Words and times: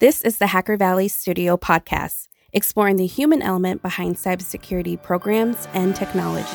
This 0.00 0.22
is 0.22 0.38
the 0.38 0.46
Hacker 0.46 0.76
Valley 0.76 1.08
Studio 1.08 1.56
podcast, 1.56 2.28
exploring 2.52 2.98
the 2.98 3.06
human 3.08 3.42
element 3.42 3.82
behind 3.82 4.14
cybersecurity 4.14 5.02
programs 5.02 5.66
and 5.74 5.96
technology. 5.96 6.46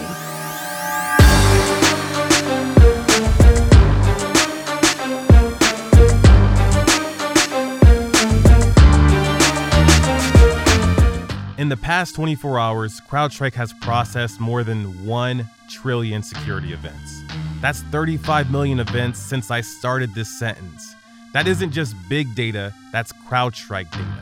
In 11.57 11.67
the 11.67 11.75
past 11.75 12.15
24 12.15 12.57
hours, 12.57 13.01
CrowdStrike 13.10 13.55
has 13.55 13.73
processed 13.81 14.39
more 14.39 14.63
than 14.63 15.05
1 15.05 15.49
trillion 15.69 16.23
security 16.23 16.71
events. 16.71 17.23
That's 17.59 17.81
35 17.81 18.52
million 18.52 18.80
events 18.80 19.20
since 19.20 19.52
I 19.52 19.59
started 19.59 20.16
this 20.16 20.30
sentence. 20.39 20.95
That 21.34 21.48
isn't 21.48 21.72
just 21.72 21.95
big 22.08 22.36
data, 22.36 22.76
that's 22.91 23.12
CrowdStrike 23.12 23.90
data. 23.90 24.20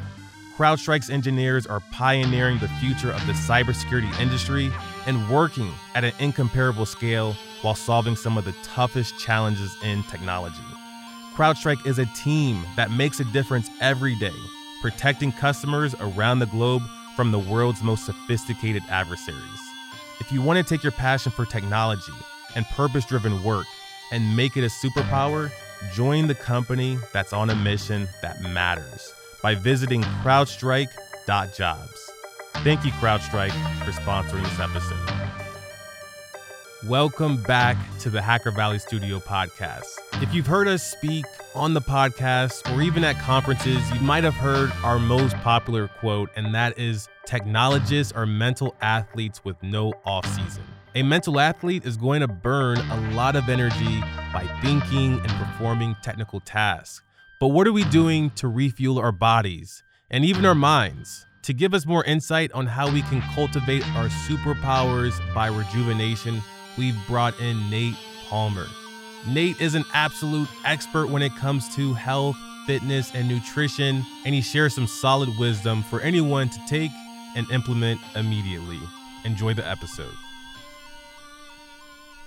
CrowdStrike's 0.55 1.09
engineers 1.09 1.67
are 1.67 1.81
pioneering 1.91 2.57
the 2.59 2.69
future 2.79 3.11
of 3.11 3.25
the 3.27 3.33
cybersecurity 3.33 4.17
industry 4.17 4.71
and 5.05 5.29
working 5.29 5.73
at 5.93 6.05
an 6.05 6.13
incomparable 6.19 6.85
scale 6.85 7.35
while 7.63 7.75
solving 7.75 8.15
some 8.15 8.37
of 8.37 8.45
the 8.45 8.55
toughest 8.63 9.19
challenges 9.19 9.75
in 9.83 10.03
technology. 10.03 10.63
CrowdStrike 11.35 11.85
is 11.85 11.99
a 11.99 12.05
team 12.15 12.63
that 12.77 12.91
makes 12.91 13.19
a 13.19 13.25
difference 13.25 13.69
every 13.81 14.15
day, 14.15 14.31
protecting 14.81 15.33
customers 15.33 15.93
around 15.99 16.39
the 16.39 16.45
globe 16.45 16.83
from 17.17 17.31
the 17.31 17.39
world's 17.39 17.83
most 17.83 18.05
sophisticated 18.05 18.83
adversaries. 18.87 19.41
If 20.21 20.31
you 20.31 20.41
want 20.41 20.59
to 20.59 20.63
take 20.63 20.81
your 20.81 20.93
passion 20.93 21.33
for 21.33 21.45
technology 21.45 22.13
and 22.55 22.65
purpose 22.67 23.03
driven 23.03 23.43
work 23.43 23.67
and 24.13 24.37
make 24.37 24.55
it 24.55 24.63
a 24.63 24.67
superpower, 24.67 25.51
join 25.93 26.27
the 26.27 26.35
company 26.35 26.97
that's 27.11 27.33
on 27.33 27.49
a 27.49 27.55
mission 27.55 28.07
that 28.21 28.41
matters 28.41 29.13
by 29.41 29.55
visiting 29.55 30.01
crowdstrike.jobs. 30.23 32.11
Thank 32.63 32.85
you, 32.85 32.91
CrowdStrike, 32.91 33.51
for 33.83 33.91
sponsoring 33.91 34.43
this 34.43 34.59
episode. 34.59 34.99
Welcome 36.87 37.41
back 37.43 37.77
to 37.99 38.09
the 38.09 38.21
Hacker 38.21 38.51
Valley 38.51 38.79
Studio 38.79 39.19
podcast. 39.19 39.85
If 40.21 40.33
you've 40.33 40.47
heard 40.47 40.67
us 40.67 40.83
speak 40.83 41.25
on 41.55 41.73
the 41.73 41.81
podcast 41.81 42.75
or 42.75 42.81
even 42.81 43.03
at 43.03 43.19
conferences, 43.19 43.81
you 43.91 44.01
might 44.01 44.23
have 44.23 44.33
heard 44.33 44.71
our 44.83 44.99
most 44.99 45.35
popular 45.37 45.87
quote, 45.87 46.29
and 46.35 46.53
that 46.55 46.77
is 46.77 47.07
Technologists 47.25 48.11
are 48.13 48.25
mental 48.25 48.75
athletes 48.81 49.45
with 49.45 49.61
no 49.61 49.93
off 50.05 50.25
season. 50.25 50.63
A 50.93 51.03
mental 51.03 51.39
athlete 51.39 51.85
is 51.85 51.95
going 51.95 52.19
to 52.19 52.27
burn 52.27 52.77
a 52.77 53.11
lot 53.11 53.37
of 53.37 53.47
energy 53.47 54.01
by 54.33 54.45
thinking 54.61 55.21
and 55.21 55.29
performing 55.29 55.95
technical 56.01 56.41
tasks. 56.41 57.01
But 57.39 57.47
what 57.49 57.65
are 57.65 57.71
we 57.71 57.85
doing 57.85 58.29
to 58.31 58.49
refuel 58.49 58.99
our 58.99 59.13
bodies 59.13 59.83
and 60.09 60.25
even 60.25 60.45
our 60.45 60.53
minds? 60.53 61.25
To 61.43 61.53
give 61.53 61.73
us 61.73 61.85
more 61.85 62.03
insight 62.03 62.51
on 62.51 62.67
how 62.67 62.91
we 62.91 63.03
can 63.03 63.21
cultivate 63.33 63.87
our 63.95 64.09
superpowers 64.27 65.17
by 65.33 65.47
rejuvenation, 65.47 66.41
we've 66.77 66.97
brought 67.07 67.39
in 67.39 67.69
Nate 67.69 67.95
Palmer. 68.27 68.67
Nate 69.29 69.61
is 69.61 69.75
an 69.75 69.85
absolute 69.93 70.49
expert 70.65 71.07
when 71.07 71.21
it 71.21 71.33
comes 71.37 71.73
to 71.75 71.93
health, 71.93 72.35
fitness, 72.67 73.15
and 73.15 73.29
nutrition, 73.29 74.05
and 74.25 74.35
he 74.35 74.41
shares 74.41 74.75
some 74.75 74.87
solid 74.87 75.29
wisdom 75.39 75.83
for 75.83 76.01
anyone 76.01 76.49
to 76.49 76.59
take 76.67 76.91
and 77.37 77.49
implement 77.49 78.01
immediately. 78.17 78.79
Enjoy 79.23 79.53
the 79.53 79.65
episode. 79.65 80.13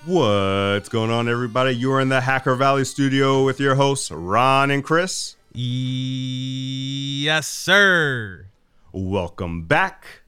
What's 0.06 0.90
going 0.90 1.10
on, 1.10 1.30
everybody? 1.30 1.74
You're 1.74 1.98
in 1.98 2.10
the 2.10 2.20
Hacker 2.20 2.54
Valley 2.56 2.84
studio 2.84 3.42
with 3.42 3.58
your 3.58 3.74
hosts, 3.74 4.10
Ron 4.10 4.70
and 4.70 4.84
Chris. 4.84 5.36
Yes, 5.54 7.48
sir. 7.48 8.48
Welcome 8.92 9.62
back 9.62 10.24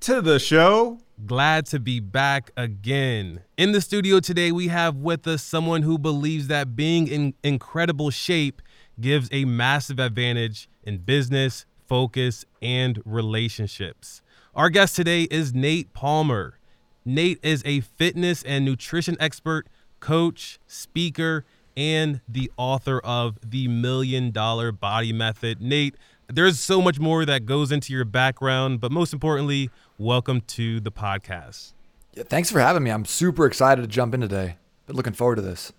to 0.00 0.20
the 0.20 0.38
show. 0.38 0.98
Glad 1.24 1.64
to 1.66 1.80
be 1.80 1.98
back 1.98 2.50
again. 2.58 3.40
In 3.56 3.72
the 3.72 3.80
studio 3.80 4.20
today, 4.20 4.52
we 4.52 4.68
have 4.68 4.96
with 4.96 5.26
us 5.26 5.42
someone 5.42 5.80
who 5.80 5.96
believes 5.96 6.48
that 6.48 6.76
being 6.76 7.08
in 7.08 7.32
incredible 7.42 8.10
shape 8.10 8.60
gives 9.00 9.30
a 9.32 9.46
massive 9.46 9.98
advantage 9.98 10.68
in 10.82 10.98
business, 10.98 11.64
focus, 11.86 12.44
and 12.60 13.00
relationships. 13.06 14.20
Our 14.54 14.68
guest 14.68 14.94
today 14.94 15.22
is 15.22 15.54
Nate 15.54 15.94
Palmer. 15.94 16.55
Nate 17.08 17.38
is 17.40 17.62
a 17.64 17.82
fitness 17.82 18.42
and 18.42 18.64
nutrition 18.64 19.16
expert, 19.20 19.68
coach, 20.00 20.58
speaker, 20.66 21.44
and 21.76 22.20
the 22.28 22.50
author 22.56 22.98
of 22.98 23.38
The 23.48 23.68
Million 23.68 24.32
Dollar 24.32 24.72
Body 24.72 25.12
Method. 25.12 25.62
Nate, 25.62 25.94
there's 26.26 26.58
so 26.58 26.82
much 26.82 26.98
more 26.98 27.24
that 27.24 27.46
goes 27.46 27.70
into 27.70 27.92
your 27.92 28.04
background, 28.04 28.80
but 28.80 28.90
most 28.90 29.12
importantly, 29.12 29.70
welcome 29.98 30.40
to 30.48 30.80
the 30.80 30.90
podcast. 30.90 31.74
Yeah, 32.14 32.24
thanks 32.24 32.50
for 32.50 32.58
having 32.58 32.82
me. 32.82 32.90
I'm 32.90 33.04
super 33.04 33.46
excited 33.46 33.82
to 33.82 33.88
jump 33.88 34.12
in 34.12 34.20
today. 34.20 34.56
But 34.88 34.96
looking 34.96 35.12
forward 35.12 35.36
to 35.36 35.42
this. 35.42 35.72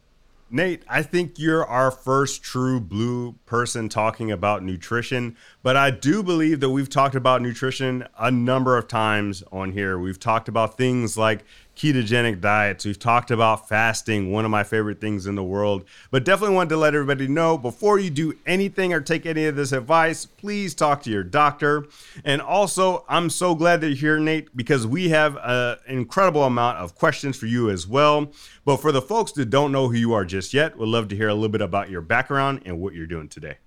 Nate, 0.50 0.84
I 0.88 1.04
think 1.04 1.38
you're 1.38 1.66
our 1.66 1.92
first 1.92 2.42
true 2.42 2.80
blue 2.80 3.34
person 3.46 3.90
talking 3.90 4.32
about 4.32 4.64
nutrition, 4.64 5.36
but 5.62 5.76
I 5.76 5.92
do 5.92 6.24
believe 6.24 6.62
that 6.62 6.70
we've 6.70 6.90
talked 6.90 7.16
about 7.16 7.42
nutrition 7.42 8.08
a 8.18 8.32
number 8.32 8.78
of 8.78 8.88
times 8.88 9.44
on 9.52 9.74
here. 9.74 10.00
We've 10.00 10.20
talked 10.20 10.48
about 10.48 10.78
things 10.78 11.18
like 11.18 11.44
ketogenic 11.78 12.42
diets. 12.42 12.84
We've 12.84 12.98
talked 12.98 13.30
about 13.30 13.70
fasting, 13.70 14.32
one 14.32 14.44
of 14.46 14.52
my 14.52 14.64
favorite 14.64 15.00
things 15.00 15.28
in 15.28 15.36
the 15.36 15.44
world. 15.44 15.86
But 16.10 16.26
definitely 16.26 16.56
wanted 16.56 16.70
to 16.70 16.78
let 16.78 16.96
everybody 16.96 17.28
know 17.28 17.58
before 17.58 18.00
you 18.00 18.10
do 18.10 18.34
anything 18.46 18.94
or 18.94 19.00
take 19.00 19.26
any 19.26 19.46
of 19.46 19.56
this 19.56 19.72
advice, 19.72 20.26
please 20.26 20.74
talk 20.74 21.04
to 21.04 21.12
your 21.12 21.24
doctor. 21.24 21.86
And 22.26 22.42
also, 22.42 23.06
I'm 23.08 23.30
so 23.30 23.54
glad 23.54 23.82
that 23.82 23.90
you're 23.90 24.18
here, 24.18 24.20
Nate, 24.20 24.58
because 24.58 24.88
we 24.88 25.10
have 25.10 25.38
an 25.42 25.78
incredible 25.88 26.44
amount 26.44 26.80
of 26.80 26.96
questions 26.96 27.38
for 27.38 27.46
you 27.46 27.70
as 27.70 27.88
well. 27.88 28.32
But 28.66 28.78
for 28.78 28.92
the 28.92 29.02
folks 29.02 29.32
that 29.34 29.50
don't 29.50 29.72
know 29.72 29.88
who 29.88 29.96
you 29.96 30.14
are 30.14 30.26
just 30.26 30.54
yet, 30.54 30.78
would 30.78 30.90
love 30.90 31.08
to 31.10 31.16
hear 31.16 31.30
a 31.30 31.34
little 31.36 31.50
bit 31.50 31.62
about 31.62 31.90
your 31.92 32.02
background 32.02 32.64
and 32.66 32.80
what 32.80 32.96
you're 32.96 33.06
doing 33.06 33.30
today. 33.30 33.58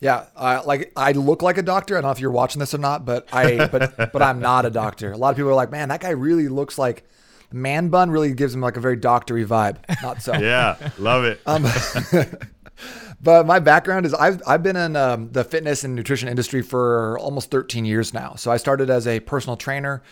Yeah, 0.00 0.26
uh, 0.34 0.62
like 0.64 0.92
I 0.96 1.12
look 1.12 1.42
like 1.42 1.58
a 1.58 1.62
doctor. 1.62 1.96
I 1.96 2.00
don't 2.00 2.08
know 2.08 2.12
if 2.12 2.20
you're 2.20 2.30
watching 2.30 2.58
this 2.58 2.72
or 2.72 2.78
not, 2.78 3.04
but 3.04 3.28
I 3.32 3.66
but 3.66 3.96
but 4.12 4.22
I'm 4.22 4.40
not 4.40 4.64
a 4.64 4.70
doctor. 4.70 5.12
A 5.12 5.16
lot 5.16 5.30
of 5.30 5.36
people 5.36 5.50
are 5.50 5.54
like, 5.54 5.70
man, 5.70 5.90
that 5.90 6.00
guy 6.00 6.10
really 6.10 6.48
looks 6.48 6.78
like 6.78 7.04
man 7.52 7.88
bun 7.88 8.10
really 8.10 8.32
gives 8.32 8.54
him 8.54 8.60
like 8.60 8.76
a 8.76 8.80
very 8.80 8.96
doctory 8.96 9.44
vibe. 9.44 9.76
Not 10.02 10.22
so. 10.22 10.34
yeah, 10.38 10.90
love 10.98 11.24
it. 11.24 11.40
Um, 11.46 11.66
but 13.22 13.46
my 13.46 13.58
background 13.58 14.06
is 14.06 14.14
I've 14.14 14.42
I've 14.46 14.62
been 14.62 14.76
in 14.76 14.96
um, 14.96 15.30
the 15.32 15.44
fitness 15.44 15.84
and 15.84 15.94
nutrition 15.94 16.28
industry 16.28 16.62
for 16.62 17.18
almost 17.18 17.50
13 17.50 17.84
years 17.84 18.14
now. 18.14 18.34
So 18.36 18.50
I 18.50 18.56
started 18.56 18.90
as 18.90 19.06
a 19.06 19.20
personal 19.20 19.56
trainer. 19.56 20.02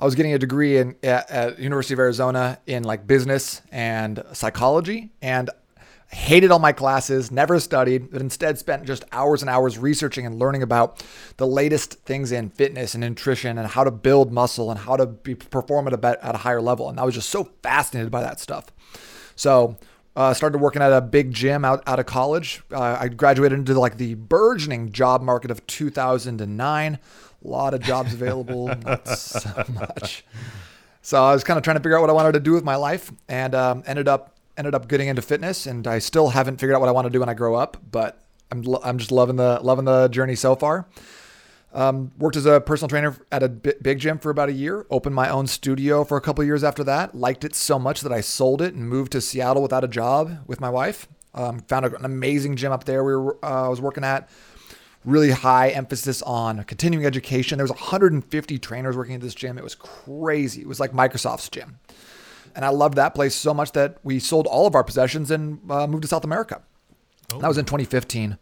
I 0.00 0.04
was 0.04 0.14
getting 0.14 0.32
a 0.32 0.38
degree 0.38 0.76
in 0.78 0.94
at, 1.02 1.28
at 1.30 1.58
University 1.58 1.94
of 1.94 2.00
Arizona 2.00 2.58
in 2.66 2.84
like 2.84 3.06
business 3.06 3.62
and 3.72 4.22
psychology, 4.32 5.10
and 5.22 5.50
hated 6.10 6.50
all 6.50 6.58
my 6.58 6.72
classes, 6.72 7.30
never 7.30 7.60
studied, 7.60 8.10
but 8.10 8.20
instead 8.20 8.58
spent 8.58 8.86
just 8.86 9.04
hours 9.12 9.42
and 9.42 9.50
hours 9.50 9.76
researching 9.76 10.24
and 10.24 10.38
learning 10.38 10.62
about 10.62 11.04
the 11.36 11.46
latest 11.46 11.94
things 12.00 12.32
in 12.32 12.48
fitness 12.48 12.94
and 12.94 13.02
nutrition 13.02 13.58
and 13.58 13.68
how 13.68 13.84
to 13.84 13.90
build 13.90 14.32
muscle 14.32 14.70
and 14.70 14.80
how 14.80 14.96
to 14.96 15.06
be, 15.06 15.34
perform 15.34 15.86
at 15.86 15.92
a, 15.92 16.24
at 16.24 16.34
a 16.34 16.38
higher 16.38 16.62
level. 16.62 16.88
And 16.88 16.98
I 16.98 17.04
was 17.04 17.14
just 17.14 17.28
so 17.28 17.44
fascinated 17.62 18.10
by 18.10 18.22
that 18.22 18.40
stuff. 18.40 18.66
So 19.36 19.76
uh, 20.16 20.32
started 20.32 20.58
working 20.58 20.80
at 20.80 20.92
a 20.92 21.02
big 21.02 21.30
gym 21.30 21.64
out, 21.64 21.82
out 21.86 22.00
of 22.00 22.06
college. 22.06 22.62
Uh, 22.72 22.96
I 23.00 23.08
graduated 23.08 23.58
into 23.58 23.78
like 23.78 23.98
the 23.98 24.14
burgeoning 24.14 24.92
job 24.92 25.20
market 25.20 25.50
of 25.50 25.66
2009. 25.66 26.94
A 26.94 26.98
lot 27.46 27.74
of 27.74 27.80
jobs 27.80 28.14
available, 28.14 28.68
not 28.84 29.06
so 29.06 29.62
much. 29.74 30.24
So 31.02 31.22
I 31.22 31.34
was 31.34 31.44
kind 31.44 31.58
of 31.58 31.64
trying 31.64 31.76
to 31.76 31.82
figure 31.82 31.98
out 31.98 32.00
what 32.00 32.10
I 32.10 32.14
wanted 32.14 32.32
to 32.32 32.40
do 32.40 32.52
with 32.52 32.64
my 32.64 32.76
life 32.76 33.12
and 33.28 33.54
um, 33.54 33.82
ended 33.86 34.08
up 34.08 34.37
ended 34.58 34.74
up 34.74 34.88
getting 34.88 35.08
into 35.08 35.22
fitness, 35.22 35.66
and 35.66 35.86
I 35.86 36.00
still 36.00 36.30
haven't 36.30 36.58
figured 36.58 36.74
out 36.74 36.80
what 36.80 36.88
I 36.88 36.92
want 36.92 37.06
to 37.06 37.10
do 37.10 37.20
when 37.20 37.28
I 37.28 37.34
grow 37.34 37.54
up. 37.54 37.78
But 37.90 38.20
I'm 38.50 38.64
I'm 38.82 38.98
just 38.98 39.12
loving 39.12 39.36
the 39.36 39.60
loving 39.62 39.84
the 39.84 40.08
journey 40.08 40.34
so 40.34 40.54
far. 40.56 40.86
Um, 41.72 42.12
worked 42.18 42.36
as 42.36 42.46
a 42.46 42.60
personal 42.60 42.88
trainer 42.88 43.14
at 43.30 43.42
a 43.42 43.48
big 43.48 43.98
gym 43.98 44.18
for 44.18 44.30
about 44.30 44.48
a 44.48 44.52
year. 44.52 44.86
Opened 44.90 45.14
my 45.14 45.28
own 45.28 45.46
studio 45.46 46.02
for 46.02 46.16
a 46.16 46.20
couple 46.20 46.42
years 46.42 46.64
after 46.64 46.82
that. 46.84 47.14
Liked 47.14 47.44
it 47.44 47.54
so 47.54 47.78
much 47.78 48.00
that 48.00 48.12
I 48.12 48.22
sold 48.22 48.62
it 48.62 48.74
and 48.74 48.88
moved 48.88 49.12
to 49.12 49.20
Seattle 49.20 49.62
without 49.62 49.84
a 49.84 49.88
job 49.88 50.38
with 50.46 50.60
my 50.60 50.70
wife. 50.70 51.06
Um, 51.34 51.60
found 51.60 51.84
an 51.84 52.04
amazing 52.04 52.56
gym 52.56 52.72
up 52.72 52.84
there. 52.84 53.04
We 53.04 53.14
were 53.14 53.36
uh, 53.44 53.66
I 53.66 53.68
was 53.68 53.80
working 53.80 54.04
at. 54.04 54.28
Really 55.04 55.30
high 55.30 55.68
emphasis 55.68 56.22
on 56.22 56.64
continuing 56.64 57.06
education. 57.06 57.58
There 57.58 57.64
was 57.64 57.70
150 57.70 58.58
trainers 58.58 58.96
working 58.96 59.14
at 59.14 59.20
this 59.20 59.34
gym. 59.34 59.56
It 59.56 59.64
was 59.64 59.74
crazy. 59.76 60.60
It 60.60 60.66
was 60.66 60.80
like 60.80 60.92
Microsoft's 60.92 61.48
gym. 61.48 61.78
And 62.58 62.64
I 62.64 62.70
loved 62.70 62.94
that 62.96 63.14
place 63.14 63.36
so 63.36 63.54
much 63.54 63.70
that 63.72 63.98
we 64.02 64.18
sold 64.18 64.48
all 64.48 64.66
of 64.66 64.74
our 64.74 64.82
possessions 64.82 65.30
and 65.30 65.60
uh, 65.70 65.86
moved 65.86 66.02
to 66.02 66.08
South 66.08 66.24
America. 66.24 66.60
Oh. 67.32 67.38
That 67.38 67.46
was 67.46 67.56
in 67.56 67.64
2015. 67.64 68.36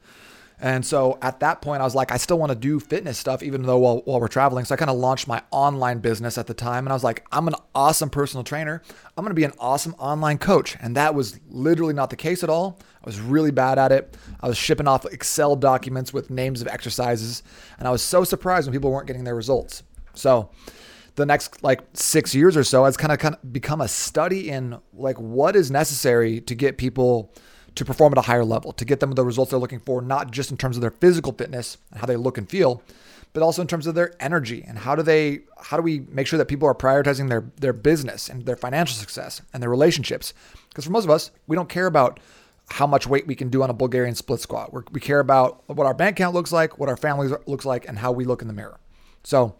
And 0.58 0.86
so 0.86 1.18
at 1.20 1.40
that 1.40 1.60
point, 1.60 1.82
I 1.82 1.84
was 1.84 1.94
like, 1.94 2.10
I 2.10 2.16
still 2.16 2.38
want 2.38 2.50
to 2.50 2.56
do 2.56 2.80
fitness 2.80 3.18
stuff, 3.18 3.42
even 3.42 3.64
though 3.64 3.76
while, 3.76 3.98
while 4.06 4.18
we're 4.18 4.28
traveling. 4.28 4.64
So 4.64 4.74
I 4.74 4.78
kind 4.78 4.90
of 4.90 4.96
launched 4.96 5.28
my 5.28 5.42
online 5.50 5.98
business 5.98 6.38
at 6.38 6.46
the 6.46 6.54
time. 6.54 6.86
And 6.86 6.94
I 6.94 6.96
was 6.96 7.04
like, 7.04 7.26
I'm 7.30 7.46
an 7.46 7.56
awesome 7.74 8.08
personal 8.08 8.42
trainer. 8.42 8.80
I'm 9.18 9.22
going 9.22 9.32
to 9.32 9.34
be 9.34 9.44
an 9.44 9.52
awesome 9.58 9.94
online 9.98 10.38
coach. 10.38 10.78
And 10.80 10.96
that 10.96 11.14
was 11.14 11.38
literally 11.50 11.92
not 11.92 12.08
the 12.08 12.16
case 12.16 12.42
at 12.42 12.48
all. 12.48 12.80
I 13.04 13.04
was 13.04 13.20
really 13.20 13.50
bad 13.50 13.78
at 13.78 13.92
it. 13.92 14.16
I 14.40 14.48
was 14.48 14.56
shipping 14.56 14.88
off 14.88 15.04
Excel 15.04 15.56
documents 15.56 16.14
with 16.14 16.30
names 16.30 16.62
of 16.62 16.68
exercises. 16.68 17.42
And 17.78 17.86
I 17.86 17.90
was 17.90 18.00
so 18.00 18.24
surprised 18.24 18.66
when 18.66 18.72
people 18.72 18.90
weren't 18.90 19.08
getting 19.08 19.24
their 19.24 19.36
results. 19.36 19.82
So 20.14 20.48
the 21.16 21.26
next 21.26 21.62
like 21.62 21.80
six 21.94 22.34
years 22.34 22.56
or 22.56 22.64
so, 22.64 22.84
it's 22.84 22.96
kind 22.96 23.12
of 23.12 23.18
kind 23.18 23.34
of 23.34 23.52
become 23.52 23.80
a 23.80 23.88
study 23.88 24.48
in 24.48 24.78
like 24.94 25.18
what 25.18 25.56
is 25.56 25.70
necessary 25.70 26.40
to 26.42 26.54
get 26.54 26.78
people 26.78 27.32
to 27.74 27.84
perform 27.84 28.12
at 28.12 28.18
a 28.18 28.22
higher 28.22 28.44
level, 28.44 28.72
to 28.72 28.84
get 28.84 29.00
them 29.00 29.12
the 29.12 29.24
results 29.24 29.50
they're 29.50 29.60
looking 29.60 29.80
for, 29.80 30.00
not 30.00 30.30
just 30.30 30.50
in 30.50 30.56
terms 30.56 30.76
of 30.76 30.80
their 30.80 30.90
physical 30.90 31.32
fitness 31.32 31.76
and 31.90 32.00
how 32.00 32.06
they 32.06 32.16
look 32.16 32.38
and 32.38 32.48
feel, 32.48 32.82
but 33.32 33.42
also 33.42 33.60
in 33.60 33.68
terms 33.68 33.86
of 33.86 33.94
their 33.94 34.14
energy 34.18 34.64
and 34.66 34.78
how 34.78 34.94
do 34.94 35.02
they 35.02 35.40
how 35.62 35.76
do 35.76 35.82
we 35.82 36.00
make 36.10 36.26
sure 36.26 36.38
that 36.38 36.46
people 36.46 36.68
are 36.68 36.74
prioritizing 36.74 37.28
their 37.28 37.50
their 37.56 37.72
business 37.72 38.28
and 38.28 38.46
their 38.46 38.56
financial 38.56 38.96
success 38.96 39.42
and 39.52 39.62
their 39.62 39.70
relationships? 39.70 40.32
Because 40.68 40.84
for 40.84 40.90
most 40.90 41.04
of 41.04 41.10
us, 41.10 41.30
we 41.46 41.56
don't 41.56 41.68
care 41.68 41.86
about 41.86 42.20
how 42.70 42.86
much 42.86 43.06
weight 43.06 43.26
we 43.26 43.34
can 43.34 43.48
do 43.48 43.62
on 43.62 43.70
a 43.70 43.74
Bulgarian 43.74 44.14
split 44.14 44.40
squat. 44.40 44.72
We're, 44.72 44.82
we 44.90 45.00
care 45.00 45.20
about 45.20 45.62
what 45.68 45.86
our 45.86 45.94
bank 45.94 46.18
account 46.18 46.34
looks 46.34 46.52
like, 46.52 46.78
what 46.78 46.88
our 46.88 46.96
family 46.96 47.30
looks 47.46 47.64
like, 47.64 47.88
and 47.88 47.98
how 47.98 48.12
we 48.12 48.24
look 48.24 48.42
in 48.42 48.48
the 48.48 48.54
mirror. 48.54 48.78
So, 49.22 49.56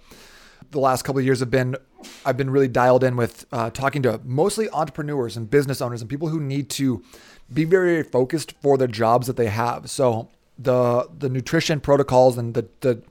the 0.71 0.81
last 0.81 1.03
couple 1.03 1.19
of 1.19 1.25
years 1.25 1.41
have 1.41 1.51
been 1.51 1.77
I've 2.25 2.37
been 2.37 2.51
really 2.51 2.69
dialed 2.69 3.03
in 3.05 3.17
with 3.17 3.47
uh, 3.53 3.71
talking 3.71 4.03
to 4.03 4.21
mostly 4.25 4.69
entrepreneurs 4.71 5.37
and 5.37 5.51
business 5.51 5.81
owners 5.81 6.01
and 6.01 6.11
people 6.11 6.29
who 6.29 6.41
need 6.41 6.69
to 6.71 7.03
be 7.53 7.65
very, 7.65 7.93
very 7.93 8.03
focused 8.03 8.55
for 8.61 8.77
the 8.77 8.89
jobs 8.89 9.27
that 9.27 9.37
they 9.37 9.47
have. 9.47 9.91
So 9.91 10.29
the 10.59 11.09
the 11.19 11.29
nutrition 11.29 11.81
protocols 11.81 12.39
and 12.39 12.55
the, 12.55 12.69
the 12.81 13.03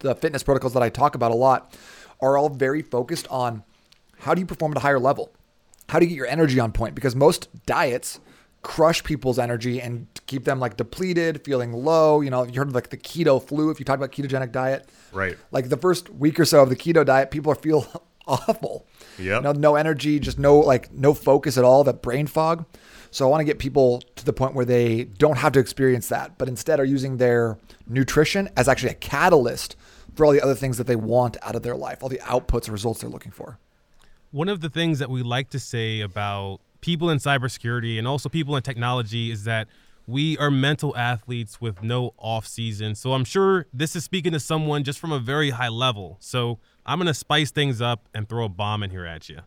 the 0.00 0.14
fitness 0.14 0.42
protocols 0.42 0.74
that 0.74 0.82
I 0.82 0.88
talk 0.88 1.14
about 1.14 1.30
a 1.30 1.36
lot 1.36 1.76
are 2.20 2.36
all 2.36 2.48
very 2.48 2.82
focused 2.82 3.26
on 3.28 3.62
how 4.20 4.34
do 4.34 4.40
you 4.40 4.46
perform 4.46 4.72
at 4.72 4.78
a 4.78 4.80
higher 4.80 4.98
level? 4.98 5.32
How 5.88 5.98
do 5.98 6.04
you 6.04 6.10
get 6.10 6.16
your 6.16 6.26
energy 6.26 6.58
on 6.60 6.72
point? 6.72 6.94
Because 6.94 7.16
most 7.16 7.48
diets 7.66 8.20
crush 8.62 9.02
people's 9.02 9.38
energy 9.38 9.80
and 9.80 10.06
keep 10.26 10.44
them 10.44 10.60
like 10.60 10.76
depleted, 10.76 11.44
feeling 11.44 11.72
low. 11.72 12.20
You 12.20 12.30
know, 12.30 12.44
you 12.44 12.54
heard 12.54 12.68
of 12.68 12.74
like 12.74 12.90
the 12.90 12.96
keto 12.96 13.42
flu 13.42 13.70
if 13.70 13.78
you 13.78 13.84
talk 13.84 13.96
about 13.96 14.12
ketogenic 14.12 14.52
diet. 14.52 14.88
Right. 15.12 15.36
Like 15.50 15.68
the 15.68 15.76
first 15.76 16.08
week 16.10 16.38
or 16.38 16.44
so 16.44 16.62
of 16.62 16.68
the 16.68 16.76
keto 16.76 17.04
diet, 17.04 17.30
people 17.30 17.54
feel 17.54 17.86
awful. 18.26 18.86
Yeah. 19.18 19.36
You 19.36 19.42
know, 19.42 19.52
no 19.52 19.74
energy, 19.74 20.18
just 20.18 20.38
no 20.38 20.58
like 20.58 20.92
no 20.92 21.12
focus 21.12 21.58
at 21.58 21.64
all, 21.64 21.84
that 21.84 22.02
brain 22.02 22.26
fog. 22.26 22.64
So 23.10 23.26
I 23.26 23.30
want 23.30 23.42
to 23.42 23.44
get 23.44 23.58
people 23.58 24.02
to 24.16 24.24
the 24.24 24.32
point 24.32 24.54
where 24.54 24.64
they 24.64 25.04
don't 25.04 25.36
have 25.36 25.52
to 25.52 25.60
experience 25.60 26.08
that, 26.08 26.38
but 26.38 26.48
instead 26.48 26.80
are 26.80 26.84
using 26.84 27.18
their 27.18 27.58
nutrition 27.86 28.48
as 28.56 28.68
actually 28.68 28.92
a 28.92 28.94
catalyst 28.94 29.76
for 30.14 30.24
all 30.24 30.32
the 30.32 30.40
other 30.40 30.54
things 30.54 30.78
that 30.78 30.86
they 30.86 30.96
want 30.96 31.36
out 31.42 31.54
of 31.54 31.62
their 31.62 31.76
life, 31.76 32.02
all 32.02 32.08
the 32.08 32.18
outputs 32.18 32.64
and 32.64 32.70
results 32.70 33.00
they're 33.00 33.10
looking 33.10 33.32
for. 33.32 33.58
One 34.30 34.48
of 34.48 34.62
the 34.62 34.70
things 34.70 34.98
that 34.98 35.10
we 35.10 35.22
like 35.22 35.50
to 35.50 35.58
say 35.58 36.00
about 36.00 36.60
people 36.82 37.08
in 37.08 37.16
cybersecurity 37.16 37.98
and 37.98 38.06
also 38.06 38.28
people 38.28 38.54
in 38.56 38.62
technology 38.62 39.30
is 39.30 39.44
that 39.44 39.68
we 40.06 40.36
are 40.38 40.50
mental 40.50 40.94
athletes 40.96 41.60
with 41.60 41.82
no 41.82 42.12
off 42.18 42.46
season. 42.46 42.94
So 42.94 43.14
I'm 43.14 43.24
sure 43.24 43.66
this 43.72 43.96
is 43.96 44.04
speaking 44.04 44.32
to 44.32 44.40
someone 44.40 44.84
just 44.84 44.98
from 44.98 45.12
a 45.12 45.18
very 45.18 45.50
high 45.50 45.68
level. 45.68 46.18
So 46.20 46.58
I'm 46.84 46.98
going 46.98 47.06
to 47.06 47.14
spice 47.14 47.50
things 47.50 47.80
up 47.80 48.08
and 48.12 48.28
throw 48.28 48.44
a 48.44 48.48
bomb 48.48 48.82
in 48.82 48.90
here 48.90 49.06
at 49.06 49.28
you. 49.28 49.38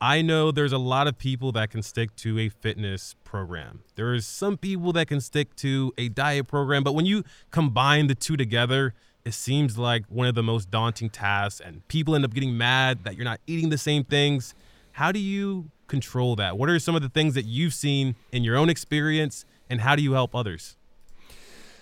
I 0.00 0.22
know 0.22 0.52
there's 0.52 0.72
a 0.72 0.78
lot 0.78 1.08
of 1.08 1.18
people 1.18 1.50
that 1.52 1.70
can 1.70 1.82
stick 1.82 2.14
to 2.16 2.38
a 2.38 2.48
fitness 2.48 3.16
program. 3.24 3.82
There's 3.96 4.24
some 4.24 4.56
people 4.56 4.92
that 4.92 5.08
can 5.08 5.20
stick 5.20 5.56
to 5.56 5.92
a 5.98 6.08
diet 6.08 6.46
program, 6.46 6.84
but 6.84 6.94
when 6.94 7.04
you 7.04 7.24
combine 7.50 8.06
the 8.06 8.14
two 8.14 8.36
together, 8.36 8.94
it 9.24 9.34
seems 9.34 9.76
like 9.76 10.04
one 10.08 10.28
of 10.28 10.36
the 10.36 10.42
most 10.44 10.70
daunting 10.70 11.10
tasks, 11.10 11.60
and 11.60 11.86
people 11.88 12.14
end 12.14 12.24
up 12.24 12.32
getting 12.32 12.56
mad 12.56 13.02
that 13.02 13.16
you're 13.16 13.24
not 13.24 13.40
eating 13.48 13.70
the 13.70 13.78
same 13.78 14.04
things. 14.04 14.54
How 14.92 15.10
do 15.10 15.18
you 15.18 15.70
control 15.88 16.36
that? 16.36 16.56
What 16.56 16.68
are 16.68 16.78
some 16.78 16.94
of 16.94 17.02
the 17.02 17.08
things 17.08 17.34
that 17.34 17.44
you've 17.44 17.74
seen 17.74 18.16
in 18.32 18.44
your 18.44 18.56
own 18.56 18.68
experience, 18.68 19.44
and 19.68 19.80
how 19.80 19.96
do 19.96 20.02
you 20.02 20.12
help 20.12 20.34
others? 20.34 20.76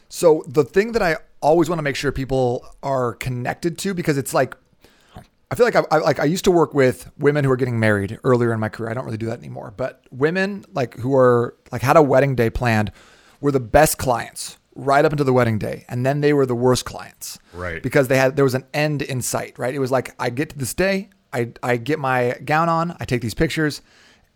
So, 0.09 0.45
the 0.47 0.65
thing 0.65 0.93
that 0.93 1.03
I 1.03 1.17
always 1.41 1.69
want 1.69 1.79
to 1.79 1.83
make 1.83 1.97
sure 1.97 2.13
people 2.13 2.67
are 2.83 3.15
connected 3.15 3.77
to, 3.79 3.93
because 3.93 4.17
it's 4.17 4.33
like 4.33 4.57
I 5.51 5.55
feel 5.55 5.67
like 5.67 5.77
I, 5.77 5.85
I, 5.91 5.99
like 5.99 6.19
I 6.19 6.25
used 6.25 6.45
to 6.45 6.51
work 6.51 6.75
with 6.75 7.11
women 7.19 7.45
who 7.45 7.51
are 7.51 7.57
getting 7.57 7.79
married 7.79 8.19
earlier 8.25 8.53
in 8.53 8.59
my 8.59 8.69
career. 8.69 8.91
I 8.91 8.95
don't 8.95 9.05
really 9.05 9.17
do 9.17 9.27
that 9.27 9.39
anymore. 9.39 9.73
But 9.77 10.05
women 10.11 10.65
like 10.73 10.97
who 10.97 11.15
are 11.15 11.57
like 11.71 11.83
had 11.83 11.97
a 11.97 12.03
wedding 12.03 12.35
day 12.35 12.51
planned 12.51 12.91
were 13.41 13.53
the 13.53 13.61
best 13.61 13.97
clients 13.99 14.59
right 14.75 15.05
up 15.05 15.13
until 15.13 15.25
the 15.25 15.33
wedding 15.33 15.59
day, 15.59 15.85
and 15.89 16.05
then 16.05 16.21
they 16.21 16.33
were 16.33 16.47
the 16.47 16.55
worst 16.55 16.85
clients. 16.85 17.39
Right. 17.53 17.83
Because 17.83 18.09
they 18.09 18.19
had 18.19 18.35
there 18.35 18.45
was 18.45 18.55
an 18.55 18.65
end 18.75 19.03
in 19.03 19.23
sight. 19.23 19.59
Right. 19.59 19.75
It 19.75 19.79
was 19.79 19.93
like 19.93 20.15
I 20.19 20.31
get 20.31 20.51
to 20.51 20.59
this 20.59 20.75
day, 20.75 21.11
I 21.37 21.53
I 21.63 21.77
get 21.77 21.99
my 21.99 22.39
gown 22.45 22.69
on, 22.69 22.97
I 22.99 23.05
take 23.05 23.21
these 23.21 23.35
pictures, 23.35 23.83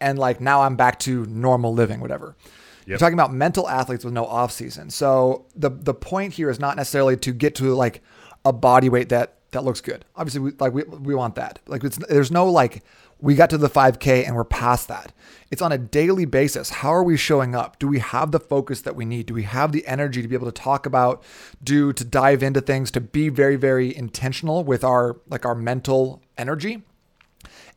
and 0.01 0.19
like 0.19 0.41
now 0.41 0.63
I'm 0.63 0.77
back 0.77 0.99
to 1.01 1.25
normal 1.27 1.73
living, 1.73 2.01
whatever. 2.01 2.37
Yep. 2.81 2.87
You're 2.87 2.99
talking 2.99 3.15
about 3.15 3.33
mental 3.33 3.69
athletes 3.69 4.05
with 4.05 4.13
no 4.15 4.27
off 4.27 4.53
season. 4.53 4.91
So 4.91 5.47
the 5.57 5.71
the 5.71 5.95
point 5.95 6.35
here 6.35 6.51
is 6.51 6.61
not 6.61 6.77
necessarily 6.77 7.17
to 7.19 7.33
get 7.33 7.55
to 7.57 7.75
like 7.75 8.03
a 8.45 8.53
body 8.53 8.89
weight 8.89 9.09
that 9.09 9.35
that 9.53 9.65
looks 9.65 9.81
good. 9.81 10.05
Obviously, 10.15 10.41
we, 10.41 10.53
like 10.59 10.73
we, 10.73 10.83
we 10.85 11.15
want 11.15 11.35
that. 11.37 11.59
Like 11.67 11.83
there's 11.83 12.31
no 12.31 12.51
like 12.51 12.83
we 13.19 13.35
got 13.35 13.51
to 13.51 13.59
the 13.59 13.69
5K 13.69 14.27
and 14.27 14.35
we're 14.35 14.45
past 14.45 14.89
that. 14.89 15.13
It's 15.51 15.61
on 15.61 15.73
a 15.73 15.79
daily 15.79 16.25
basis. 16.25 16.71
How 16.71 16.91
are 16.91 17.03
we 17.03 17.17
showing 17.17 17.55
up? 17.55 17.79
Do 17.79 17.87
we 17.87 17.99
have 17.99 18.31
the 18.31 18.41
focus 18.41 18.81
that 18.83 18.97
we 18.97 19.05
need? 19.05 19.27
Do 19.27 19.35
we 19.35 19.43
have 19.43 19.73
the 19.73 19.87
energy 19.87 20.23
to 20.23 20.29
be 20.29 20.35
able 20.35 20.51
to 20.51 20.63
talk 20.63 20.87
about, 20.87 21.23
do 21.63 21.93
to 21.93 22.05
dive 22.05 22.43
into 22.43 22.61
things, 22.61 22.91
to 22.93 23.01
be 23.01 23.29
very 23.29 23.57
very 23.57 23.95
intentional 23.95 24.65
with 24.65 24.85
our 24.85 25.21
like 25.29 25.45
our 25.45 25.55
mental 25.55 26.23
energy? 26.39 26.83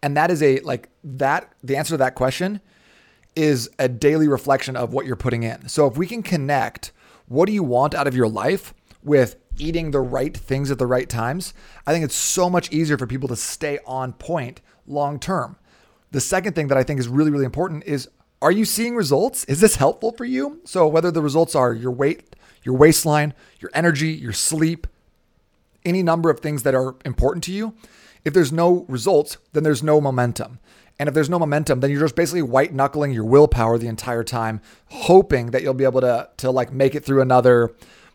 And 0.03 0.17
that 0.17 0.29
is 0.29 0.43
a 0.43 0.59
like 0.59 0.89
that 1.03 1.53
the 1.63 1.77
answer 1.77 1.93
to 1.93 1.97
that 1.97 2.13
question 2.13 2.59
is 3.35 3.69
a 3.79 3.87
daily 3.87 4.27
reflection 4.27 4.75
of 4.75 4.93
what 4.93 5.05
you're 5.07 5.15
putting 5.15 5.43
in. 5.43 5.67
So 5.69 5.87
if 5.87 5.97
we 5.97 6.05
can 6.05 6.21
connect 6.21 6.91
what 7.27 7.45
do 7.45 7.53
you 7.53 7.63
want 7.63 7.95
out 7.95 8.05
of 8.05 8.13
your 8.13 8.27
life 8.27 8.73
with 9.01 9.37
eating 9.57 9.91
the 9.91 10.01
right 10.01 10.35
things 10.35 10.69
at 10.69 10.77
the 10.77 10.85
right 10.85 11.07
times, 11.07 11.53
I 11.87 11.93
think 11.93 12.03
it's 12.03 12.15
so 12.15 12.49
much 12.49 12.71
easier 12.71 12.97
for 12.97 13.07
people 13.07 13.29
to 13.29 13.35
stay 13.37 13.79
on 13.87 14.11
point 14.13 14.61
long 14.85 15.19
term. 15.19 15.55
The 16.11 16.21
second 16.21 16.53
thing 16.53 16.67
that 16.67 16.77
I 16.77 16.83
think 16.83 16.99
is 16.99 17.07
really, 17.07 17.31
really 17.31 17.45
important 17.45 17.85
is 17.85 18.09
are 18.41 18.51
you 18.51 18.65
seeing 18.65 18.95
results? 18.95 19.45
Is 19.45 19.61
this 19.61 19.77
helpful 19.77 20.11
for 20.11 20.25
you? 20.25 20.59
So, 20.65 20.85
whether 20.85 21.11
the 21.11 21.21
results 21.21 21.55
are 21.55 21.73
your 21.73 21.91
weight, 21.91 22.35
your 22.63 22.75
waistline, 22.75 23.33
your 23.61 23.71
energy, 23.73 24.09
your 24.09 24.33
sleep, 24.33 24.85
any 25.85 26.03
number 26.03 26.29
of 26.29 26.41
things 26.41 26.63
that 26.63 26.75
are 26.75 26.95
important 27.05 27.45
to 27.45 27.53
you, 27.53 27.73
if 28.25 28.33
there's 28.33 28.51
no 28.51 28.85
results, 28.87 29.37
then 29.53 29.63
there's 29.63 29.83
no 29.83 29.99
momentum. 29.99 30.59
And 30.99 31.09
if 31.09 31.15
there's 31.15 31.29
no 31.29 31.39
momentum, 31.39 31.79
then 31.79 31.89
you're 31.89 32.01
just 32.01 32.15
basically 32.15 32.43
white 32.43 32.73
knuckling 32.73 33.11
your 33.11 33.25
willpower 33.25 33.77
the 33.77 33.87
entire 33.87 34.23
time, 34.23 34.61
hoping 34.87 35.47
that 35.51 35.63
you'll 35.63 35.73
be 35.73 35.83
able 35.83 36.01
to 36.01 36.29
to 36.37 36.51
like 36.51 36.71
make 36.71 36.95
it 36.95 37.03
through 37.03 37.21
another 37.21 37.73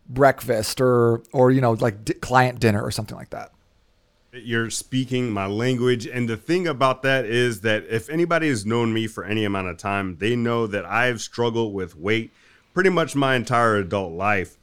breakfast 0.09 0.81
or 0.81 1.23
or 1.33 1.51
you 1.51 1.61
know 1.61 1.73
like 1.73 2.21
client 2.21 2.61
dinner 2.61 2.83
or 2.83 2.91
something 2.91 3.17
like 3.17 3.31
that 3.31 3.53
you're 4.33 4.71
speaking 4.71 5.31
my 5.31 5.47
language 5.47 6.07
and 6.07 6.29
the 6.29 6.37
thing 6.37 6.67
about 6.67 7.03
that 7.03 7.25
is 7.25 7.61
that 7.61 7.85
if 7.89 8.09
anybody 8.09 8.49
has 8.49 8.65
known 8.65 8.93
me 8.93 9.07
for 9.07 9.25
any 9.25 9.45
amount 9.45 9.69
of 9.69 9.77
time 9.77 10.17
they 10.19 10.35
know 10.35 10.67
that 10.67 10.85
i've 10.87 11.21
struggled 11.21 11.75
with 11.75 11.95
weight 11.95 12.33
pretty 12.73 12.89
much 12.89 13.15
my 13.15 13.35
entire 13.35 13.77
adult 13.77 14.13
life 14.13 14.58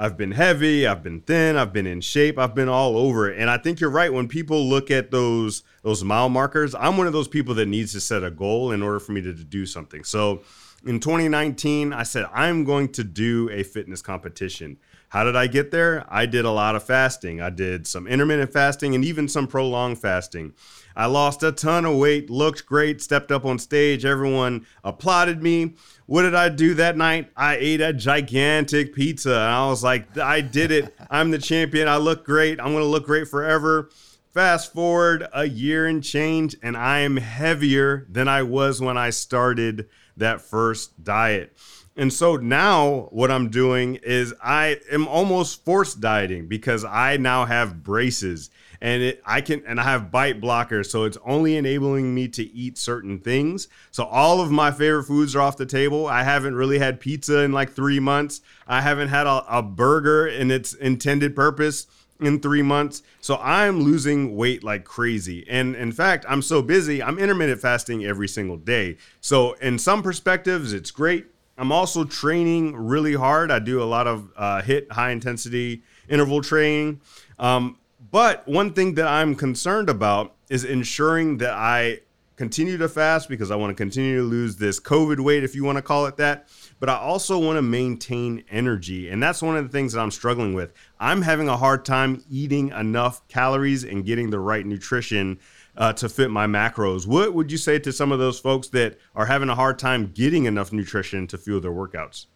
i've 0.00 0.16
been 0.16 0.32
heavy 0.32 0.86
i've 0.86 1.02
been 1.02 1.20
thin 1.20 1.56
i've 1.56 1.72
been 1.72 1.86
in 1.86 2.00
shape 2.00 2.38
i've 2.38 2.54
been 2.54 2.68
all 2.68 2.96
over 2.96 3.30
it. 3.30 3.38
And 3.38 3.48
i 3.48 3.58
think 3.58 3.78
you're 3.78 3.90
right 3.90 4.12
when 4.12 4.26
people 4.26 4.68
look 4.68 4.90
at 4.90 5.10
those 5.10 5.62
those 5.82 6.02
mile 6.02 6.28
markers 6.28 6.74
i'm 6.74 6.96
one 6.96 7.06
of 7.06 7.12
those 7.12 7.28
people 7.28 7.54
that 7.56 7.66
needs 7.66 7.92
to 7.92 8.00
set 8.00 8.24
a 8.24 8.30
goal 8.30 8.72
in 8.72 8.82
order 8.82 8.98
for 8.98 9.12
me 9.12 9.20
to, 9.20 9.32
to 9.32 9.44
do 9.44 9.66
something. 9.66 10.02
So 10.02 10.42
in 10.86 10.98
2019 10.98 11.92
i 11.92 12.02
said 12.02 12.26
i'm 12.32 12.64
going 12.64 12.88
to 12.88 13.04
do 13.04 13.50
a 13.50 13.62
fitness 13.62 14.00
competition 14.00 14.78
how 15.10 15.24
did 15.24 15.34
I 15.34 15.48
get 15.48 15.72
there? 15.72 16.06
I 16.08 16.26
did 16.26 16.44
a 16.44 16.52
lot 16.52 16.76
of 16.76 16.84
fasting. 16.84 17.40
I 17.40 17.50
did 17.50 17.84
some 17.86 18.06
intermittent 18.06 18.52
fasting 18.52 18.94
and 18.94 19.04
even 19.04 19.26
some 19.26 19.48
prolonged 19.48 19.98
fasting. 19.98 20.54
I 20.94 21.06
lost 21.06 21.42
a 21.42 21.50
ton 21.50 21.84
of 21.84 21.96
weight, 21.96 22.30
looked 22.30 22.64
great, 22.64 23.02
stepped 23.02 23.32
up 23.32 23.44
on 23.44 23.58
stage. 23.58 24.04
Everyone 24.04 24.66
applauded 24.84 25.42
me. 25.42 25.74
What 26.06 26.22
did 26.22 26.36
I 26.36 26.48
do 26.48 26.74
that 26.74 26.96
night? 26.96 27.30
I 27.36 27.56
ate 27.56 27.80
a 27.80 27.92
gigantic 27.92 28.94
pizza. 28.94 29.34
And 29.34 29.52
I 29.52 29.68
was 29.68 29.82
like, 29.82 30.16
I 30.16 30.40
did 30.40 30.70
it. 30.70 30.94
I'm 31.10 31.32
the 31.32 31.38
champion. 31.38 31.88
I 31.88 31.96
look 31.96 32.24
great. 32.24 32.60
I'm 32.60 32.72
going 32.72 32.84
to 32.84 32.84
look 32.84 33.06
great 33.06 33.26
forever. 33.26 33.90
Fast 34.32 34.72
forward 34.72 35.26
a 35.32 35.44
year 35.44 35.88
and 35.88 36.04
change, 36.04 36.54
and 36.62 36.76
I 36.76 37.00
am 37.00 37.16
heavier 37.16 38.06
than 38.08 38.28
I 38.28 38.44
was 38.44 38.80
when 38.80 38.96
I 38.96 39.10
started 39.10 39.88
that 40.16 40.40
first 40.40 41.02
diet. 41.02 41.56
And 42.00 42.10
so 42.10 42.36
now 42.36 43.08
what 43.10 43.30
I'm 43.30 43.50
doing 43.50 43.96
is 43.96 44.32
I 44.42 44.80
am 44.90 45.06
almost 45.06 45.66
forced 45.66 46.00
dieting 46.00 46.48
because 46.48 46.82
I 46.82 47.18
now 47.18 47.44
have 47.44 47.82
braces 47.82 48.48
and 48.80 49.02
it, 49.02 49.22
I 49.26 49.42
can 49.42 49.62
and 49.66 49.78
I 49.78 49.82
have 49.82 50.10
bite 50.10 50.40
blockers, 50.40 50.86
so 50.86 51.04
it's 51.04 51.18
only 51.26 51.58
enabling 51.58 52.14
me 52.14 52.26
to 52.28 52.42
eat 52.42 52.78
certain 52.78 53.18
things. 53.18 53.68
So 53.90 54.04
all 54.04 54.40
of 54.40 54.50
my 54.50 54.70
favorite 54.70 55.04
foods 55.04 55.36
are 55.36 55.42
off 55.42 55.58
the 55.58 55.66
table. 55.66 56.06
I 56.06 56.22
haven't 56.22 56.54
really 56.54 56.78
had 56.78 57.00
pizza 57.00 57.40
in 57.40 57.52
like 57.52 57.72
three 57.72 58.00
months. 58.00 58.40
I 58.66 58.80
haven't 58.80 59.08
had 59.08 59.26
a, 59.26 59.44
a 59.58 59.62
burger 59.62 60.26
in 60.26 60.50
its 60.50 60.72
intended 60.72 61.36
purpose 61.36 61.86
in 62.18 62.40
three 62.40 62.62
months. 62.62 63.02
So 63.20 63.36
I'm 63.42 63.82
losing 63.82 64.36
weight 64.36 64.64
like 64.64 64.84
crazy. 64.84 65.46
And 65.50 65.76
in 65.76 65.92
fact, 65.92 66.24
I'm 66.26 66.40
so 66.40 66.62
busy, 66.62 67.02
I'm 67.02 67.18
intermittent 67.18 67.60
fasting 67.60 68.06
every 68.06 68.28
single 68.28 68.56
day. 68.56 68.96
So, 69.20 69.52
in 69.54 69.78
some 69.78 70.02
perspectives, 70.02 70.72
it's 70.72 70.90
great. 70.90 71.26
I'm 71.60 71.72
also 71.72 72.04
training 72.04 72.74
really 72.74 73.12
hard. 73.12 73.50
I 73.50 73.58
do 73.58 73.82
a 73.82 73.84
lot 73.84 74.06
of 74.06 74.30
uh, 74.34 74.62
HIIT 74.62 74.90
high 74.92 75.10
intensity 75.10 75.82
interval 76.08 76.40
training. 76.40 77.02
Um, 77.38 77.76
but 78.10 78.48
one 78.48 78.72
thing 78.72 78.94
that 78.94 79.06
I'm 79.06 79.34
concerned 79.34 79.90
about 79.90 80.34
is 80.48 80.64
ensuring 80.64 81.36
that 81.38 81.52
I 81.52 82.00
continue 82.36 82.78
to 82.78 82.88
fast 82.88 83.28
because 83.28 83.50
I 83.50 83.56
want 83.56 83.72
to 83.72 83.74
continue 83.74 84.16
to 84.16 84.22
lose 84.22 84.56
this 84.56 84.80
COVID 84.80 85.20
weight, 85.20 85.44
if 85.44 85.54
you 85.54 85.62
want 85.62 85.76
to 85.76 85.82
call 85.82 86.06
it 86.06 86.16
that. 86.16 86.48
But 86.80 86.88
I 86.88 86.96
also 86.96 87.38
want 87.38 87.58
to 87.58 87.62
maintain 87.62 88.42
energy. 88.50 89.10
And 89.10 89.22
that's 89.22 89.42
one 89.42 89.58
of 89.58 89.62
the 89.62 89.68
things 89.68 89.92
that 89.92 90.00
I'm 90.00 90.10
struggling 90.10 90.54
with. 90.54 90.72
I'm 90.98 91.20
having 91.20 91.50
a 91.50 91.58
hard 91.58 91.84
time 91.84 92.24
eating 92.30 92.70
enough 92.70 93.28
calories 93.28 93.84
and 93.84 94.06
getting 94.06 94.30
the 94.30 94.40
right 94.40 94.64
nutrition 94.64 95.38
uh, 95.80 95.94
to 95.94 96.08
fit 96.10 96.30
my 96.30 96.46
macros. 96.46 97.06
What 97.06 97.34
would 97.34 97.50
you 97.50 97.56
say 97.58 97.78
to 97.80 97.92
some 97.92 98.12
of 98.12 98.18
those 98.18 98.38
folks 98.38 98.68
that 98.68 98.98
are 99.16 99.26
having 99.26 99.48
a 99.48 99.54
hard 99.54 99.78
time 99.78 100.12
getting 100.14 100.44
enough 100.44 100.72
nutrition 100.72 101.26
to 101.28 101.38
fuel 101.38 101.60
their 101.60 101.72
workouts? 101.72 102.26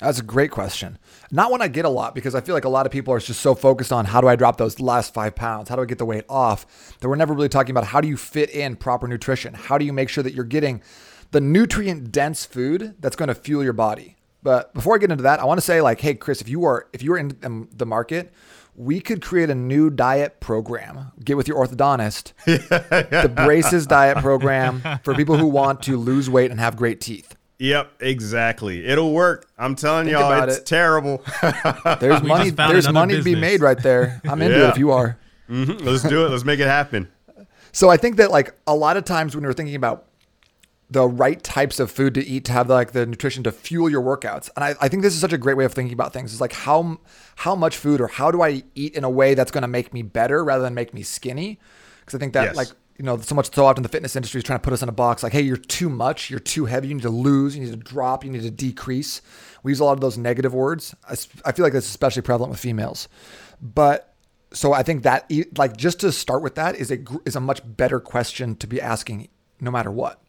That's 0.00 0.18
a 0.18 0.24
great 0.24 0.50
question. 0.50 0.98
Not 1.30 1.52
one 1.52 1.62
I 1.62 1.68
get 1.68 1.84
a 1.84 1.90
lot 1.90 2.14
because 2.14 2.34
I 2.34 2.40
feel 2.40 2.54
like 2.54 2.64
a 2.64 2.70
lot 2.70 2.86
of 2.86 2.92
people 2.92 3.14
are 3.14 3.20
just 3.20 3.40
so 3.40 3.54
focused 3.54 3.92
on 3.92 4.06
how 4.06 4.20
do 4.20 4.28
I 4.28 4.34
drop 4.34 4.56
those 4.56 4.80
last 4.80 5.14
five 5.14 5.36
pounds? 5.36 5.68
How 5.68 5.76
do 5.76 5.82
I 5.82 5.84
get 5.84 5.98
the 5.98 6.06
weight 6.06 6.24
off? 6.28 6.66
That 6.98 7.08
we're 7.08 7.16
never 7.16 7.32
really 7.32 7.50
talking 7.50 7.70
about 7.70 7.84
how 7.84 8.00
do 8.00 8.08
you 8.08 8.16
fit 8.16 8.50
in 8.50 8.76
proper 8.76 9.06
nutrition? 9.06 9.54
How 9.54 9.78
do 9.78 9.84
you 9.84 9.92
make 9.92 10.08
sure 10.08 10.24
that 10.24 10.34
you're 10.34 10.44
getting 10.44 10.82
the 11.30 11.40
nutrient 11.40 12.10
dense 12.10 12.44
food 12.44 12.96
that's 12.98 13.14
going 13.14 13.28
to 13.28 13.34
fuel 13.34 13.62
your 13.62 13.74
body? 13.74 14.16
But 14.42 14.72
before 14.72 14.94
I 14.94 14.98
get 14.98 15.10
into 15.12 15.22
that, 15.24 15.38
I 15.38 15.44
want 15.44 15.58
to 15.58 15.64
say 15.64 15.82
like, 15.82 16.00
hey, 16.00 16.14
Chris, 16.14 16.40
if 16.40 16.48
you 16.48 16.64
are 16.64 16.88
if 16.92 17.02
you 17.02 17.12
are 17.12 17.18
in 17.18 17.68
the 17.76 17.86
market, 17.86 18.32
we 18.74 19.00
could 19.00 19.22
create 19.22 19.50
a 19.50 19.54
new 19.54 19.90
diet 19.90 20.40
program. 20.40 21.12
Get 21.22 21.36
with 21.36 21.48
your 21.48 21.58
orthodontist. 21.58 22.32
the 22.44 23.32
braces 23.44 23.86
diet 23.86 24.18
program 24.18 24.82
for 25.02 25.14
people 25.14 25.36
who 25.36 25.46
want 25.46 25.82
to 25.82 25.96
lose 25.96 26.30
weight 26.30 26.50
and 26.50 26.60
have 26.60 26.76
great 26.76 27.00
teeth. 27.00 27.36
Yep, 27.58 27.92
exactly. 28.00 28.86
It'll 28.86 29.12
work. 29.12 29.46
I'm 29.58 29.74
telling 29.74 30.06
Think 30.06 30.18
y'all, 30.18 30.42
it's 30.44 30.58
it. 30.58 30.66
terrible. 30.66 31.22
there's 32.00 32.22
money. 32.22 32.48
There's 32.48 32.90
money 32.90 33.16
business. 33.16 33.24
to 33.24 33.34
be 33.34 33.34
made 33.34 33.60
right 33.60 33.78
there. 33.78 34.20
I'm 34.24 34.40
into 34.40 34.58
yeah. 34.58 34.68
it 34.68 34.70
if 34.70 34.78
you 34.78 34.92
are. 34.92 35.18
Mm-hmm. 35.50 35.86
Let's 35.86 36.02
do 36.02 36.24
it. 36.24 36.30
Let's 36.30 36.44
make 36.44 36.58
it 36.60 36.66
happen. 36.66 37.08
So 37.72 37.90
I 37.90 37.98
think 37.98 38.16
that 38.16 38.30
like 38.30 38.54
a 38.66 38.74
lot 38.74 38.96
of 38.96 39.04
times 39.04 39.34
when 39.34 39.44
we're 39.44 39.52
thinking 39.52 39.74
about 39.74 40.06
the 40.90 41.06
right 41.06 41.42
types 41.42 41.78
of 41.78 41.90
food 41.90 42.14
to 42.14 42.26
eat 42.26 42.44
to 42.46 42.52
have 42.52 42.68
like 42.68 42.92
the 42.92 43.06
nutrition 43.06 43.44
to 43.44 43.52
fuel 43.52 43.88
your 43.88 44.02
workouts, 44.02 44.50
and 44.56 44.64
I, 44.64 44.74
I 44.80 44.88
think 44.88 45.02
this 45.02 45.14
is 45.14 45.20
such 45.20 45.32
a 45.32 45.38
great 45.38 45.56
way 45.56 45.64
of 45.64 45.72
thinking 45.72 45.92
about 45.92 46.12
things. 46.12 46.32
Is 46.32 46.40
like 46.40 46.52
how 46.52 46.98
how 47.36 47.54
much 47.54 47.76
food 47.76 48.00
or 48.00 48.08
how 48.08 48.30
do 48.30 48.42
I 48.42 48.62
eat 48.74 48.94
in 48.94 49.04
a 49.04 49.10
way 49.10 49.34
that's 49.34 49.50
going 49.50 49.62
to 49.62 49.68
make 49.68 49.94
me 49.94 50.02
better 50.02 50.44
rather 50.44 50.62
than 50.62 50.74
make 50.74 50.92
me 50.92 51.02
skinny? 51.02 51.60
Because 52.00 52.14
I 52.14 52.18
think 52.18 52.32
that 52.32 52.44
yes. 52.44 52.56
like 52.56 52.68
you 53.00 53.06
know, 53.06 53.16
so 53.16 53.34
much 53.34 53.54
so 53.54 53.64
often 53.64 53.82
the 53.82 53.88
fitness 53.88 54.14
industry 54.14 54.40
is 54.40 54.44
trying 54.44 54.58
to 54.58 54.62
put 54.62 54.74
us 54.74 54.82
in 54.82 54.88
a 54.90 54.92
box 54.92 55.22
like, 55.22 55.32
hey, 55.32 55.40
you're 55.40 55.56
too 55.56 55.88
much, 55.88 56.28
you're 56.28 56.38
too 56.38 56.66
heavy, 56.66 56.88
you 56.88 56.94
need 56.94 57.02
to 57.02 57.08
lose, 57.08 57.56
you 57.56 57.64
need 57.64 57.70
to 57.70 57.76
drop, 57.76 58.26
you 58.26 58.30
need 58.30 58.42
to 58.42 58.50
decrease. 58.50 59.22
We 59.62 59.72
use 59.72 59.80
a 59.80 59.84
lot 59.84 59.94
of 59.94 60.02
those 60.02 60.18
negative 60.18 60.52
words. 60.52 60.94
I, 61.08 61.14
I 61.46 61.52
feel 61.52 61.64
like 61.64 61.72
that's 61.72 61.88
especially 61.88 62.20
prevalent 62.20 62.50
with 62.50 62.60
females. 62.60 63.08
But 63.62 64.14
so 64.52 64.74
I 64.74 64.82
think 64.82 65.04
that 65.04 65.32
like 65.56 65.78
just 65.78 66.00
to 66.00 66.12
start 66.12 66.42
with 66.42 66.56
that 66.56 66.76
is 66.76 66.90
a 66.90 66.98
is 67.24 67.36
a 67.36 67.40
much 67.40 67.62
better 67.64 68.00
question 68.00 68.54
to 68.56 68.66
be 68.66 68.82
asking 68.82 69.28
no 69.60 69.70
matter 69.70 69.90
what. 69.90 70.22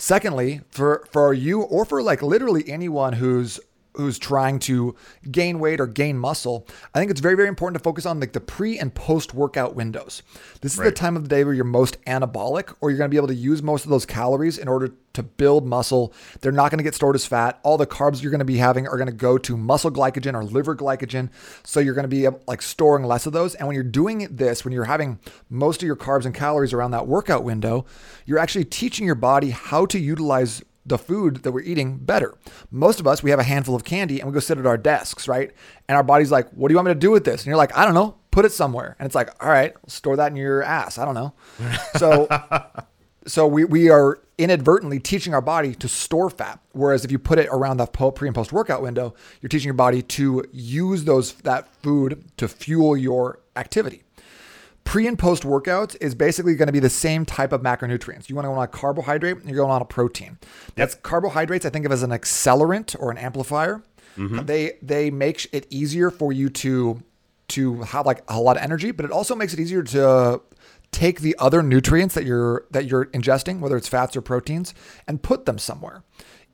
Secondly, 0.00 0.62
for 0.70 1.06
for 1.12 1.34
you 1.34 1.60
or 1.60 1.84
for 1.84 2.02
like 2.02 2.22
literally 2.22 2.64
anyone 2.66 3.12
who's 3.12 3.60
who's 3.94 4.18
trying 4.18 4.58
to 4.60 4.94
gain 5.30 5.58
weight 5.58 5.80
or 5.80 5.86
gain 5.86 6.18
muscle, 6.18 6.66
I 6.94 6.98
think 6.98 7.10
it's 7.10 7.20
very, 7.20 7.34
very 7.34 7.48
important 7.48 7.82
to 7.82 7.84
focus 7.86 8.06
on 8.06 8.20
like 8.20 8.32
the 8.32 8.40
pre 8.40 8.78
and 8.78 8.94
post 8.94 9.34
workout 9.34 9.74
windows. 9.74 10.22
This 10.60 10.74
is 10.74 10.78
right. 10.78 10.86
the 10.86 10.92
time 10.92 11.16
of 11.16 11.22
the 11.22 11.28
day 11.28 11.44
where 11.44 11.54
you're 11.54 11.64
most 11.64 12.02
anabolic, 12.04 12.74
or 12.80 12.90
you're 12.90 12.98
going 12.98 13.08
to 13.08 13.12
be 13.12 13.16
able 13.16 13.28
to 13.28 13.34
use 13.34 13.62
most 13.62 13.84
of 13.84 13.90
those 13.90 14.06
calories 14.06 14.58
in 14.58 14.68
order 14.68 14.94
to 15.12 15.22
build 15.22 15.66
muscle. 15.66 16.12
They're 16.40 16.52
not 16.52 16.70
going 16.70 16.78
to 16.78 16.84
get 16.84 16.94
stored 16.94 17.16
as 17.16 17.26
fat. 17.26 17.58
All 17.62 17.76
the 17.76 17.86
carbs 17.86 18.22
you're 18.22 18.30
going 18.30 18.40
to 18.40 18.44
be 18.44 18.58
having 18.58 18.86
are 18.86 18.96
going 18.96 19.06
to 19.06 19.12
go 19.12 19.38
to 19.38 19.56
muscle 19.56 19.90
glycogen 19.90 20.34
or 20.34 20.44
liver 20.44 20.76
glycogen. 20.76 21.30
So 21.64 21.80
you're 21.80 21.94
going 21.94 22.04
to 22.04 22.08
be 22.08 22.26
um, 22.26 22.36
like 22.46 22.62
storing 22.62 23.04
less 23.04 23.26
of 23.26 23.32
those. 23.32 23.54
And 23.56 23.66
when 23.66 23.74
you're 23.74 23.82
doing 23.82 24.28
this, 24.30 24.64
when 24.64 24.72
you're 24.72 24.84
having 24.84 25.18
most 25.48 25.82
of 25.82 25.86
your 25.86 25.96
carbs 25.96 26.26
and 26.26 26.34
calories 26.34 26.72
around 26.72 26.92
that 26.92 27.06
workout 27.06 27.44
window, 27.44 27.86
you're 28.24 28.38
actually 28.38 28.64
teaching 28.64 29.04
your 29.06 29.14
body 29.14 29.50
how 29.50 29.86
to 29.86 29.98
utilize 29.98 30.62
the 30.90 30.98
food 30.98 31.36
that 31.36 31.52
we're 31.52 31.62
eating 31.62 31.96
better. 31.96 32.36
Most 32.70 33.00
of 33.00 33.06
us, 33.06 33.22
we 33.22 33.30
have 33.30 33.38
a 33.38 33.44
handful 33.44 33.74
of 33.74 33.84
candy 33.84 34.20
and 34.20 34.28
we 34.28 34.34
go 34.34 34.40
sit 34.40 34.58
at 34.58 34.66
our 34.66 34.76
desks, 34.76 35.26
right? 35.26 35.50
And 35.88 35.96
our 35.96 36.02
body's 36.02 36.30
like, 36.30 36.50
what 36.50 36.68
do 36.68 36.74
you 36.74 36.76
want 36.76 36.88
me 36.88 36.94
to 36.94 37.00
do 37.00 37.10
with 37.10 37.24
this? 37.24 37.40
And 37.40 37.46
you're 37.46 37.56
like, 37.56 37.74
I 37.76 37.86
don't 37.86 37.94
know, 37.94 38.16
put 38.30 38.44
it 38.44 38.52
somewhere. 38.52 38.96
And 38.98 39.06
it's 39.06 39.14
like, 39.14 39.30
all 39.42 39.48
right, 39.48 39.74
store 39.86 40.16
that 40.16 40.30
in 40.30 40.36
your 40.36 40.62
ass. 40.62 40.98
I 40.98 41.06
don't 41.06 41.14
know. 41.14 41.32
So, 41.96 42.28
so 43.26 43.46
we, 43.46 43.64
we 43.64 43.88
are 43.88 44.20
inadvertently 44.36 44.98
teaching 44.98 45.34
our 45.34 45.42
body 45.42 45.74
to 45.76 45.88
store 45.88 46.30
fat. 46.30 46.60
Whereas 46.72 47.04
if 47.04 47.12
you 47.12 47.18
put 47.18 47.38
it 47.38 47.48
around 47.50 47.76
the 47.76 47.86
pre 47.86 48.28
and 48.28 48.34
post 48.34 48.52
workout 48.52 48.82
window, 48.82 49.14
you're 49.40 49.48
teaching 49.48 49.68
your 49.68 49.74
body 49.74 50.02
to 50.02 50.44
use 50.52 51.04
those, 51.04 51.32
that 51.34 51.72
food 51.82 52.24
to 52.36 52.48
fuel 52.48 52.96
your 52.96 53.40
activity. 53.56 54.02
Pre 54.90 55.06
and 55.06 55.16
post 55.16 55.44
workouts 55.44 55.96
is 56.00 56.16
basically 56.16 56.56
going 56.56 56.66
to 56.66 56.72
be 56.72 56.80
the 56.80 56.90
same 56.90 57.24
type 57.24 57.52
of 57.52 57.62
macronutrients. 57.62 58.28
You 58.28 58.34
want 58.34 58.46
to 58.46 58.48
go 58.48 58.54
on 58.54 58.64
a 58.64 58.66
carbohydrate, 58.66 59.36
and 59.36 59.46
you're 59.46 59.58
going 59.58 59.70
on 59.70 59.80
a 59.80 59.84
protein. 59.84 60.36
That's 60.74 60.96
yep. 60.96 61.04
carbohydrates. 61.04 61.64
I 61.64 61.70
think 61.70 61.86
of 61.86 61.92
as 61.92 62.02
an 62.02 62.10
accelerant 62.10 62.96
or 62.98 63.12
an 63.12 63.16
amplifier. 63.16 63.84
Mm-hmm. 64.16 64.46
They 64.46 64.72
they 64.82 65.12
make 65.12 65.48
it 65.52 65.68
easier 65.70 66.10
for 66.10 66.32
you 66.32 66.48
to 66.48 67.04
to 67.50 67.82
have 67.82 68.04
like 68.04 68.24
a 68.26 68.40
lot 68.40 68.56
of 68.56 68.64
energy, 68.64 68.90
but 68.90 69.04
it 69.04 69.12
also 69.12 69.36
makes 69.36 69.54
it 69.54 69.60
easier 69.60 69.84
to 69.84 70.40
take 70.90 71.20
the 71.20 71.36
other 71.38 71.62
nutrients 71.62 72.16
that 72.16 72.24
you're 72.24 72.66
that 72.72 72.86
you're 72.86 73.06
ingesting, 73.06 73.60
whether 73.60 73.76
it's 73.76 73.86
fats 73.86 74.16
or 74.16 74.22
proteins, 74.22 74.74
and 75.06 75.22
put 75.22 75.46
them 75.46 75.58
somewhere. 75.58 76.02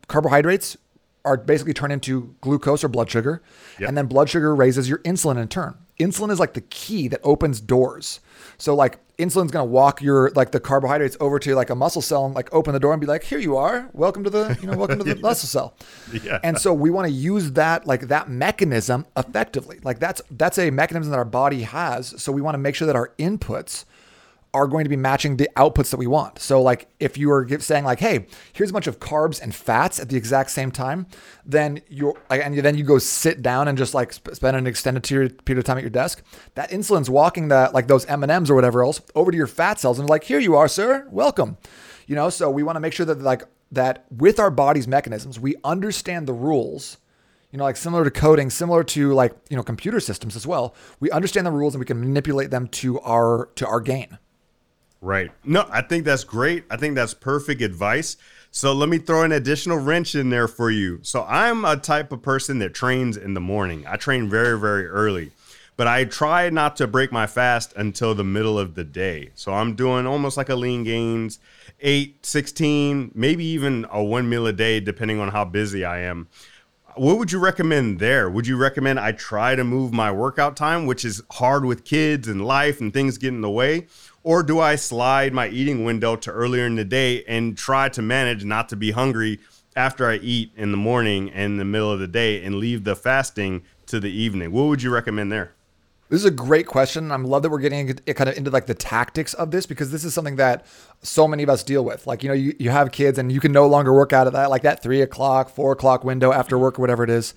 Carbohydrates 0.08 0.76
are 1.24 1.38
basically 1.38 1.72
turned 1.72 1.94
into 1.94 2.34
glucose 2.42 2.84
or 2.84 2.88
blood 2.88 3.08
sugar, 3.08 3.42
yep. 3.80 3.88
and 3.88 3.96
then 3.96 4.04
blood 4.04 4.28
sugar 4.28 4.54
raises 4.54 4.90
your 4.90 4.98
insulin 4.98 5.40
in 5.40 5.48
turn 5.48 5.78
insulin 5.98 6.30
is 6.30 6.40
like 6.40 6.54
the 6.54 6.60
key 6.60 7.08
that 7.08 7.20
opens 7.22 7.60
doors. 7.60 8.20
So 8.58 8.74
like 8.74 8.98
insulin's 9.18 9.50
gonna 9.50 9.64
walk 9.64 10.02
your 10.02 10.30
like 10.30 10.52
the 10.52 10.60
carbohydrates 10.60 11.16
over 11.20 11.38
to 11.38 11.54
like 11.54 11.70
a 11.70 11.74
muscle 11.74 12.02
cell 12.02 12.26
and 12.26 12.34
like 12.34 12.52
open 12.52 12.72
the 12.72 12.80
door 12.80 12.92
and 12.92 13.00
be 13.00 13.06
like, 13.06 13.24
here 13.24 13.38
you 13.38 13.56
are, 13.56 13.88
welcome 13.92 14.24
to 14.24 14.30
the 14.30 14.58
you 14.60 14.68
know 14.68 14.76
welcome 14.76 14.98
to 14.98 15.04
the 15.04 15.14
yeah. 15.16 15.22
muscle 15.22 15.48
cell. 15.48 15.74
Yeah. 16.22 16.38
And 16.42 16.58
so 16.58 16.72
we 16.72 16.90
want 16.90 17.06
to 17.06 17.12
use 17.12 17.52
that 17.52 17.86
like 17.86 18.08
that 18.08 18.28
mechanism 18.28 19.06
effectively. 19.16 19.80
Like 19.82 19.98
that's 19.98 20.22
that's 20.30 20.58
a 20.58 20.70
mechanism 20.70 21.10
that 21.10 21.18
our 21.18 21.24
body 21.24 21.62
has. 21.62 22.20
So 22.22 22.32
we 22.32 22.40
want 22.40 22.54
to 22.54 22.58
make 22.58 22.74
sure 22.74 22.86
that 22.86 22.96
our 22.96 23.12
inputs 23.18 23.84
are 24.56 24.66
going 24.66 24.84
to 24.84 24.88
be 24.88 24.96
matching 24.96 25.36
the 25.36 25.50
outputs 25.54 25.90
that 25.90 25.98
we 25.98 26.06
want. 26.06 26.38
So 26.38 26.62
like 26.62 26.88
if 26.98 27.18
you 27.18 27.30
are 27.30 27.46
saying 27.60 27.84
like, 27.84 28.00
hey, 28.00 28.26
here's 28.54 28.70
a 28.70 28.72
bunch 28.72 28.86
of 28.86 28.98
carbs 28.98 29.40
and 29.40 29.54
fats 29.54 30.00
at 30.00 30.08
the 30.08 30.16
exact 30.16 30.50
same 30.50 30.70
time, 30.70 31.06
then 31.44 31.82
you're 31.90 32.14
and 32.30 32.56
then 32.56 32.78
you 32.78 32.82
go 32.82 32.96
sit 32.96 33.42
down 33.42 33.68
and 33.68 33.76
just 33.76 33.92
like 33.92 34.14
spend 34.14 34.56
an 34.56 34.66
extended 34.66 35.04
period 35.04 35.58
of 35.58 35.64
time 35.64 35.76
at 35.76 35.82
your 35.82 35.90
desk. 35.90 36.22
That 36.54 36.70
insulin's 36.70 37.10
walking 37.10 37.48
that 37.48 37.74
like 37.74 37.86
those 37.86 38.06
M 38.06 38.22
and 38.22 38.32
M's 38.32 38.50
or 38.50 38.54
whatever 38.54 38.82
else 38.82 39.02
over 39.14 39.30
to 39.30 39.36
your 39.36 39.46
fat 39.46 39.78
cells 39.78 39.98
and 39.98 40.08
like, 40.08 40.24
here 40.24 40.40
you 40.40 40.56
are, 40.56 40.68
sir, 40.68 41.06
welcome. 41.10 41.58
You 42.06 42.14
know, 42.14 42.30
so 42.30 42.48
we 42.48 42.62
want 42.62 42.76
to 42.76 42.80
make 42.80 42.94
sure 42.94 43.04
that 43.04 43.20
like 43.20 43.44
that 43.72 44.06
with 44.10 44.40
our 44.40 44.50
body's 44.50 44.88
mechanisms, 44.88 45.38
we 45.38 45.56
understand 45.64 46.26
the 46.26 46.32
rules 46.32 46.96
you 47.52 47.58
know, 47.58 47.64
like 47.64 47.76
similar 47.76 48.04
to 48.04 48.10
coding, 48.10 48.50
similar 48.50 48.84
to 48.84 49.14
like, 49.14 49.34
you 49.48 49.56
know, 49.56 49.62
computer 49.62 50.00
systems 50.00 50.36
as 50.36 50.46
well. 50.46 50.74
We 51.00 51.10
understand 51.10 51.46
the 51.46 51.52
rules 51.52 51.74
and 51.74 51.80
we 51.80 51.86
can 51.86 52.00
manipulate 52.00 52.50
them 52.50 52.68
to 52.68 53.00
our 53.00 53.48
to 53.54 53.66
our 53.66 53.80
gain. 53.80 54.18
Right. 55.00 55.30
No, 55.44 55.66
I 55.70 55.82
think 55.82 56.04
that's 56.04 56.24
great. 56.24 56.64
I 56.70 56.76
think 56.76 56.94
that's 56.94 57.14
perfect 57.14 57.62
advice. 57.62 58.16
So 58.50 58.72
let 58.72 58.88
me 58.88 58.98
throw 58.98 59.22
an 59.22 59.32
additional 59.32 59.78
wrench 59.78 60.14
in 60.14 60.30
there 60.30 60.48
for 60.48 60.70
you. 60.70 61.00
So 61.02 61.24
I'm 61.28 61.64
a 61.64 61.76
type 61.76 62.10
of 62.12 62.22
person 62.22 62.58
that 62.60 62.72
trains 62.72 63.16
in 63.16 63.34
the 63.34 63.40
morning. 63.40 63.84
I 63.86 63.96
train 63.96 64.30
very, 64.30 64.58
very 64.58 64.86
early, 64.86 65.32
but 65.76 65.86
I 65.86 66.04
try 66.04 66.48
not 66.48 66.76
to 66.76 66.86
break 66.86 67.12
my 67.12 67.26
fast 67.26 67.74
until 67.76 68.14
the 68.14 68.24
middle 68.24 68.58
of 68.58 68.74
the 68.74 68.84
day. 68.84 69.30
So 69.34 69.52
I'm 69.52 69.74
doing 69.74 70.06
almost 70.06 70.38
like 70.38 70.48
a 70.48 70.54
lean 70.54 70.84
gains, 70.84 71.38
8, 71.80 72.24
16, 72.24 73.12
maybe 73.14 73.44
even 73.44 73.86
a 73.90 74.02
one 74.02 74.28
meal 74.28 74.46
a 74.46 74.54
day, 74.54 74.80
depending 74.80 75.20
on 75.20 75.28
how 75.28 75.44
busy 75.44 75.84
I 75.84 76.00
am. 76.00 76.28
What 76.94 77.18
would 77.18 77.30
you 77.30 77.38
recommend 77.38 77.98
there? 77.98 78.30
Would 78.30 78.46
you 78.46 78.56
recommend 78.56 78.98
I 78.98 79.12
try 79.12 79.54
to 79.54 79.64
move 79.64 79.92
my 79.92 80.10
workout 80.10 80.56
time, 80.56 80.86
which 80.86 81.04
is 81.04 81.22
hard 81.32 81.66
with 81.66 81.84
kids 81.84 82.26
and 82.26 82.46
life 82.46 82.80
and 82.80 82.90
things 82.90 83.18
get 83.18 83.34
in 83.34 83.42
the 83.42 83.50
way? 83.50 83.86
Or 84.26 84.42
do 84.42 84.58
I 84.58 84.74
slide 84.74 85.32
my 85.32 85.46
eating 85.46 85.84
window 85.84 86.16
to 86.16 86.32
earlier 86.32 86.66
in 86.66 86.74
the 86.74 86.84
day 86.84 87.22
and 87.28 87.56
try 87.56 87.88
to 87.90 88.02
manage 88.02 88.44
not 88.44 88.68
to 88.70 88.76
be 88.76 88.90
hungry 88.90 89.38
after 89.76 90.10
I 90.10 90.16
eat 90.16 90.50
in 90.56 90.72
the 90.72 90.76
morning 90.76 91.30
and 91.30 91.60
the 91.60 91.64
middle 91.64 91.92
of 91.92 92.00
the 92.00 92.08
day 92.08 92.42
and 92.42 92.56
leave 92.56 92.82
the 92.82 92.96
fasting 92.96 93.62
to 93.86 94.00
the 94.00 94.10
evening? 94.10 94.50
What 94.50 94.64
would 94.64 94.82
you 94.82 94.92
recommend 94.92 95.30
there? 95.30 95.52
This 96.08 96.18
is 96.18 96.24
a 96.24 96.32
great 96.32 96.66
question. 96.66 97.12
I 97.12 97.16
love 97.18 97.42
that 97.42 97.50
we're 97.50 97.60
getting 97.60 97.94
kind 97.94 98.28
of 98.28 98.36
into 98.36 98.50
like 98.50 98.66
the 98.66 98.74
tactics 98.74 99.32
of 99.34 99.52
this 99.52 99.64
because 99.64 99.92
this 99.92 100.04
is 100.04 100.12
something 100.12 100.34
that 100.36 100.66
so 101.02 101.28
many 101.28 101.44
of 101.44 101.48
us 101.48 101.62
deal 101.62 101.84
with. 101.84 102.08
Like, 102.08 102.24
you 102.24 102.28
know, 102.28 102.34
you, 102.34 102.52
you 102.58 102.70
have 102.70 102.90
kids 102.90 103.20
and 103.20 103.30
you 103.30 103.38
can 103.38 103.52
no 103.52 103.68
longer 103.68 103.92
work 103.92 104.12
out 104.12 104.26
of 104.26 104.32
that, 104.32 104.50
like 104.50 104.62
that 104.62 104.82
three 104.82 105.02
o'clock, 105.02 105.50
four 105.50 105.70
o'clock 105.70 106.02
window 106.02 106.32
after 106.32 106.58
work 106.58 106.80
or 106.80 106.82
whatever 106.82 107.04
it 107.04 107.10
is. 107.10 107.32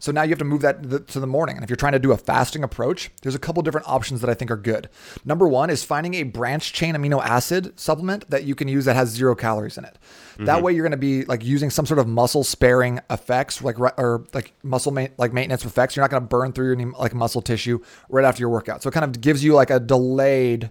So 0.00 0.10
now 0.10 0.22
you 0.22 0.30
have 0.30 0.38
to 0.38 0.44
move 0.44 0.62
that 0.62 1.08
to 1.08 1.20
the 1.20 1.26
morning. 1.26 1.56
And 1.56 1.62
if 1.62 1.70
you're 1.70 1.76
trying 1.76 1.92
to 1.92 1.98
do 1.98 2.12
a 2.12 2.16
fasting 2.16 2.64
approach, 2.64 3.10
there's 3.22 3.34
a 3.34 3.38
couple 3.38 3.62
different 3.62 3.88
options 3.88 4.20
that 4.22 4.30
I 4.30 4.34
think 4.34 4.50
are 4.50 4.56
good. 4.56 4.88
Number 5.24 5.46
one 5.46 5.70
is 5.70 5.84
finding 5.84 6.14
a 6.14 6.24
branch 6.24 6.72
chain 6.72 6.94
amino 6.94 7.22
acid 7.22 7.78
supplement 7.78 8.28
that 8.30 8.44
you 8.44 8.54
can 8.54 8.66
use 8.66 8.86
that 8.86 8.96
has 8.96 9.10
zero 9.10 9.34
calories 9.34 9.78
in 9.78 9.84
it. 9.84 9.98
Mm-hmm. 10.32 10.46
That 10.46 10.62
way 10.62 10.72
you're 10.72 10.84
going 10.84 10.90
to 10.92 10.96
be 10.96 11.24
like 11.26 11.44
using 11.44 11.70
some 11.70 11.86
sort 11.86 12.00
of 12.00 12.08
muscle 12.08 12.42
sparing 12.42 13.00
effects, 13.10 13.62
like 13.62 13.78
or 13.78 14.26
like 14.32 14.52
muscle 14.62 14.92
ma- 14.92 15.08
like 15.18 15.32
maintenance 15.32 15.64
effects. 15.64 15.94
You're 15.94 16.02
not 16.02 16.10
going 16.10 16.22
to 16.22 16.28
burn 16.28 16.52
through 16.52 16.72
any 16.72 16.86
like 16.86 17.14
muscle 17.14 17.42
tissue 17.42 17.80
right 18.08 18.24
after 18.24 18.40
your 18.40 18.50
workout. 18.50 18.82
So 18.82 18.88
it 18.88 18.92
kind 18.92 19.04
of 19.04 19.20
gives 19.20 19.44
you 19.44 19.54
like 19.54 19.70
a 19.70 19.78
delayed 19.78 20.70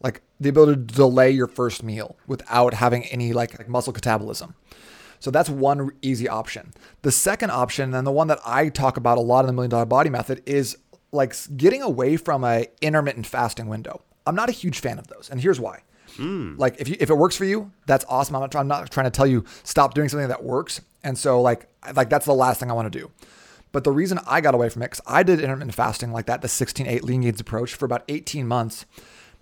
like 0.00 0.22
the 0.38 0.48
ability 0.48 0.72
to 0.74 0.94
delay 0.94 1.30
your 1.30 1.48
first 1.48 1.82
meal 1.82 2.16
without 2.26 2.74
having 2.74 3.04
any 3.06 3.32
like, 3.32 3.58
like 3.58 3.68
muscle 3.68 3.92
catabolism. 3.92 4.54
So 5.20 5.30
that's 5.30 5.50
one 5.50 5.90
easy 6.02 6.28
option. 6.28 6.72
The 7.02 7.12
second 7.12 7.50
option, 7.50 7.94
and 7.94 8.06
the 8.06 8.12
one 8.12 8.28
that 8.28 8.40
I 8.46 8.68
talk 8.68 8.96
about 8.96 9.18
a 9.18 9.22
lot 9.22 9.40
in 9.40 9.46
the 9.46 9.52
million 9.52 9.70
dollar 9.70 9.86
body 9.86 10.10
method, 10.10 10.42
is 10.46 10.76
like 11.12 11.34
getting 11.56 11.82
away 11.82 12.16
from 12.16 12.44
a 12.44 12.68
intermittent 12.80 13.26
fasting 13.26 13.68
window. 13.68 14.02
I'm 14.26 14.34
not 14.34 14.48
a 14.48 14.52
huge 14.52 14.80
fan 14.80 14.98
of 14.98 15.08
those, 15.08 15.28
and 15.30 15.40
here's 15.40 15.58
why. 15.58 15.82
Mm. 16.16 16.58
Like 16.58 16.80
if 16.80 16.88
you 16.88 16.96
if 17.00 17.10
it 17.10 17.14
works 17.14 17.36
for 17.36 17.44
you, 17.44 17.70
that's 17.86 18.04
awesome. 18.08 18.36
I'm 18.36 18.42
not, 18.42 18.56
I'm 18.56 18.68
not 18.68 18.90
trying 18.90 19.06
to 19.06 19.10
tell 19.10 19.26
you 19.26 19.44
stop 19.62 19.94
doing 19.94 20.08
something 20.08 20.28
that 20.28 20.44
works. 20.44 20.80
And 21.04 21.16
so 21.16 21.40
like 21.40 21.68
like 21.94 22.10
that's 22.10 22.26
the 22.26 22.34
last 22.34 22.60
thing 22.60 22.70
I 22.70 22.74
want 22.74 22.92
to 22.92 22.98
do. 22.98 23.10
But 23.70 23.84
the 23.84 23.92
reason 23.92 24.18
I 24.26 24.40
got 24.40 24.54
away 24.54 24.68
from 24.70 24.82
it, 24.82 24.86
because 24.86 25.02
I 25.06 25.22
did 25.22 25.40
intermittent 25.40 25.74
fasting 25.74 26.10
like 26.10 26.26
that, 26.26 26.40
the 26.40 26.48
16-8 26.48 27.02
lean 27.02 27.20
gains 27.20 27.40
approach 27.40 27.74
for 27.74 27.84
about 27.84 28.02
18 28.08 28.46
months. 28.46 28.86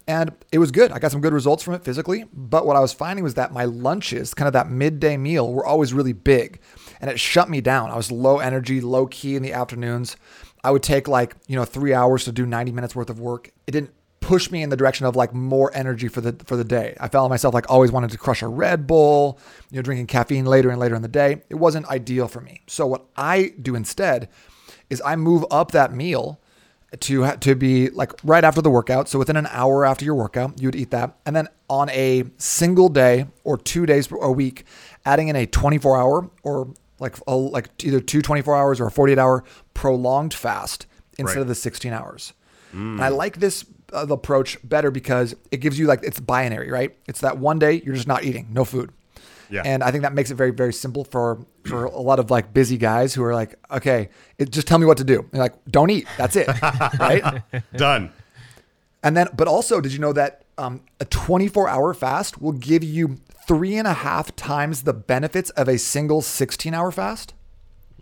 And 0.08 0.32
it 0.52 0.58
was 0.58 0.70
good. 0.70 0.92
I 0.92 1.00
got 1.00 1.10
some 1.10 1.20
good 1.20 1.32
results 1.32 1.62
from 1.62 1.74
it 1.74 1.82
physically. 1.82 2.24
But 2.32 2.64
what 2.64 2.76
I 2.76 2.80
was 2.80 2.92
finding 2.92 3.24
was 3.24 3.34
that 3.34 3.52
my 3.52 3.64
lunches, 3.64 4.34
kind 4.34 4.46
of 4.46 4.52
that 4.52 4.70
midday 4.70 5.16
meal, 5.16 5.52
were 5.52 5.66
always 5.66 5.92
really 5.92 6.12
big. 6.12 6.60
And 7.00 7.10
it 7.10 7.18
shut 7.18 7.50
me 7.50 7.60
down. 7.60 7.90
I 7.90 7.96
was 7.96 8.12
low 8.12 8.38
energy, 8.38 8.80
low 8.80 9.06
key 9.06 9.34
in 9.34 9.42
the 9.42 9.52
afternoons. 9.52 10.16
I 10.62 10.70
would 10.70 10.82
take 10.82 11.08
like, 11.08 11.34
you 11.48 11.56
know, 11.56 11.64
three 11.64 11.92
hours 11.92 12.24
to 12.24 12.32
do 12.32 12.46
90 12.46 12.72
minutes 12.72 12.94
worth 12.94 13.10
of 13.10 13.18
work. 13.18 13.50
It 13.66 13.72
didn't 13.72 13.92
push 14.20 14.50
me 14.50 14.62
in 14.62 14.70
the 14.70 14.76
direction 14.76 15.06
of 15.06 15.14
like 15.14 15.32
more 15.32 15.70
energy 15.74 16.08
for 16.08 16.20
the 16.20 16.32
for 16.44 16.56
the 16.56 16.64
day. 16.64 16.96
I 16.98 17.06
found 17.06 17.30
myself 17.30 17.54
like 17.54 17.70
always 17.70 17.92
wanted 17.92 18.10
to 18.10 18.18
crush 18.18 18.42
a 18.42 18.48
Red 18.48 18.86
Bull, 18.86 19.38
you 19.70 19.76
know, 19.76 19.82
drinking 19.82 20.08
caffeine 20.08 20.44
later 20.44 20.70
and 20.70 20.80
later 20.80 20.96
in 20.96 21.02
the 21.02 21.08
day. 21.08 21.42
It 21.48 21.54
wasn't 21.56 21.86
ideal 21.86 22.26
for 22.26 22.40
me. 22.40 22.62
So 22.66 22.86
what 22.86 23.04
I 23.16 23.54
do 23.60 23.76
instead 23.76 24.28
is 24.90 25.00
I 25.04 25.14
move 25.14 25.44
up 25.50 25.70
that 25.72 25.92
meal 25.94 26.40
to 27.00 27.36
to 27.36 27.54
be 27.54 27.90
like 27.90 28.12
right 28.24 28.44
after 28.44 28.62
the 28.62 28.70
workout. 28.70 29.08
So 29.08 29.18
within 29.18 29.36
an 29.36 29.48
hour 29.50 29.84
after 29.84 30.04
your 30.04 30.14
workout, 30.14 30.60
you 30.60 30.68
would 30.68 30.76
eat 30.76 30.90
that, 30.90 31.16
and 31.26 31.34
then 31.34 31.48
on 31.68 31.90
a 31.90 32.24
single 32.38 32.88
day 32.88 33.26
or 33.44 33.58
two 33.58 33.86
days 33.86 34.08
a 34.20 34.30
week, 34.30 34.64
adding 35.04 35.28
in 35.28 35.36
a 35.36 35.46
24 35.46 35.96
hour 35.96 36.30
or 36.42 36.72
like 36.98 37.16
a, 37.26 37.34
like 37.34 37.68
either 37.84 38.00
two 38.00 38.22
24 38.22 38.56
hours 38.56 38.80
or 38.80 38.86
a 38.86 38.90
48 38.90 39.18
hour 39.18 39.44
prolonged 39.74 40.32
fast 40.32 40.86
instead 41.18 41.36
right. 41.36 41.42
of 41.42 41.48
the 41.48 41.54
16 41.54 41.92
hours. 41.92 42.32
Mm. 42.72 42.94
And 42.94 43.04
I 43.04 43.08
like 43.08 43.38
this 43.38 43.64
uh, 43.92 44.06
approach 44.08 44.58
better 44.66 44.90
because 44.90 45.34
it 45.50 45.58
gives 45.58 45.78
you 45.78 45.86
like 45.86 46.02
it's 46.02 46.20
binary, 46.20 46.70
right? 46.70 46.96
It's 47.06 47.20
that 47.20 47.38
one 47.38 47.58
day 47.58 47.82
you're 47.84 47.94
just 47.94 48.08
not 48.08 48.24
eating, 48.24 48.48
no 48.50 48.64
food. 48.64 48.92
Yeah. 49.50 49.62
And 49.64 49.82
I 49.82 49.90
think 49.90 50.02
that 50.02 50.12
makes 50.12 50.30
it 50.30 50.34
very, 50.34 50.50
very 50.50 50.72
simple 50.72 51.04
for 51.04 51.44
for 51.64 51.84
a 51.84 52.00
lot 52.00 52.18
of 52.18 52.30
like 52.30 52.52
busy 52.52 52.76
guys 52.76 53.14
who 53.14 53.22
are 53.24 53.34
like, 53.34 53.54
okay, 53.70 54.08
it, 54.38 54.50
just 54.50 54.66
tell 54.66 54.78
me 54.78 54.86
what 54.86 54.98
to 54.98 55.04
do. 55.04 55.20
And 55.32 55.40
like, 55.40 55.54
don't 55.68 55.90
eat. 55.90 56.06
That's 56.16 56.36
it. 56.36 56.48
right? 56.98 57.42
Done. 57.76 58.12
And 59.02 59.16
then, 59.16 59.28
but 59.36 59.46
also, 59.46 59.80
did 59.80 59.92
you 59.92 59.98
know 59.98 60.12
that 60.12 60.44
um, 60.58 60.80
a 61.00 61.04
24 61.04 61.68
hour 61.68 61.94
fast 61.94 62.40
will 62.40 62.52
give 62.52 62.82
you 62.82 63.18
three 63.46 63.76
and 63.76 63.86
a 63.86 63.92
half 63.92 64.34
times 64.34 64.82
the 64.82 64.92
benefits 64.92 65.50
of 65.50 65.68
a 65.68 65.78
single 65.78 66.22
16 66.22 66.74
hour 66.74 66.90
fast? 66.90 67.34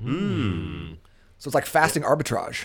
Hmm. 0.01 0.93
So 1.39 1.49
it's 1.49 1.55
like 1.55 1.67
fasting 1.67 2.03
arbitrage. 2.03 2.65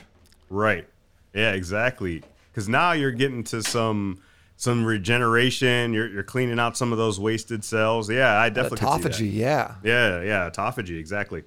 Right. 0.49 0.87
Yeah, 1.33 1.51
exactly. 1.51 2.23
Because 2.51 2.69
now 2.69 2.93
you're 2.93 3.11
getting 3.11 3.43
to 3.45 3.61
some 3.61 4.19
some 4.59 4.83
regeneration. 4.83 5.93
You're, 5.93 6.09
you're 6.09 6.21
cleaning 6.21 6.59
out 6.59 6.75
some 6.75 6.91
of 6.91 6.97
those 6.97 7.17
wasted 7.17 7.63
cells. 7.63 8.09
Yeah, 8.09 8.33
I 8.33 8.47
uh, 8.47 8.49
definitely 8.49 8.85
autophagy. 8.85 9.33
Yeah, 9.33 9.75
yeah, 9.83 10.21
yeah, 10.21 10.49
autophagy. 10.49 10.99
Exactly. 10.99 11.43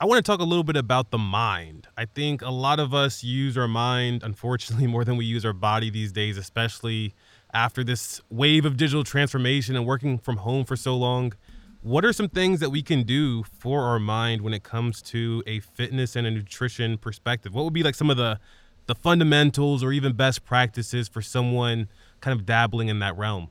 I 0.00 0.06
want 0.06 0.24
to 0.24 0.30
talk 0.30 0.40
a 0.40 0.44
little 0.44 0.64
bit 0.64 0.76
about 0.76 1.10
the 1.10 1.18
mind. 1.18 1.88
I 1.96 2.06
think 2.06 2.40
a 2.40 2.50
lot 2.50 2.80
of 2.80 2.94
us 2.94 3.22
use 3.22 3.56
our 3.58 3.68
mind, 3.68 4.22
unfortunately, 4.22 4.86
more 4.88 5.04
than 5.04 5.18
we 5.18 5.26
use 5.26 5.44
our 5.44 5.52
body 5.52 5.90
these 5.90 6.10
days, 6.10 6.38
especially 6.38 7.14
after 7.52 7.84
this 7.84 8.22
wave 8.30 8.64
of 8.64 8.78
digital 8.78 9.04
transformation 9.04 9.76
and 9.76 9.84
working 9.86 10.18
from 10.18 10.38
home 10.38 10.64
for 10.64 10.74
so 10.74 10.96
long. 10.96 11.34
What 11.82 12.04
are 12.04 12.14
some 12.14 12.30
things 12.30 12.60
that 12.60 12.70
we 12.70 12.82
can 12.82 13.02
do 13.02 13.44
for 13.58 13.82
our 13.82 14.00
mind 14.00 14.40
when 14.40 14.54
it 14.54 14.62
comes 14.62 15.02
to 15.02 15.42
a 15.46 15.60
fitness 15.60 16.16
and 16.16 16.26
a 16.26 16.30
nutrition 16.30 16.96
perspective? 16.96 17.54
What 17.54 17.64
would 17.64 17.74
be 17.74 17.82
like 17.82 17.94
some 17.94 18.08
of 18.08 18.16
the 18.16 18.40
the 18.86 18.94
fundamentals 18.94 19.82
or 19.82 19.92
even 19.92 20.12
best 20.12 20.44
practices 20.44 21.08
for 21.08 21.20
someone 21.20 21.88
kind 22.20 22.38
of 22.38 22.46
dabbling 22.46 22.88
in 22.88 22.98
that 23.00 23.16
realm? 23.16 23.48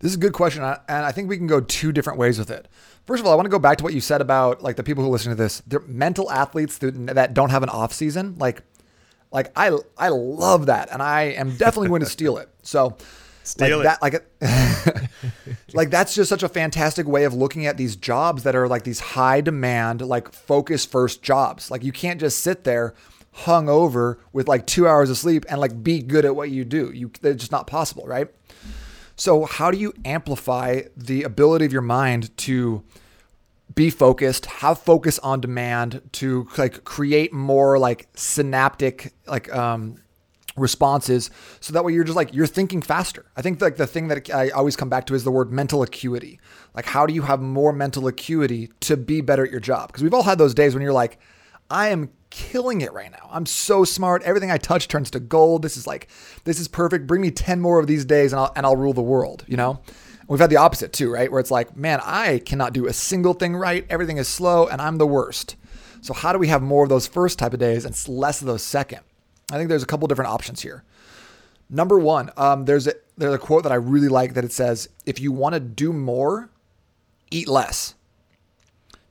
This 0.00 0.12
is 0.12 0.16
a 0.16 0.20
good 0.20 0.32
question, 0.32 0.62
and 0.62 0.78
I 0.88 1.10
think 1.10 1.28
we 1.28 1.36
can 1.36 1.48
go 1.48 1.60
two 1.60 1.90
different 1.90 2.18
ways 2.18 2.38
with 2.38 2.50
it. 2.50 2.68
First 3.04 3.20
of 3.20 3.26
all, 3.26 3.32
I 3.32 3.36
want 3.36 3.46
to 3.46 3.50
go 3.50 3.58
back 3.58 3.78
to 3.78 3.84
what 3.84 3.94
you 3.94 4.00
said 4.00 4.20
about 4.20 4.62
like 4.62 4.76
the 4.76 4.82
people 4.82 5.02
who 5.02 5.10
listen 5.10 5.30
to 5.30 5.34
this. 5.34 5.62
They're 5.66 5.80
mental 5.80 6.30
athletes 6.30 6.78
that 6.78 7.34
don't 7.34 7.50
have 7.50 7.62
an 7.62 7.68
off 7.68 7.92
season. 7.92 8.36
Like, 8.38 8.62
like 9.32 9.50
I 9.56 9.76
I 9.96 10.10
love 10.10 10.66
that, 10.66 10.90
and 10.92 11.02
I 11.02 11.22
am 11.22 11.56
definitely 11.56 11.88
going 11.88 12.02
to 12.02 12.06
steal 12.06 12.36
it. 12.36 12.48
So, 12.62 12.96
steal 13.42 13.78
like 13.78 13.98
it. 14.02 14.22
that, 14.40 15.00
like, 15.00 15.10
like 15.72 15.90
that's 15.90 16.14
just 16.14 16.28
such 16.28 16.42
a 16.44 16.48
fantastic 16.48 17.08
way 17.08 17.24
of 17.24 17.34
looking 17.34 17.66
at 17.66 17.76
these 17.76 17.96
jobs 17.96 18.44
that 18.44 18.54
are 18.54 18.68
like 18.68 18.84
these 18.84 19.00
high 19.00 19.40
demand, 19.40 20.02
like 20.02 20.30
focus 20.30 20.84
first 20.84 21.22
jobs. 21.22 21.72
Like 21.72 21.82
you 21.82 21.92
can't 21.92 22.20
just 22.20 22.38
sit 22.40 22.62
there 22.62 22.94
hung 23.38 23.68
over 23.68 24.18
with 24.32 24.48
like 24.48 24.66
two 24.66 24.88
hours 24.88 25.10
of 25.10 25.16
sleep 25.16 25.44
and 25.48 25.60
like 25.60 25.82
be 25.82 26.00
good 26.00 26.24
at 26.24 26.34
what 26.34 26.50
you 26.50 26.64
do. 26.64 26.90
You 26.92 27.10
it's 27.22 27.40
just 27.40 27.52
not 27.52 27.66
possible, 27.66 28.04
right? 28.06 28.28
So 29.16 29.44
how 29.44 29.70
do 29.70 29.78
you 29.78 29.92
amplify 30.04 30.82
the 30.96 31.22
ability 31.22 31.64
of 31.64 31.72
your 31.72 31.82
mind 31.82 32.36
to 32.38 32.82
be 33.74 33.90
focused, 33.90 34.46
have 34.46 34.78
focus 34.78 35.18
on 35.20 35.40
demand, 35.40 36.02
to 36.12 36.48
like 36.56 36.84
create 36.84 37.32
more 37.32 37.78
like 37.78 38.08
synaptic 38.14 39.12
like 39.26 39.54
um 39.54 39.96
responses 40.56 41.30
so 41.60 41.72
that 41.72 41.84
way 41.84 41.92
you're 41.92 42.02
just 42.02 42.16
like 42.16 42.34
you're 42.34 42.44
thinking 42.44 42.82
faster 42.82 43.26
i 43.36 43.42
think 43.42 43.60
like 43.60 43.76
the 43.76 43.86
thing 43.86 44.08
that 44.08 44.28
i 44.30 44.48
always 44.50 44.74
come 44.74 44.88
back 44.88 45.06
to 45.06 45.14
is 45.14 45.22
the 45.22 45.30
word 45.30 45.52
mental 45.52 45.84
acuity 45.84 46.40
like 46.74 46.84
how 46.84 47.06
do 47.06 47.14
you 47.14 47.22
have 47.22 47.40
more 47.40 47.72
mental 47.72 48.08
acuity 48.08 48.68
to 48.80 48.96
be 48.96 49.20
better 49.20 49.44
at 49.44 49.52
your 49.52 49.60
job 49.60 49.86
because 49.86 50.02
we've 50.02 50.12
all 50.12 50.24
had 50.24 50.36
those 50.36 50.54
days 50.54 50.74
when 50.74 50.82
you're 50.82 50.92
like 50.92 51.20
i 51.70 51.88
am 51.88 52.10
killing 52.30 52.80
it 52.80 52.92
right 52.92 53.10
now. 53.10 53.28
I'm 53.30 53.46
so 53.46 53.84
smart. 53.84 54.22
Everything 54.22 54.50
I 54.50 54.58
touch 54.58 54.88
turns 54.88 55.10
to 55.12 55.20
gold. 55.20 55.62
This 55.62 55.76
is 55.76 55.86
like, 55.86 56.08
this 56.44 56.60
is 56.60 56.68
perfect. 56.68 57.06
Bring 57.06 57.22
me 57.22 57.30
10 57.30 57.60
more 57.60 57.78
of 57.78 57.86
these 57.86 58.04
days 58.04 58.32
and 58.32 58.40
I'll, 58.40 58.52
and 58.54 58.66
I'll 58.66 58.76
rule 58.76 58.92
the 58.92 59.02
world, 59.02 59.44
you 59.48 59.56
know? 59.56 59.80
We've 60.28 60.40
had 60.40 60.50
the 60.50 60.56
opposite 60.56 60.92
too, 60.92 61.10
right? 61.10 61.32
Where 61.32 61.40
it's 61.40 61.50
like, 61.50 61.74
man, 61.74 62.00
I 62.04 62.40
cannot 62.40 62.74
do 62.74 62.86
a 62.86 62.92
single 62.92 63.32
thing 63.32 63.56
right. 63.56 63.86
Everything 63.88 64.18
is 64.18 64.28
slow 64.28 64.66
and 64.66 64.80
I'm 64.82 64.98
the 64.98 65.06
worst. 65.06 65.56
So 66.02 66.12
how 66.12 66.32
do 66.32 66.38
we 66.38 66.48
have 66.48 66.62
more 66.62 66.82
of 66.82 66.90
those 66.90 67.06
first 67.06 67.38
type 67.38 67.54
of 67.54 67.60
days 67.60 67.84
and 67.84 68.08
less 68.08 68.42
of 68.42 68.46
those 68.46 68.62
second? 68.62 69.00
I 69.50 69.56
think 69.56 69.70
there's 69.70 69.82
a 69.82 69.86
couple 69.86 70.06
different 70.06 70.30
options 70.30 70.60
here. 70.60 70.84
Number 71.70 71.98
one, 71.98 72.30
um, 72.36 72.64
there's 72.64 72.86
a 72.86 72.94
there's 73.16 73.34
a 73.34 73.38
quote 73.38 73.62
that 73.64 73.72
I 73.72 73.76
really 73.76 74.08
like 74.08 74.34
that 74.34 74.44
it 74.44 74.52
says, 74.52 74.88
"If 75.04 75.20
you 75.20 75.32
want 75.32 75.54
to 75.54 75.60
do 75.60 75.92
more, 75.92 76.50
eat 77.30 77.48
less." 77.48 77.94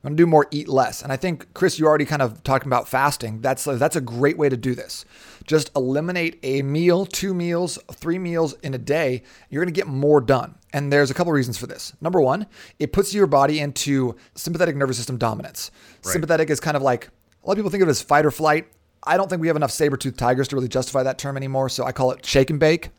I'm 0.04 0.10
gonna 0.10 0.16
do 0.16 0.26
more, 0.26 0.46
eat 0.52 0.68
less. 0.68 1.02
And 1.02 1.10
I 1.10 1.16
think 1.16 1.52
Chris, 1.54 1.78
you 1.78 1.86
already 1.86 2.04
kind 2.04 2.22
of 2.22 2.44
talking 2.44 2.68
about 2.68 2.86
fasting. 2.86 3.40
That's 3.40 3.64
that's 3.64 3.96
a 3.96 4.00
great 4.00 4.38
way 4.38 4.48
to 4.48 4.56
do 4.56 4.74
this. 4.74 5.04
Just 5.44 5.72
eliminate 5.74 6.38
a 6.44 6.62
meal, 6.62 7.04
two 7.04 7.34
meals, 7.34 7.80
three 7.92 8.18
meals 8.18 8.54
in 8.62 8.74
a 8.74 8.78
day. 8.78 9.22
You're 9.50 9.64
gonna 9.64 9.72
get 9.72 9.88
more 9.88 10.20
done. 10.20 10.54
And 10.72 10.92
there's 10.92 11.10
a 11.10 11.14
couple 11.14 11.32
reasons 11.32 11.58
for 11.58 11.66
this. 11.66 11.94
Number 12.00 12.20
one, 12.20 12.46
it 12.78 12.92
puts 12.92 13.12
your 13.12 13.26
body 13.26 13.58
into 13.58 14.14
sympathetic 14.34 14.76
nervous 14.76 14.98
system 14.98 15.18
dominance. 15.18 15.72
Right. 16.04 16.12
Sympathetic 16.12 16.50
is 16.50 16.60
kind 16.60 16.76
of 16.76 16.82
like 16.82 17.08
a 17.42 17.48
lot 17.48 17.52
of 17.52 17.56
people 17.58 17.70
think 17.70 17.82
of 17.82 17.88
it 17.88 17.90
as 17.90 18.02
fight 18.02 18.24
or 18.24 18.30
flight. 18.30 18.68
I 19.02 19.16
don't 19.16 19.28
think 19.28 19.40
we 19.40 19.46
have 19.48 19.56
enough 19.56 19.70
saber-toothed 19.70 20.18
tigers 20.18 20.48
to 20.48 20.56
really 20.56 20.68
justify 20.68 21.02
that 21.04 21.18
term 21.18 21.36
anymore. 21.36 21.68
So 21.70 21.84
I 21.84 21.92
call 21.92 22.12
it 22.12 22.24
shake 22.24 22.50
and 22.50 22.60
bake. 22.60 22.90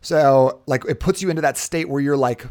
So 0.00 0.62
like 0.66 0.84
it 0.88 0.98
puts 0.98 1.22
you 1.22 1.30
into 1.30 1.42
that 1.42 1.56
state 1.56 1.88
where 1.88 2.00
you're 2.00 2.16
like 2.16 2.46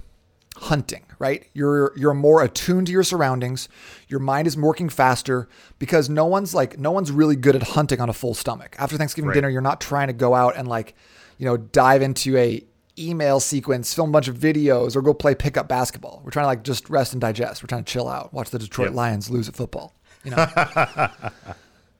hunting, 0.59 1.03
right? 1.19 1.47
You're 1.53 1.93
you're 1.95 2.13
more 2.13 2.43
attuned 2.43 2.87
to 2.87 2.93
your 2.93 3.03
surroundings. 3.03 3.69
Your 4.07 4.19
mind 4.19 4.47
is 4.47 4.57
working 4.57 4.89
faster 4.89 5.47
because 5.77 6.09
no 6.09 6.25
one's 6.25 6.53
like 6.53 6.77
no 6.77 6.91
one's 6.91 7.11
really 7.11 7.35
good 7.35 7.55
at 7.55 7.63
hunting 7.63 8.01
on 8.01 8.09
a 8.09 8.13
full 8.13 8.33
stomach. 8.33 8.75
After 8.77 8.97
Thanksgiving 8.97 9.29
right. 9.29 9.33
dinner, 9.33 9.49
you're 9.49 9.61
not 9.61 9.81
trying 9.81 10.07
to 10.07 10.13
go 10.13 10.35
out 10.35 10.55
and 10.57 10.67
like, 10.67 10.95
you 11.37 11.45
know, 11.45 11.57
dive 11.57 12.01
into 12.01 12.37
a 12.37 12.63
email 12.97 13.39
sequence, 13.39 13.93
film 13.93 14.09
a 14.09 14.11
bunch 14.13 14.27
of 14.27 14.37
videos, 14.37 14.95
or 14.95 15.01
go 15.01 15.13
play 15.13 15.33
pickup 15.33 15.67
basketball. 15.67 16.21
We're 16.23 16.31
trying 16.31 16.43
to 16.43 16.47
like 16.47 16.63
just 16.63 16.89
rest 16.89 17.13
and 17.13 17.21
digest. 17.21 17.63
We're 17.63 17.67
trying 17.67 17.83
to 17.85 17.91
chill 17.91 18.09
out, 18.09 18.33
watch 18.33 18.49
the 18.49 18.59
Detroit 18.59 18.89
Yep. 18.89 18.95
Lions 18.95 19.29
lose 19.29 19.47
at 19.47 19.55
football. 19.55 19.95
You 20.23 20.31
know. 20.31 20.45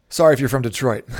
Sorry 0.10 0.34
if 0.34 0.40
you're 0.40 0.50
from 0.50 0.64
Detroit. 0.64 1.08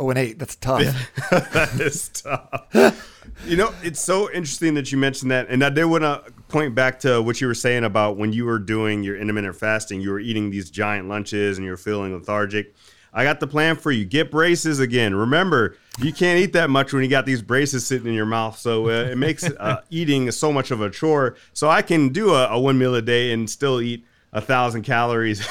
Oh 0.00 0.10
and 0.10 0.18
eight, 0.18 0.38
that's 0.38 0.54
tough. 0.54 0.80
that 1.30 1.80
is 1.80 2.08
tough. 2.08 3.26
You 3.44 3.56
know, 3.56 3.74
it's 3.82 4.00
so 4.00 4.30
interesting 4.30 4.74
that 4.74 4.92
you 4.92 4.96
mentioned 4.96 5.32
that. 5.32 5.48
And 5.48 5.64
I 5.64 5.70
did 5.70 5.86
want 5.86 6.02
to 6.02 6.22
point 6.48 6.74
back 6.74 7.00
to 7.00 7.20
what 7.22 7.40
you 7.40 7.46
were 7.46 7.54
saying 7.54 7.84
about 7.84 8.16
when 8.16 8.32
you 8.32 8.44
were 8.44 8.58
doing 8.58 9.02
your 9.02 9.16
intermittent 9.16 9.56
fasting, 9.56 10.00
you 10.00 10.10
were 10.10 10.20
eating 10.20 10.50
these 10.50 10.70
giant 10.70 11.08
lunches 11.08 11.58
and 11.58 11.66
you're 11.66 11.76
feeling 11.76 12.14
lethargic. 12.14 12.74
I 13.12 13.24
got 13.24 13.40
the 13.40 13.46
plan 13.46 13.76
for 13.76 13.90
you. 13.90 14.04
Get 14.04 14.30
braces 14.30 14.80
again. 14.80 15.14
Remember, 15.14 15.76
you 15.98 16.12
can't 16.12 16.38
eat 16.38 16.52
that 16.52 16.70
much 16.70 16.92
when 16.92 17.02
you 17.02 17.08
got 17.08 17.26
these 17.26 17.42
braces 17.42 17.86
sitting 17.86 18.06
in 18.06 18.14
your 18.14 18.26
mouth. 18.26 18.58
So 18.58 18.86
uh, 18.86 19.10
it 19.10 19.18
makes 19.18 19.44
uh, 19.44 19.80
eating 19.90 20.30
so 20.30 20.52
much 20.52 20.70
of 20.70 20.80
a 20.80 20.90
chore. 20.90 21.36
So 21.52 21.68
I 21.68 21.82
can 21.82 22.10
do 22.10 22.34
a, 22.34 22.48
a 22.48 22.60
one 22.60 22.78
meal 22.78 22.94
a 22.94 23.02
day 23.02 23.32
and 23.32 23.48
still 23.48 23.80
eat 23.80 24.06
a 24.32 24.40
thousand 24.42 24.82
calories 24.82 25.46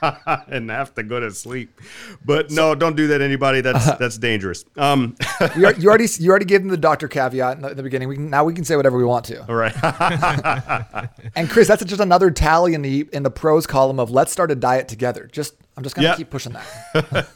and 0.48 0.70
have 0.70 0.94
to 0.94 1.02
go 1.02 1.18
to 1.18 1.30
sleep. 1.32 1.80
But 2.24 2.50
no, 2.50 2.74
don't 2.74 2.96
do 2.96 3.08
that, 3.08 3.20
anybody. 3.20 3.60
That's 3.60 3.84
that's 3.98 4.16
dangerous. 4.18 4.64
Um, 4.76 5.16
you, 5.56 5.66
al- 5.66 5.74
you 5.78 5.88
already 5.88 6.06
you 6.18 6.30
already 6.30 6.44
gave 6.44 6.60
them 6.60 6.68
the 6.68 6.76
doctor 6.76 7.08
caveat 7.08 7.56
in 7.56 7.62
the, 7.62 7.74
the 7.74 7.82
beginning. 7.82 8.08
We 8.08 8.14
can, 8.16 8.30
now 8.30 8.44
we 8.44 8.54
can 8.54 8.64
say 8.64 8.76
whatever 8.76 8.96
we 8.96 9.04
want 9.04 9.24
to. 9.26 9.40
all 9.48 9.54
right. 9.54 9.74
And 11.34 11.48
Chris, 11.48 11.68
that's 11.68 11.84
just 11.84 12.00
another 12.00 12.30
tally 12.30 12.74
in 12.74 12.82
the 12.82 13.08
in 13.12 13.22
the 13.22 13.30
pros 13.30 13.66
column 13.66 13.98
of 13.98 14.10
let's 14.10 14.30
start 14.32 14.50
a 14.50 14.54
diet 14.54 14.88
together. 14.88 15.28
Just 15.32 15.54
I'm 15.76 15.82
just 15.82 15.94
gonna 15.96 16.08
Yeah. 16.08 16.16
keep 16.16 16.30
pushing 16.30 16.52
that. 16.52 17.28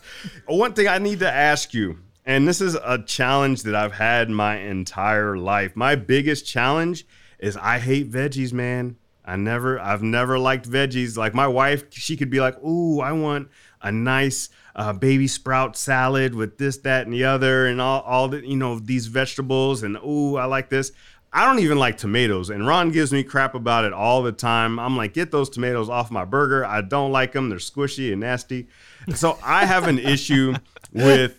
One 0.46 0.72
thing 0.75 0.88
I 0.88 0.99
need 0.99 1.20
to 1.20 1.31
ask 1.31 1.72
you, 1.75 1.99
and 2.25 2.46
this 2.46 2.61
is 2.61 2.75
a 2.75 3.03
challenge 3.03 3.62
that 3.64 3.75
I've 3.75 3.92
had 3.94 4.29
my 4.31 4.59
entire 4.59 5.37
life. 5.37 5.75
My 5.75 5.94
biggest 5.96 6.46
challenge 6.46 7.07
is 7.38 7.57
I 7.57 7.79
hate 7.79 8.11
veggies, 8.11 8.53
man. 8.53 8.96
I 9.26 9.36
never, 9.36 9.80
I've 9.80 10.02
never 10.02 10.38
liked 10.38 10.70
veggies. 10.70 11.16
Like 11.16 11.34
my 11.34 11.48
wife, 11.48 11.84
she 11.90 12.16
could 12.16 12.30
be 12.30 12.40
like, 12.40 12.62
"Ooh, 12.62 13.00
I 13.00 13.12
want 13.12 13.48
a 13.82 13.90
nice 13.90 14.48
uh, 14.74 14.92
baby 14.92 15.26
sprout 15.26 15.76
salad 15.76 16.34
with 16.34 16.58
this, 16.58 16.78
that, 16.78 17.06
and 17.06 17.12
the 17.12 17.24
other, 17.24 17.66
and 17.66 17.80
all, 17.80 18.02
all 18.02 18.28
the, 18.28 18.46
you 18.46 18.56
know, 18.56 18.78
these 18.78 19.06
vegetables." 19.06 19.82
And 19.82 19.96
ooh, 19.98 20.36
I 20.36 20.44
like 20.44 20.70
this. 20.70 20.92
I 21.32 21.44
don't 21.44 21.58
even 21.58 21.78
like 21.78 21.98
tomatoes, 21.98 22.48
and 22.48 22.66
Ron 22.66 22.92
gives 22.92 23.12
me 23.12 23.22
crap 23.22 23.54
about 23.54 23.84
it 23.84 23.92
all 23.92 24.22
the 24.22 24.32
time. 24.32 24.78
I'm 24.78 24.96
like, 24.96 25.12
get 25.12 25.30
those 25.30 25.50
tomatoes 25.50 25.90
off 25.90 26.10
my 26.10 26.24
burger. 26.24 26.64
I 26.64 26.80
don't 26.80 27.12
like 27.12 27.32
them. 27.32 27.50
They're 27.50 27.58
squishy 27.58 28.10
and 28.12 28.20
nasty. 28.20 28.68
So 29.14 29.38
I 29.44 29.66
have 29.66 29.86
an 29.86 29.98
issue 29.98 30.54
with 30.92 31.38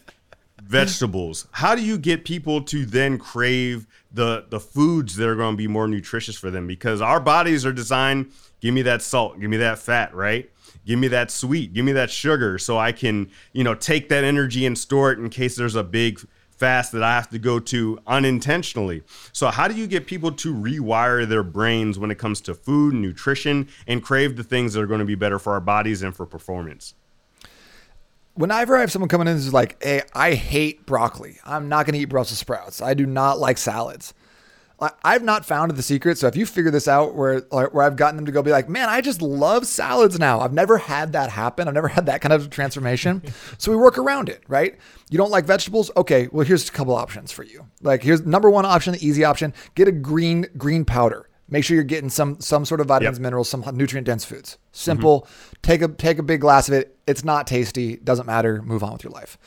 vegetables. 0.62 1.48
How 1.52 1.74
do 1.74 1.82
you 1.82 1.98
get 1.98 2.26
people 2.26 2.62
to 2.64 2.86
then 2.86 3.18
crave 3.18 3.88
the 4.18 4.46
the 4.50 4.60
foods 4.60 5.16
that 5.16 5.28
are 5.30 5.36
going 5.36 5.54
to 5.54 5.58
be 5.58 5.68
more 5.68 5.88
nutritious 5.88 6.38
for 6.38 6.52
them? 6.52 6.68
Because 6.68 7.00
our 7.02 7.22
bodies 7.22 7.66
are 7.66 7.72
designed. 7.72 8.32
Give 8.60 8.74
me 8.74 8.82
that 8.82 9.02
salt. 9.02 9.40
Give 9.40 9.50
me 9.50 9.58
that 9.58 9.80
fat. 9.80 10.14
Right. 10.14 10.52
Give 10.86 11.00
me 11.00 11.08
that 11.10 11.32
sweet. 11.32 11.74
Give 11.74 11.86
me 11.86 11.94
that 11.94 12.10
sugar, 12.10 12.58
so 12.58 12.78
I 12.78 12.92
can 12.92 13.32
you 13.54 13.64
know 13.64 13.76
take 13.76 14.10
that 14.10 14.26
energy 14.26 14.66
and 14.66 14.78
store 14.78 15.12
it 15.14 15.20
in 15.20 15.30
case 15.30 15.56
there's 15.56 15.76
a 15.76 15.84
big 15.84 16.20
fast 16.50 16.92
that 16.92 17.04
I 17.04 17.14
have 17.14 17.30
to 17.30 17.40
go 17.40 17.60
to 17.60 18.00
unintentionally. 18.08 19.04
So 19.32 19.48
how 19.50 19.68
do 19.68 19.76
you 19.76 19.88
get 19.88 20.08
people 20.08 20.32
to 20.34 20.54
rewire 20.54 21.28
their 21.28 21.44
brains 21.44 22.00
when 22.00 22.10
it 22.10 22.18
comes 22.18 22.42
to 22.42 22.56
food, 22.56 22.96
nutrition, 22.96 23.70
and 23.86 24.04
crave 24.04 24.36
the 24.36 24.44
things 24.44 24.74
that 24.74 24.82
are 24.82 24.88
going 24.88 25.00
to 25.00 25.06
be 25.06 25.16
better 25.16 25.38
for 25.38 25.54
our 25.54 25.62
bodies 25.62 26.02
and 26.02 26.16
for 26.16 26.26
performance? 26.26 26.96
Whenever 28.38 28.78
I 28.78 28.82
have 28.82 28.92
someone 28.92 29.10
coming 29.10 29.28
in 29.28 29.34
who's 29.34 29.54
like, 29.54 29.82
"Hey, 29.84 30.04
I 30.14 30.34
hate 30.34 30.86
broccoli. 30.86 31.40
I'm 31.44 31.68
not 31.68 31.86
gonna 31.86 31.98
eat 31.98 32.06
Brussels 32.06 32.40
sprouts. 32.40 32.82
I 32.82 32.94
do 32.94 33.06
not 33.06 33.40
like 33.40 33.58
salads." 33.58 34.14
I've 35.04 35.24
not 35.24 35.44
found 35.44 35.72
the 35.72 35.82
secret. 35.82 36.20
So 36.20 36.28
if 36.28 36.36
you 36.36 36.46
figure 36.46 36.70
this 36.70 36.88
out, 36.88 37.16
where 37.16 37.40
where 37.50 37.82
I've 37.82 37.96
gotten 37.96 38.16
them 38.16 38.28
to 38.28 38.32
go 38.32 38.44
be 38.44 38.52
like, 38.52 38.70
"Man, 38.70 38.90
I 38.90 39.02
just 39.02 39.24
love 39.24 39.66
salads 39.66 40.20
now." 40.20 40.40
I've 40.40 40.54
never 40.54 40.78
had 40.78 41.14
that 41.14 41.32
happen. 41.32 41.68
I've 41.68 41.74
never 41.74 41.88
had 41.88 42.06
that 42.06 42.22
kind 42.22 42.32
of 42.32 42.52
transformation. 42.52 43.24
so 43.58 43.72
we 43.72 43.78
work 43.78 43.98
around 43.98 44.30
it, 44.30 44.44
right? 44.48 44.78
You 45.10 45.18
don't 45.18 45.32
like 45.32 45.46
vegetables? 45.46 45.90
Okay, 45.98 46.28
well 46.32 46.46
here's 46.46 46.70
a 46.70 46.72
couple 46.72 46.94
options 46.94 47.32
for 47.32 47.44
you. 47.44 47.66
Like 47.82 48.04
here's 48.04 48.24
number 48.24 48.52
one 48.52 48.66
option, 48.66 48.94
the 48.94 49.06
easy 49.06 49.24
option: 49.24 49.52
get 49.74 49.88
a 49.88 49.92
green 49.92 50.46
green 50.58 50.86
powder. 50.86 51.28
Make 51.50 51.64
sure 51.64 51.76
you're 51.76 51.84
getting 51.86 52.10
some 52.10 52.42
some 52.42 52.66
sort 52.66 52.82
of 52.82 52.88
vitamins, 52.88 53.18
Yep. 53.18 53.22
minerals, 53.24 53.48
some 53.50 53.64
nutrient 53.74 54.06
dense 54.06 54.26
foods. 54.26 54.52
Mm-hmm. 54.52 54.68
Simple. 54.74 55.28
Take 55.62 55.82
a 55.82 55.88
take 55.88 56.20
a 56.20 56.24
big 56.24 56.42
glass 56.42 56.68
of 56.68 56.74
it. 56.74 56.98
It's 57.08 57.24
not 57.24 57.48
tasty. 57.48 57.96
Doesn't 57.98 58.26
matter. 58.26 58.62
Move 58.62 58.84
on 58.84 58.94
with 58.94 59.04
your 59.04 59.12
life. 59.12 59.38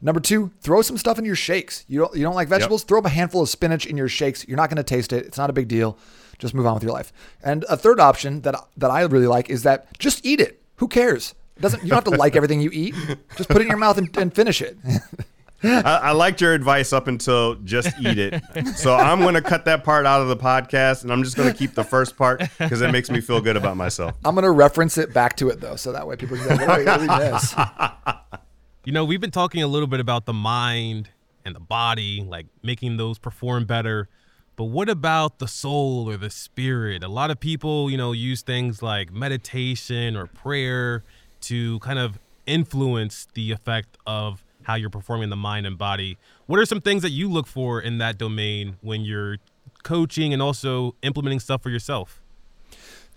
Number 0.00 0.20
two, 0.20 0.50
throw 0.62 0.80
some 0.80 0.96
stuff 0.96 1.18
in 1.18 1.24
your 1.26 1.36
shakes. 1.36 1.84
You 1.86 2.00
don't 2.00 2.14
you 2.16 2.22
don't 2.22 2.34
like 2.34 2.48
vegetables? 2.48 2.82
Throw 2.84 2.98
up 2.98 3.04
a 3.04 3.10
handful 3.10 3.42
of 3.42 3.48
spinach 3.50 3.84
in 3.84 3.96
your 3.98 4.08
shakes. 4.08 4.46
You're 4.48 4.56
not 4.56 4.70
going 4.70 4.78
to 4.78 4.82
taste 4.82 5.12
it. 5.12 5.26
It's 5.26 5.36
not 5.36 5.50
a 5.50 5.52
big 5.52 5.68
deal. 5.68 5.98
Just 6.38 6.54
move 6.54 6.64
on 6.66 6.72
with 6.72 6.82
your 6.82 6.92
life. 6.92 7.12
And 7.42 7.64
a 7.68 7.76
third 7.76 8.00
option 8.00 8.40
that 8.42 8.54
that 8.78 8.90
I 8.90 9.02
really 9.02 9.26
like 9.26 9.50
is 9.50 9.62
that 9.64 9.98
just 9.98 10.24
eat 10.24 10.40
it. 10.40 10.62
Who 10.76 10.88
cares? 10.88 11.34
It 11.56 11.60
doesn't 11.60 11.82
you 11.82 11.90
don't 11.90 11.96
have 12.06 12.14
to 12.14 12.18
like 12.18 12.36
everything 12.36 12.62
you 12.62 12.70
eat. 12.72 12.94
Just 13.36 13.50
put 13.50 13.58
it 13.58 13.62
in 13.64 13.68
your 13.68 13.76
mouth 13.76 13.98
and, 13.98 14.16
and 14.16 14.34
finish 14.34 14.62
it. 14.62 14.78
I, 15.62 15.80
I 15.82 16.10
liked 16.12 16.40
your 16.40 16.54
advice 16.54 16.92
up 16.92 17.06
until 17.06 17.56
just 17.56 17.88
eat 18.00 18.18
it. 18.18 18.42
So 18.76 18.94
I'm 18.94 19.20
going 19.20 19.34
to 19.34 19.42
cut 19.42 19.64
that 19.66 19.84
part 19.84 20.06
out 20.06 20.22
of 20.22 20.28
the 20.28 20.36
podcast 20.36 21.02
and 21.02 21.12
I'm 21.12 21.22
just 21.22 21.36
going 21.36 21.50
to 21.50 21.56
keep 21.56 21.74
the 21.74 21.84
first 21.84 22.16
part 22.16 22.40
because 22.58 22.80
it 22.80 22.90
makes 22.90 23.10
me 23.10 23.20
feel 23.20 23.40
good 23.40 23.56
about 23.56 23.76
myself. 23.76 24.14
I'm 24.24 24.34
going 24.34 24.44
to 24.44 24.50
reference 24.50 24.96
it 24.96 25.12
back 25.12 25.36
to 25.36 25.48
it 25.50 25.60
though, 25.60 25.76
so 25.76 25.92
that 25.92 26.06
way 26.06 26.16
people 26.16 26.36
can 26.36 26.56
go, 26.56 26.66
"Wait, 26.66 26.86
what 26.86 27.20
did? 27.20 28.40
You 28.84 28.92
know, 28.92 29.04
we've 29.04 29.20
been 29.20 29.30
talking 29.30 29.62
a 29.62 29.66
little 29.66 29.86
bit 29.86 30.00
about 30.00 30.24
the 30.24 30.32
mind 30.32 31.10
and 31.44 31.54
the 31.54 31.60
body, 31.60 32.24
like 32.26 32.46
making 32.62 32.96
those 32.96 33.18
perform 33.18 33.66
better. 33.66 34.08
But 34.56 34.64
what 34.64 34.88
about 34.88 35.38
the 35.38 35.48
soul 35.48 36.08
or 36.08 36.16
the 36.16 36.30
spirit? 36.30 37.04
A 37.04 37.08
lot 37.08 37.30
of 37.30 37.38
people, 37.38 37.90
you 37.90 37.98
know, 37.98 38.12
use 38.12 38.40
things 38.42 38.82
like 38.82 39.12
meditation 39.12 40.16
or 40.16 40.26
prayer 40.26 41.04
to 41.42 41.78
kind 41.80 41.98
of 41.98 42.18
influence 42.46 43.26
the 43.34 43.52
effect 43.52 43.98
of 44.06 44.42
how 44.62 44.74
you're 44.74 44.90
performing 44.90 45.30
the 45.30 45.36
mind 45.36 45.66
and 45.66 45.76
body. 45.76 46.18
What 46.46 46.58
are 46.58 46.66
some 46.66 46.80
things 46.80 47.02
that 47.02 47.10
you 47.10 47.30
look 47.30 47.46
for 47.46 47.80
in 47.80 47.98
that 47.98 48.18
domain 48.18 48.76
when 48.80 49.02
you're 49.02 49.38
coaching 49.82 50.32
and 50.32 50.42
also 50.42 50.94
implementing 51.02 51.40
stuff 51.40 51.62
for 51.62 51.70
yourself? 51.70 52.20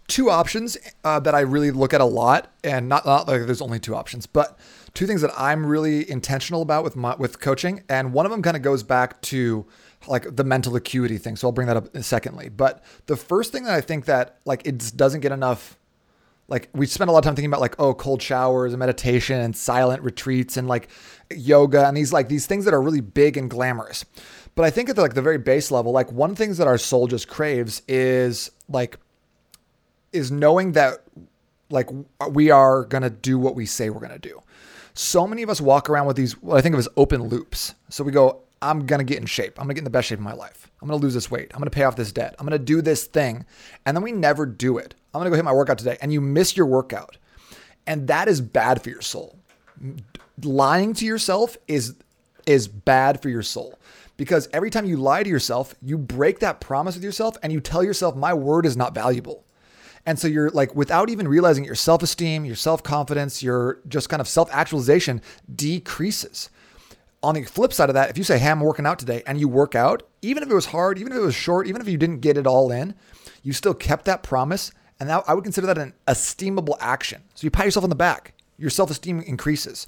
two 0.08 0.30
options 0.30 0.78
uh, 1.04 1.20
that 1.22 1.34
I 1.34 1.42
really 1.42 1.72
look 1.72 1.94
at 1.94 2.02
a 2.02 2.06
lot, 2.06 2.52
and 2.64 2.90
not, 2.90 3.06
not 3.06 3.28
like 3.28 3.46
there's 3.46 3.62
only 3.62 3.80
two 3.80 3.96
options, 3.96 4.26
but 4.26 4.58
two 4.94 5.08
things 5.08 5.22
that 5.22 5.32
I'm 5.38 5.66
really 5.66 6.10
intentional 6.10 6.62
about 6.62 6.84
with 6.84 6.96
my 6.96 7.16
with 7.16 7.40
coaching, 7.40 7.84
and 7.90 8.14
one 8.14 8.26
of 8.26 8.32
them 8.32 8.42
kind 8.42 8.56
of 8.56 8.64
goes 8.64 8.84
back 8.84 9.22
to 9.24 9.66
like 10.08 10.36
the 10.36 10.44
mental 10.44 10.76
acuity 10.76 11.18
thing. 11.18 11.36
So 11.36 11.48
I'll 11.48 11.52
bring 11.52 11.68
that 11.68 11.78
up 11.78 11.98
secondly. 12.02 12.50
But 12.50 12.84
the 13.06 13.16
first 13.16 13.52
thing 13.52 13.64
that 13.64 13.74
I 13.74 13.82
think 13.82 14.06
that 14.06 14.40
like 14.46 14.66
it 14.66 14.94
doesn't 14.96 15.22
get 15.22 15.32
enough. 15.32 15.78
Like 16.48 16.70
we 16.74 16.86
spend 16.86 17.10
a 17.10 17.14
lot 17.14 17.20
of 17.20 17.26
time 17.26 17.36
thinking 17.36 17.50
about 17.50 17.62
like 17.62 17.80
oh 17.80 17.94
cold 17.94 18.22
showers 18.22 18.74
and 18.74 18.80
meditation 18.80 19.40
and 19.40 19.56
silent 19.56 20.04
retreats 20.04 20.58
and 20.58 20.68
like 20.68 20.90
yoga 21.34 21.88
and 21.88 21.96
these 21.96 22.12
like 22.12 22.28
these 22.28 22.46
things 22.46 22.66
that 22.66 22.74
are 22.74 22.82
really 22.82 23.02
big 23.02 23.38
and 23.38 23.50
glamorous. 23.50 24.06
But 24.56 24.66
I 24.66 24.70
think 24.70 24.90
at 24.90 24.96
the, 24.96 25.02
like 25.02 25.16
the 25.16 25.22
very 25.22 25.38
base 25.38 25.72
level, 25.72 25.92
like 25.92 26.12
one 26.12 26.32
of 26.32 26.38
the 26.38 26.44
things 26.44 26.58
that 26.58 26.68
our 26.68 26.78
soul 26.78 27.08
just 27.08 27.28
craves 27.28 27.82
is 27.88 28.52
like 28.70 29.00
is 30.12 30.32
knowing 30.32 30.74
that 30.74 31.04
like 31.70 31.90
we 32.30 32.52
are 32.52 32.86
going 32.86 33.02
to 33.02 33.10
do 33.10 33.40
what 33.40 33.56
we 33.56 33.66
say 33.66 33.90
we're 33.90 34.00
going 34.00 34.12
to 34.12 34.20
do. 34.20 34.42
So 34.94 35.26
many 35.26 35.42
of 35.42 35.50
us 35.50 35.60
walk 35.60 35.90
around 35.90 36.06
with 36.06 36.18
these 36.18 36.40
what 36.42 36.58
I 36.58 36.62
think 36.62 36.74
of 36.74 36.80
as 36.80 36.90
open 36.98 37.24
loops. 37.24 37.74
So 37.90 38.04
we 38.04 38.12
go 38.12 38.44
I'm 38.64 38.88
to 38.88 39.04
get 39.04 39.20
in 39.20 39.26
shape. 39.26 39.60
I'm 39.60 39.68
to 39.68 39.74
get 39.74 39.80
in 39.80 39.84
the 39.84 39.90
best 39.90 40.08
shape 40.08 40.20
of 40.20 40.24
my 40.24 40.34
life. 40.34 40.72
I'm 40.82 40.88
to 40.90 40.96
lose 40.96 41.14
this 41.14 41.30
weight. 41.30 41.52
I'm 41.54 41.64
to 41.64 41.70
pay 41.70 41.84
off 41.84 41.96
this 41.96 42.12
debt. 42.12 42.36
I'm 42.40 42.48
to 42.48 42.58
do 42.58 42.82
this 42.82 43.06
thing. 43.06 43.46
And 43.86 43.96
then 43.96 44.04
we 44.04 44.12
never 44.12 44.46
do 44.46 44.78
it. 44.78 44.96
I'm 45.14 45.20
going 45.20 45.26
to 45.26 45.30
go 45.30 45.36
hit 45.36 45.46
my 45.46 45.54
workout 45.54 45.78
today 45.78 45.98
and 46.02 46.12
you 46.12 46.22
miss 46.22 46.58
your 46.58 46.66
workout. 46.66 47.18
And 47.86 48.08
that 48.08 48.28
is 48.28 48.42
bad 48.42 48.82
for 48.82 48.90
your 48.90 49.02
soul. 49.02 49.38
Lying 50.42 50.94
to 50.96 51.06
yourself 51.06 51.58
is 51.68 51.96
is 52.46 52.68
bad 52.68 53.22
for 53.22 53.30
your 53.30 53.42
soul 53.42 53.80
because 54.18 54.50
every 54.52 54.70
time 54.70 54.86
you 54.86 54.98
lie 54.98 55.24
to 55.24 55.30
yourself, 55.30 55.76
you 55.82 55.98
break 55.98 56.40
that 56.40 56.60
promise 56.60 56.96
with 56.96 57.04
yourself 57.04 57.38
and 57.42 57.54
you 57.54 57.62
tell 57.62 57.84
yourself 57.84 58.16
my 58.16 58.34
word 58.34 58.66
is 58.66 58.76
not 58.76 58.94
valuable. 58.94 59.46
And 60.06 60.20
so 60.20 60.28
you're 60.28 60.50
like, 60.50 60.76
without 60.76 61.10
even 61.10 61.28
realizing 61.28 61.64
your 61.64 61.76
self 61.76 62.04
esteem, 62.04 62.46
your 62.46 62.56
self 62.56 62.84
confidence, 62.84 63.42
your 63.42 63.80
just 63.88 64.10
kind 64.10 64.20
of 64.20 64.28
self 64.28 64.50
actualization 64.52 65.22
decreases. 65.54 66.50
On 67.22 67.36
the 67.36 67.44
flip 67.44 67.72
side 67.72 67.90
of 67.90 67.94
that, 67.96 68.10
if 68.10 68.18
you 68.18 68.24
say, 68.26 68.38
Hey, 68.38 68.50
I'm 68.50 68.60
working 68.60 68.86
out 68.86 69.00
today, 69.00 69.24
and 69.26 69.40
you 69.40 69.48
work 69.48 69.76
out, 69.76 70.04
even 70.22 70.44
if 70.44 70.50
it 70.50 70.54
was 70.54 70.68
hard, 70.68 70.98
even 70.98 71.14
if 71.14 71.20
it 71.20 71.22
was 71.22 71.36
short, 71.36 71.68
even 71.68 71.82
if 71.82 71.88
you 71.88 71.98
didn't 71.98 72.20
get 72.20 72.38
it 72.38 72.46
all 72.46 72.70
in, 72.70 72.96
you 73.44 73.54
still 73.54 73.74
kept 73.74 74.06
that 74.06 74.24
promise. 74.24 74.74
And 75.04 75.10
now 75.10 75.22
I 75.28 75.34
would 75.34 75.44
consider 75.44 75.68
that 75.68 75.78
an 75.78 75.92
esteemable 76.08 76.78
action. 76.80 77.24
So 77.36 77.44
you 77.44 77.52
pat 77.52 77.66
yourself 77.66 77.84
on 77.84 77.90
the 77.90 77.96
back, 77.96 78.36
your 78.58 78.70
self 78.70 78.90
esteem 78.90 79.20
increases. 79.20 79.86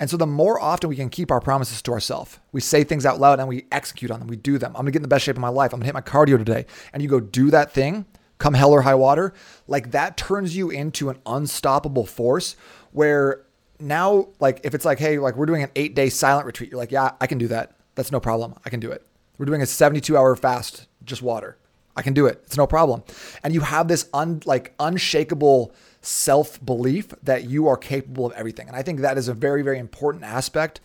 And 0.00 0.10
so 0.10 0.16
the 0.16 0.26
more 0.26 0.60
often 0.60 0.90
we 0.90 0.96
can 0.96 1.10
keep 1.10 1.30
our 1.30 1.40
promises 1.40 1.80
to 1.82 1.92
ourselves, 1.92 2.40
we 2.50 2.60
say 2.60 2.82
things 2.82 3.06
out 3.06 3.20
loud 3.20 3.38
and 3.38 3.48
we 3.48 3.66
execute 3.70 4.10
on 4.10 4.18
them, 4.18 4.26
we 4.26 4.34
do 4.34 4.58
them. 4.58 4.72
I'm 4.74 4.80
gonna 4.80 4.90
get 4.90 4.96
in 4.96 5.02
the 5.02 5.08
best 5.08 5.24
shape 5.24 5.36
of 5.36 5.40
my 5.40 5.48
life. 5.48 5.72
I'm 5.72 5.78
gonna 5.78 5.86
hit 5.86 5.94
my 5.94 6.00
cardio 6.00 6.38
today. 6.38 6.66
And 6.92 7.04
you 7.04 7.08
go 7.08 7.20
do 7.20 7.52
that 7.52 7.70
thing, 7.70 8.04
come 8.38 8.54
hell 8.54 8.72
or 8.72 8.82
high 8.82 8.96
water, 8.96 9.32
like 9.68 9.92
that 9.92 10.16
turns 10.16 10.56
you 10.56 10.70
into 10.70 11.08
an 11.08 11.20
unstoppable 11.24 12.04
force 12.04 12.56
where 12.90 13.44
now, 13.78 14.26
like 14.40 14.60
if 14.64 14.74
it's 14.74 14.84
like, 14.84 14.98
hey, 14.98 15.20
like 15.20 15.36
we're 15.36 15.46
doing 15.46 15.62
an 15.62 15.70
eight 15.76 15.94
day 15.94 16.08
silent 16.08 16.46
retreat, 16.46 16.72
you're 16.72 16.80
like, 16.80 16.90
yeah, 16.90 17.12
I 17.20 17.28
can 17.28 17.38
do 17.38 17.46
that. 17.46 17.76
That's 17.94 18.10
no 18.10 18.18
problem. 18.18 18.54
I 18.64 18.70
can 18.70 18.80
do 18.80 18.90
it. 18.90 19.06
We're 19.38 19.46
doing 19.46 19.62
a 19.62 19.66
72 19.66 20.16
hour 20.16 20.34
fast, 20.34 20.88
just 21.04 21.22
water. 21.22 21.58
I 21.98 22.02
can 22.02 22.14
do 22.14 22.26
it. 22.26 22.40
It's 22.46 22.56
no 22.56 22.66
problem. 22.66 23.02
And 23.42 23.52
you 23.52 23.60
have 23.60 23.88
this 23.88 24.08
un, 24.14 24.40
like 24.46 24.72
unshakable 24.78 25.74
self 26.00 26.64
belief 26.64 27.08
that 27.24 27.44
you 27.44 27.66
are 27.66 27.76
capable 27.76 28.24
of 28.26 28.32
everything. 28.32 28.68
And 28.68 28.76
I 28.76 28.82
think 28.82 29.00
that 29.00 29.18
is 29.18 29.26
a 29.26 29.34
very, 29.34 29.62
very 29.62 29.78
important 29.80 30.22
aspect 30.24 30.80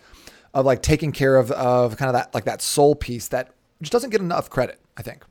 of 0.56 0.65
like 0.65 0.82
taking 0.82 1.12
care 1.12 1.38
of, 1.38 1.52
of 1.52 1.97
kind 1.97 2.10
of 2.10 2.13
that, 2.13 2.34
like 2.34 2.45
that 2.45 2.62
soul 2.63 2.95
piece 2.95 3.28
that 3.28 3.52
just 3.82 3.91
doesn't 3.91 4.10
get 4.10 4.21
enough 4.21 4.49
credit, 4.49 4.80
I 4.97 5.04
think. 5.04 5.23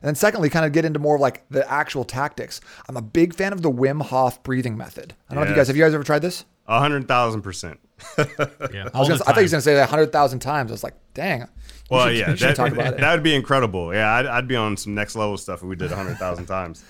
And 0.00 0.06
then 0.08 0.14
secondly, 0.14 0.48
kind 0.50 0.64
of 0.66 0.72
get 0.72 0.84
into 0.84 0.98
more 0.98 1.16
of 1.16 1.20
like 1.20 1.48
the 1.48 1.68
actual 1.70 2.04
tactics. 2.04 2.60
I'm 2.88 2.96
a 2.96 3.02
big 3.02 3.34
fan 3.34 3.52
of 3.52 3.62
the 3.62 3.70
Wim 3.70 4.02
Hof 4.02 4.42
breathing 4.42 4.76
method. 4.76 5.14
I 5.28 5.34
don't 5.34 5.42
know 5.42 5.44
if 5.44 5.50
you 5.50 5.56
guys 5.56 5.66
have 5.68 5.76
you 5.76 5.82
guys 5.82 5.94
ever 5.94 6.04
tried 6.04 6.20
this? 6.20 6.44
A 6.66 6.78
hundred 6.78 7.08
thousand 7.08 7.42
percent. 7.42 7.80
Yeah, 8.18 8.88
I 8.94 8.98
was 9.00 9.08
gonna, 9.08 9.20
I 9.26 9.32
thought 9.32 9.36
you 9.38 9.42
were 9.46 9.48
gonna 9.48 9.60
say 9.62 9.74
that 9.74 9.88
hundred 9.88 10.12
thousand 10.12 10.38
times. 10.40 10.70
I 10.70 10.74
was 10.74 10.84
like, 10.84 10.94
dang. 11.14 11.48
Well, 11.90 12.08
should- 12.08 12.18
yeah, 12.18 12.34
that, 12.34 12.56
talk 12.56 12.72
about 12.72 12.94
it. 12.94 13.00
that 13.00 13.12
would 13.12 13.22
be 13.22 13.34
incredible. 13.34 13.94
Yeah, 13.94 14.12
I'd, 14.12 14.26
I'd 14.26 14.48
be 14.48 14.56
on 14.56 14.76
some 14.76 14.94
next 14.94 15.16
level 15.16 15.36
stuff 15.38 15.62
if 15.62 15.68
we 15.68 15.76
did 15.76 15.92
a 15.92 15.96
hundred 15.96 16.16
thousand 16.18 16.46
times. 16.56 16.84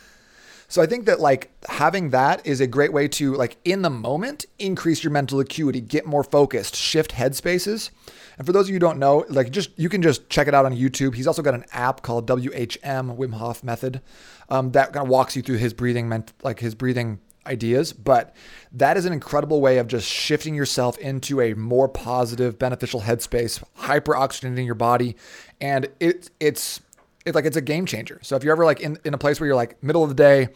So 0.71 0.83
I 0.83 0.87
think 0.87 1.07
that 1.07 1.19
like 1.19 1.51
having 1.69 2.11
that 2.11 2.47
is 2.47 2.61
a 2.61 2.67
great 2.67 2.93
way 2.93 3.09
to 3.09 3.35
like 3.35 3.57
in 3.65 3.81
the 3.83 3.91
moment 3.91 4.45
increase 4.59 5.03
your 5.03 5.11
mental 5.11 5.41
acuity, 5.41 5.81
get 5.81 6.05
more 6.05 6.23
focused, 6.23 6.77
shift 6.77 7.13
headspaces. 7.13 7.91
And 8.37 8.47
for 8.47 8.53
those 8.53 8.67
of 8.67 8.69
you 8.69 8.75
who 8.75 8.81
don't 8.81 8.99
know, 8.99 9.25
like 9.31 9.51
just 9.51 9.71
you 9.79 9.89
can 9.89 10.03
just 10.03 10.29
check 10.29 10.47
it 10.47 10.55
out 10.55 10.67
on 10.67 10.75
YouTube. 10.75 11.15
He's 11.15 11.27
also 11.27 11.41
got 11.41 11.55
an 11.55 11.65
app 11.73 12.03
called 12.03 12.29
WHM 12.29 13.17
Wim 13.17 13.35
Hof 13.35 13.65
Method 13.65 14.03
um, 14.51 14.73
that 14.73 14.93
kind 14.93 15.05
of 15.05 15.09
walks 15.09 15.37
you 15.37 15.43
through 15.43 15.57
his 15.57 15.73
breathing, 15.73 16.25
like 16.43 16.61
his 16.61 16.75
breathing 16.75 17.21
ideas. 17.49 17.93
But 17.93 18.35
that 18.73 18.97
is 18.97 19.05
an 19.05 19.13
incredible 19.13 19.61
way 19.61 19.79
of 19.79 19.89
just 19.89 20.07
shifting 20.07 20.55
yourself 20.55 20.99
into 20.99 21.41
a 21.41 21.55
more 21.55 21.89
positive, 21.89 22.59
beneficial 22.59 23.01
headspace, 23.01 23.63
hyper 23.75 24.13
oxygenating 24.13 24.67
your 24.67 24.75
body, 24.75 25.17
and 25.61 25.89
it 25.99 26.31
it's 26.39 26.81
it's 27.25 27.35
like 27.35 27.45
it's 27.45 27.57
a 27.57 27.63
game 27.63 27.87
changer. 27.87 28.21
So 28.23 28.37
if 28.37 28.45
you're 28.45 28.53
ever 28.53 28.65
like 28.65 28.81
in, 28.81 28.99
in 29.05 29.15
a 29.15 29.19
place 29.19 29.41
where 29.41 29.47
you're 29.47 29.57
like 29.57 29.83
middle 29.83 30.03
of 30.03 30.09
the 30.09 30.15
day, 30.15 30.49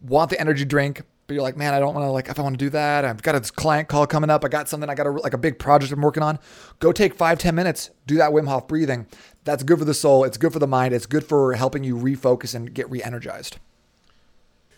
want 0.00 0.30
the 0.30 0.40
energy 0.40 0.64
drink, 0.64 1.02
but 1.26 1.34
you're 1.34 1.42
like, 1.42 1.56
man, 1.56 1.74
I 1.74 1.80
don't 1.80 1.94
want 1.94 2.06
to 2.06 2.10
like 2.10 2.28
if 2.28 2.38
I 2.38 2.42
want 2.42 2.58
to 2.58 2.64
do 2.64 2.70
that. 2.70 3.04
I've 3.04 3.22
got 3.22 3.32
this 3.32 3.50
client 3.50 3.88
call 3.88 4.06
coming 4.06 4.30
up. 4.30 4.44
I 4.44 4.48
got 4.48 4.68
something. 4.68 4.88
I 4.88 4.94
got 4.94 5.06
a, 5.06 5.10
like 5.10 5.34
a 5.34 5.38
big 5.38 5.58
project 5.58 5.92
I'm 5.92 6.02
working 6.02 6.22
on. 6.22 6.38
Go 6.78 6.92
take 6.92 7.14
five 7.14 7.38
ten 7.38 7.54
minutes. 7.54 7.90
Do 8.06 8.16
that 8.16 8.30
Wim 8.30 8.48
Hof 8.48 8.68
breathing. 8.68 9.06
That's 9.44 9.62
good 9.62 9.78
for 9.78 9.84
the 9.84 9.94
soul. 9.94 10.24
It's 10.24 10.36
good 10.36 10.52
for 10.52 10.58
the 10.58 10.66
mind. 10.66 10.94
It's 10.94 11.06
good 11.06 11.24
for 11.24 11.54
helping 11.54 11.84
you 11.84 11.96
refocus 11.96 12.54
and 12.54 12.72
get 12.72 12.90
re-energized. 12.90 13.58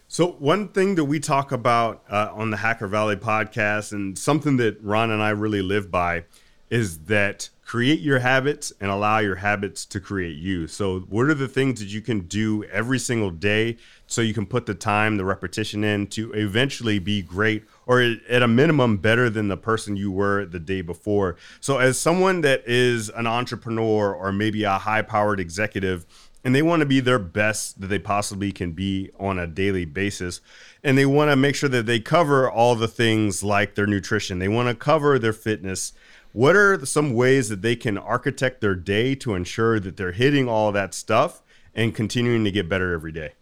So 0.08 0.32
one 0.38 0.68
thing 0.68 0.94
that 0.94 1.04
we 1.04 1.18
talk 1.18 1.50
about 1.50 2.04
uh, 2.08 2.30
on 2.32 2.50
the 2.50 2.56
Hacker 2.56 2.86
Valley 2.86 3.16
podcast, 3.16 3.92
and 3.92 4.16
something 4.16 4.56
that 4.58 4.80
Ron 4.80 5.10
and 5.10 5.20
I 5.20 5.30
really 5.30 5.62
live 5.62 5.90
by, 5.90 6.24
is 6.70 6.98
that 7.00 7.48
create 7.64 7.98
your 7.98 8.20
habits 8.20 8.72
and 8.80 8.88
allow 8.90 9.18
your 9.18 9.34
habits 9.36 9.84
to 9.84 9.98
create 9.98 10.36
you. 10.36 10.68
So 10.68 11.00
what 11.00 11.26
are 11.26 11.34
the 11.34 11.48
things 11.48 11.80
that 11.80 11.88
you 11.88 12.00
can 12.00 12.20
do 12.20 12.62
every 12.64 13.00
single 13.00 13.30
day 13.30 13.76
so 14.06 14.22
you 14.22 14.32
can 14.32 14.46
put 14.46 14.66
the 14.66 14.74
time, 14.74 15.16
the 15.16 15.24
repetition 15.24 15.82
in 15.82 16.06
to 16.08 16.32
eventually 16.32 17.00
be 17.00 17.22
great 17.22 17.64
or 17.86 18.00
at 18.28 18.42
a 18.42 18.48
minimum 18.48 18.98
better 18.98 19.28
than 19.28 19.48
the 19.48 19.56
person 19.56 19.96
you 19.96 20.12
were 20.12 20.44
the 20.44 20.60
day 20.60 20.80
before. 20.80 21.36
So 21.60 21.78
as 21.78 21.98
someone 21.98 22.42
that 22.42 22.62
is 22.66 23.10
an 23.10 23.26
entrepreneur 23.26 24.14
or 24.14 24.30
maybe 24.30 24.62
a 24.62 24.78
high-powered 24.78 25.40
executive 25.40 26.06
and 26.46 26.54
they 26.54 26.62
want 26.62 26.78
to 26.78 26.86
be 26.86 27.00
their 27.00 27.18
best 27.18 27.80
that 27.80 27.88
they 27.88 27.98
possibly 27.98 28.52
can 28.52 28.70
be 28.70 29.10
on 29.18 29.36
a 29.36 29.48
daily 29.48 29.84
basis. 29.84 30.40
And 30.84 30.96
they 30.96 31.04
want 31.04 31.28
to 31.28 31.34
make 31.34 31.56
sure 31.56 31.68
that 31.68 31.86
they 31.86 31.98
cover 31.98 32.48
all 32.48 32.76
the 32.76 32.86
things 32.86 33.42
like 33.42 33.74
their 33.74 33.88
nutrition, 33.88 34.38
they 34.38 34.46
want 34.46 34.68
to 34.68 34.76
cover 34.76 35.18
their 35.18 35.32
fitness. 35.32 35.92
What 36.30 36.54
are 36.54 36.86
some 36.86 37.14
ways 37.14 37.48
that 37.48 37.62
they 37.62 37.74
can 37.74 37.98
architect 37.98 38.60
their 38.60 38.76
day 38.76 39.16
to 39.16 39.34
ensure 39.34 39.80
that 39.80 39.96
they're 39.96 40.12
hitting 40.12 40.48
all 40.48 40.70
that 40.70 40.94
stuff 40.94 41.42
and 41.74 41.92
continuing 41.92 42.44
to 42.44 42.52
get 42.52 42.68
better 42.68 42.92
every 42.92 43.10
day? 43.10 43.32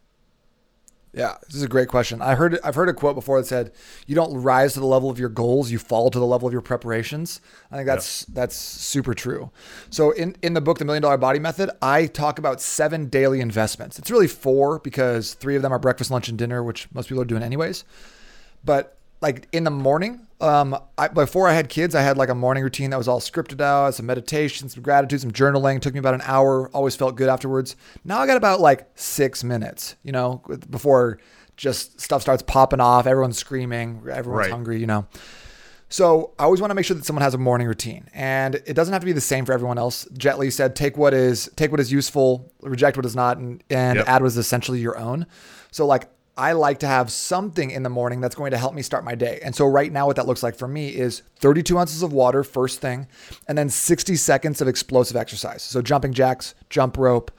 Yeah, 1.15 1.37
this 1.47 1.55
is 1.55 1.63
a 1.63 1.69
great 1.69 1.87
question. 1.87 2.21
I 2.21 2.35
heard 2.35 2.59
I've 2.65 2.75
heard 2.75 2.89
a 2.89 2.93
quote 2.93 3.15
before 3.15 3.41
that 3.41 3.47
said, 3.47 3.71
"You 4.07 4.17
don't 4.17 4.43
rise 4.43 4.75
to 4.75 4.81
the 4.81 4.87
level 4.87 5.11
of 5.11 5.19
your 5.19 5.29
goals; 5.29 5.71
you 5.71 5.79
fall 5.79 6.11
to 6.11 6.19
the 6.19 6.27
level 6.27 6.49
of 6.49 6.53
your 6.53 6.61
preparations." 6.61 7.41
I 7.71 7.77
think 7.77 7.87
that's 7.87 8.25
that's 8.25 8.57
super 8.57 9.15
true. 9.15 9.51
So 9.91 10.11
in 10.11 10.35
in 10.43 10.55
the 10.55 10.61
book, 10.61 10.79
The 10.79 10.85
Million 10.85 11.03
Dollar 11.03 11.17
Body 11.17 11.39
Method, 11.39 11.71
I 11.81 12.07
talk 12.07 12.41
about 12.41 12.61
seven 12.61 13.07
daily 13.07 13.41
investments. 13.41 13.97
It's 13.97 14.11
really 14.11 14.27
four 14.27 14.81
because 14.81 15.35
three 15.35 15.55
of 15.55 15.63
them 15.63 15.73
are 15.73 15.79
breakfast, 15.79 16.11
lunch, 16.11 16.29
and 16.29 16.37
dinner, 16.37 16.65
which 16.65 16.89
most 16.93 17.09
people 17.09 17.23
are 17.23 17.27
doing 17.27 17.45
anyways. 17.45 17.85
But 18.65 18.99
like 19.21 19.47
in 19.53 19.63
the 19.63 19.71
morning, 19.71 20.27
um, 20.45 20.77
I, 20.99 21.09
before 21.09 21.49
I 21.49 21.53
had 21.55 21.69
kids, 21.69 21.95
I 21.95 22.03
had 22.03 22.17
like 22.19 22.29
a 22.29 22.35
morning 22.35 22.63
routine 22.63 22.91
that 22.91 22.97
was 22.99 23.09
all 23.09 23.21
scripted 23.21 23.61
out, 23.61 23.95
some 23.95 24.07
meditation, 24.07 24.69
some 24.69 24.83
gratitude, 24.83 25.21
some 25.21 25.33
journaling. 25.33 25.81
took 25.81 25.95
me 25.95 25.99
about 26.01 26.15
an 26.15 26.23
hour. 26.25 26.69
Always 26.75 26.95
felt 26.97 27.17
good 27.17 27.29
afterwards. 27.29 27.77
Now 28.05 28.19
I 28.21 28.27
got 28.27 28.37
about 28.37 28.61
like 28.61 28.87
six 28.95 29.43
minutes, 29.43 29.97
you 30.03 30.13
know, 30.13 30.43
before 30.71 31.19
just 31.57 32.01
stuff 32.01 32.23
starts 32.23 32.43
popping 32.43 32.81
off. 32.81 33.07
Everyone's 33.07 33.39
screaming. 33.39 34.03
Everyone's 34.11 34.47
Right. 34.47 34.51
hungry, 34.53 34.79
you 34.81 34.87
know. 34.87 35.07
So 35.89 36.33
I 36.39 36.45
always 36.45 36.61
want 36.61 36.71
to 36.73 36.75
make 36.75 36.85
sure 36.85 36.97
that 36.97 37.05
someone 37.05 37.23
has 37.23 37.35
a 37.35 37.39
morning 37.39 37.69
routine, 37.69 38.09
and 38.13 38.57
it 38.67 38.75
doesn't 38.75 38.93
have 38.93 39.03
to 39.03 39.07
be 39.07 39.13
the 39.13 39.21
same 39.21 39.45
for 39.45 39.53
everyone 39.53 39.79
else. 39.79 40.09
Jet 40.17 40.39
Li 40.39 40.51
said, 40.51 40.75
"Take 40.75 40.97
what 40.97 41.15
is 41.15 41.49
take 41.57 41.71
what 41.71 41.79
is 41.79 41.93
useful, 41.93 42.51
reject 42.63 42.97
what 42.97 43.07
is 43.07 43.15
not, 43.15 43.37
and, 43.39 43.63
and 43.71 43.99
Yep. 43.99 44.09
add 44.09 44.23
what 44.23 44.27
is 44.29 44.37
essentially 44.37 44.81
your 44.81 44.99
own." 44.99 45.27
So 45.71 45.87
like 45.87 46.09
I 46.37 46.53
like 46.53 46.81
to 46.81 46.87
have 46.87 47.13
something 47.13 47.71
in 47.71 47.85
the 47.85 47.89
morning 47.89 48.21
that's 48.21 48.35
going 48.35 48.51
to 48.51 48.59
help 48.59 48.75
me 48.75 48.83
start 48.83 49.05
my 49.05 49.15
day. 49.15 49.39
And 49.45 49.55
so 49.55 49.67
right 49.67 49.93
now, 49.93 50.07
what 50.07 50.17
that 50.17 50.27
looks 50.27 50.43
like 50.43 50.57
for 50.57 50.67
me 50.67 50.89
is 50.89 51.23
32 51.37 51.79
ounces 51.79 52.03
of 52.03 52.13
water 52.13 52.43
first 52.43 52.81
thing, 52.81 53.07
and 53.47 53.57
then 53.57 53.69
60 53.69 54.17
seconds 54.17 54.61
of 54.61 54.67
explosive 54.67 55.17
exercise. 55.17 55.63
So 55.63 55.81
jumping 55.81 56.13
jacks, 56.13 56.55
jump 56.71 56.97
rope, 56.97 57.31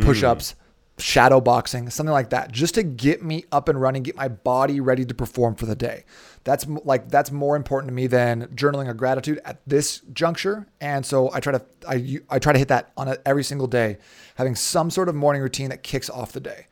push 0.00 0.22
ups. 0.22 0.54
Shadow 0.96 1.40
boxing, 1.40 1.90
something 1.90 2.12
like 2.12 2.30
that, 2.30 2.52
just 2.52 2.76
to 2.76 2.84
get 2.84 3.20
me 3.20 3.46
up 3.50 3.68
and 3.68 3.80
running, 3.80 4.04
get 4.04 4.14
my 4.14 4.28
body 4.28 4.78
ready 4.78 5.04
to 5.04 5.12
perform 5.12 5.56
for 5.56 5.66
the 5.66 5.74
day. 5.74 6.04
That's 6.44 6.68
like 6.68 7.08
that's 7.08 7.32
more 7.32 7.56
important 7.56 7.88
to 7.88 7.92
me 7.92 8.06
than 8.06 8.46
journaling 8.54 8.86
or 8.86 8.94
gratitude 8.94 9.40
at 9.44 9.60
this 9.66 10.02
juncture. 10.12 10.68
And 10.80 11.04
so 11.04 11.32
I 11.32 11.40
try 11.40 11.54
to 11.54 11.64
I 12.30 12.38
try 12.38 12.52
to 12.52 12.60
hit 12.60 12.68
that 12.68 12.92
on 12.96 13.08
a, 13.08 13.16
every 13.26 13.42
single 13.42 13.66
day, 13.66 13.98
having 14.36 14.54
some 14.54 14.88
sort 14.88 15.08
of 15.08 15.16
morning 15.16 15.42
routine 15.42 15.70
that 15.70 15.82
kicks 15.82 16.08
off 16.08 16.30
the 16.30 16.38
day. 16.38 16.68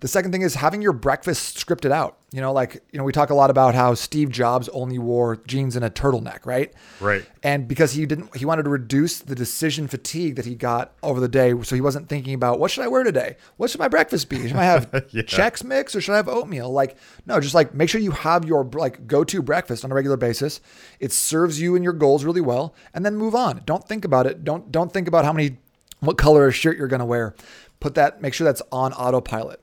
The 0.00 0.08
second 0.08 0.32
thing 0.32 0.42
is 0.42 0.54
having 0.54 0.82
your 0.82 0.92
breakfast 0.92 1.56
scripted 1.56 1.90
out. 1.90 2.18
You 2.32 2.40
know, 2.42 2.52
like, 2.52 2.82
you 2.92 2.98
know, 2.98 3.04
we 3.04 3.12
talk 3.12 3.30
a 3.30 3.34
lot 3.34 3.48
about 3.48 3.74
how 3.74 3.94
Steve 3.94 4.30
Jobs 4.30 4.68
only 4.70 4.98
wore 4.98 5.36
jeans 5.46 5.74
and 5.74 5.84
a 5.84 5.88
turtleneck, 5.88 6.44
right? 6.44 6.72
Right. 7.00 7.24
And 7.42 7.66
because 7.66 7.92
he 7.92 8.04
didn't, 8.04 8.36
he 8.36 8.44
wanted 8.44 8.64
to 8.64 8.68
reduce 8.70 9.20
the 9.20 9.34
decision 9.34 9.88
fatigue 9.88 10.36
that 10.36 10.44
he 10.44 10.54
got 10.54 10.92
over 11.02 11.18
the 11.18 11.28
day. 11.28 11.54
So 11.62 11.74
he 11.74 11.80
wasn't 11.80 12.08
thinking 12.10 12.34
about 12.34 12.58
what 12.58 12.70
should 12.70 12.84
I 12.84 12.88
wear 12.88 13.04
today? 13.04 13.36
What 13.56 13.70
should 13.70 13.78
my 13.78 13.88
breakfast 13.88 14.28
be? 14.28 14.46
Should 14.46 14.56
I 14.56 14.64
have 14.64 14.90
Yeah. 15.12 15.22
Chex 15.22 15.64
Mix 15.64 15.96
or 15.96 16.00
should 16.02 16.12
I 16.12 16.16
have 16.16 16.28
oatmeal? 16.28 16.70
Like, 16.70 16.96
no, 17.24 17.40
just 17.40 17.54
like 17.54 17.72
make 17.72 17.88
sure 17.88 18.00
you 18.00 18.10
have 18.10 18.44
your 18.44 18.64
like 18.64 19.06
go 19.06 19.24
to 19.24 19.40
breakfast 19.40 19.84
on 19.84 19.90
a 19.92 19.94
regular 19.94 20.18
basis. 20.18 20.60
It 21.00 21.12
serves 21.12 21.58
you 21.60 21.74
and 21.74 21.82
your 21.82 21.94
goals 21.94 22.24
really 22.24 22.40
well, 22.42 22.74
and 22.92 23.04
then 23.06 23.16
move 23.16 23.34
on. 23.34 23.62
Don't 23.64 23.86
think 23.88 24.04
about 24.04 24.26
it. 24.26 24.44
Don't 24.44 24.70
don't 24.70 24.92
think 24.92 25.08
about 25.08 25.24
how 25.24 25.32
many, 25.32 25.56
what 26.00 26.18
color 26.18 26.46
of 26.46 26.54
shirt 26.54 26.76
you're 26.76 26.88
gonna 26.88 27.06
wear. 27.06 27.34
Put 27.78 27.94
that. 27.94 28.22
Make 28.22 28.32
sure 28.34 28.44
that's 28.44 28.62
on 28.72 28.92
autopilot. 28.94 29.60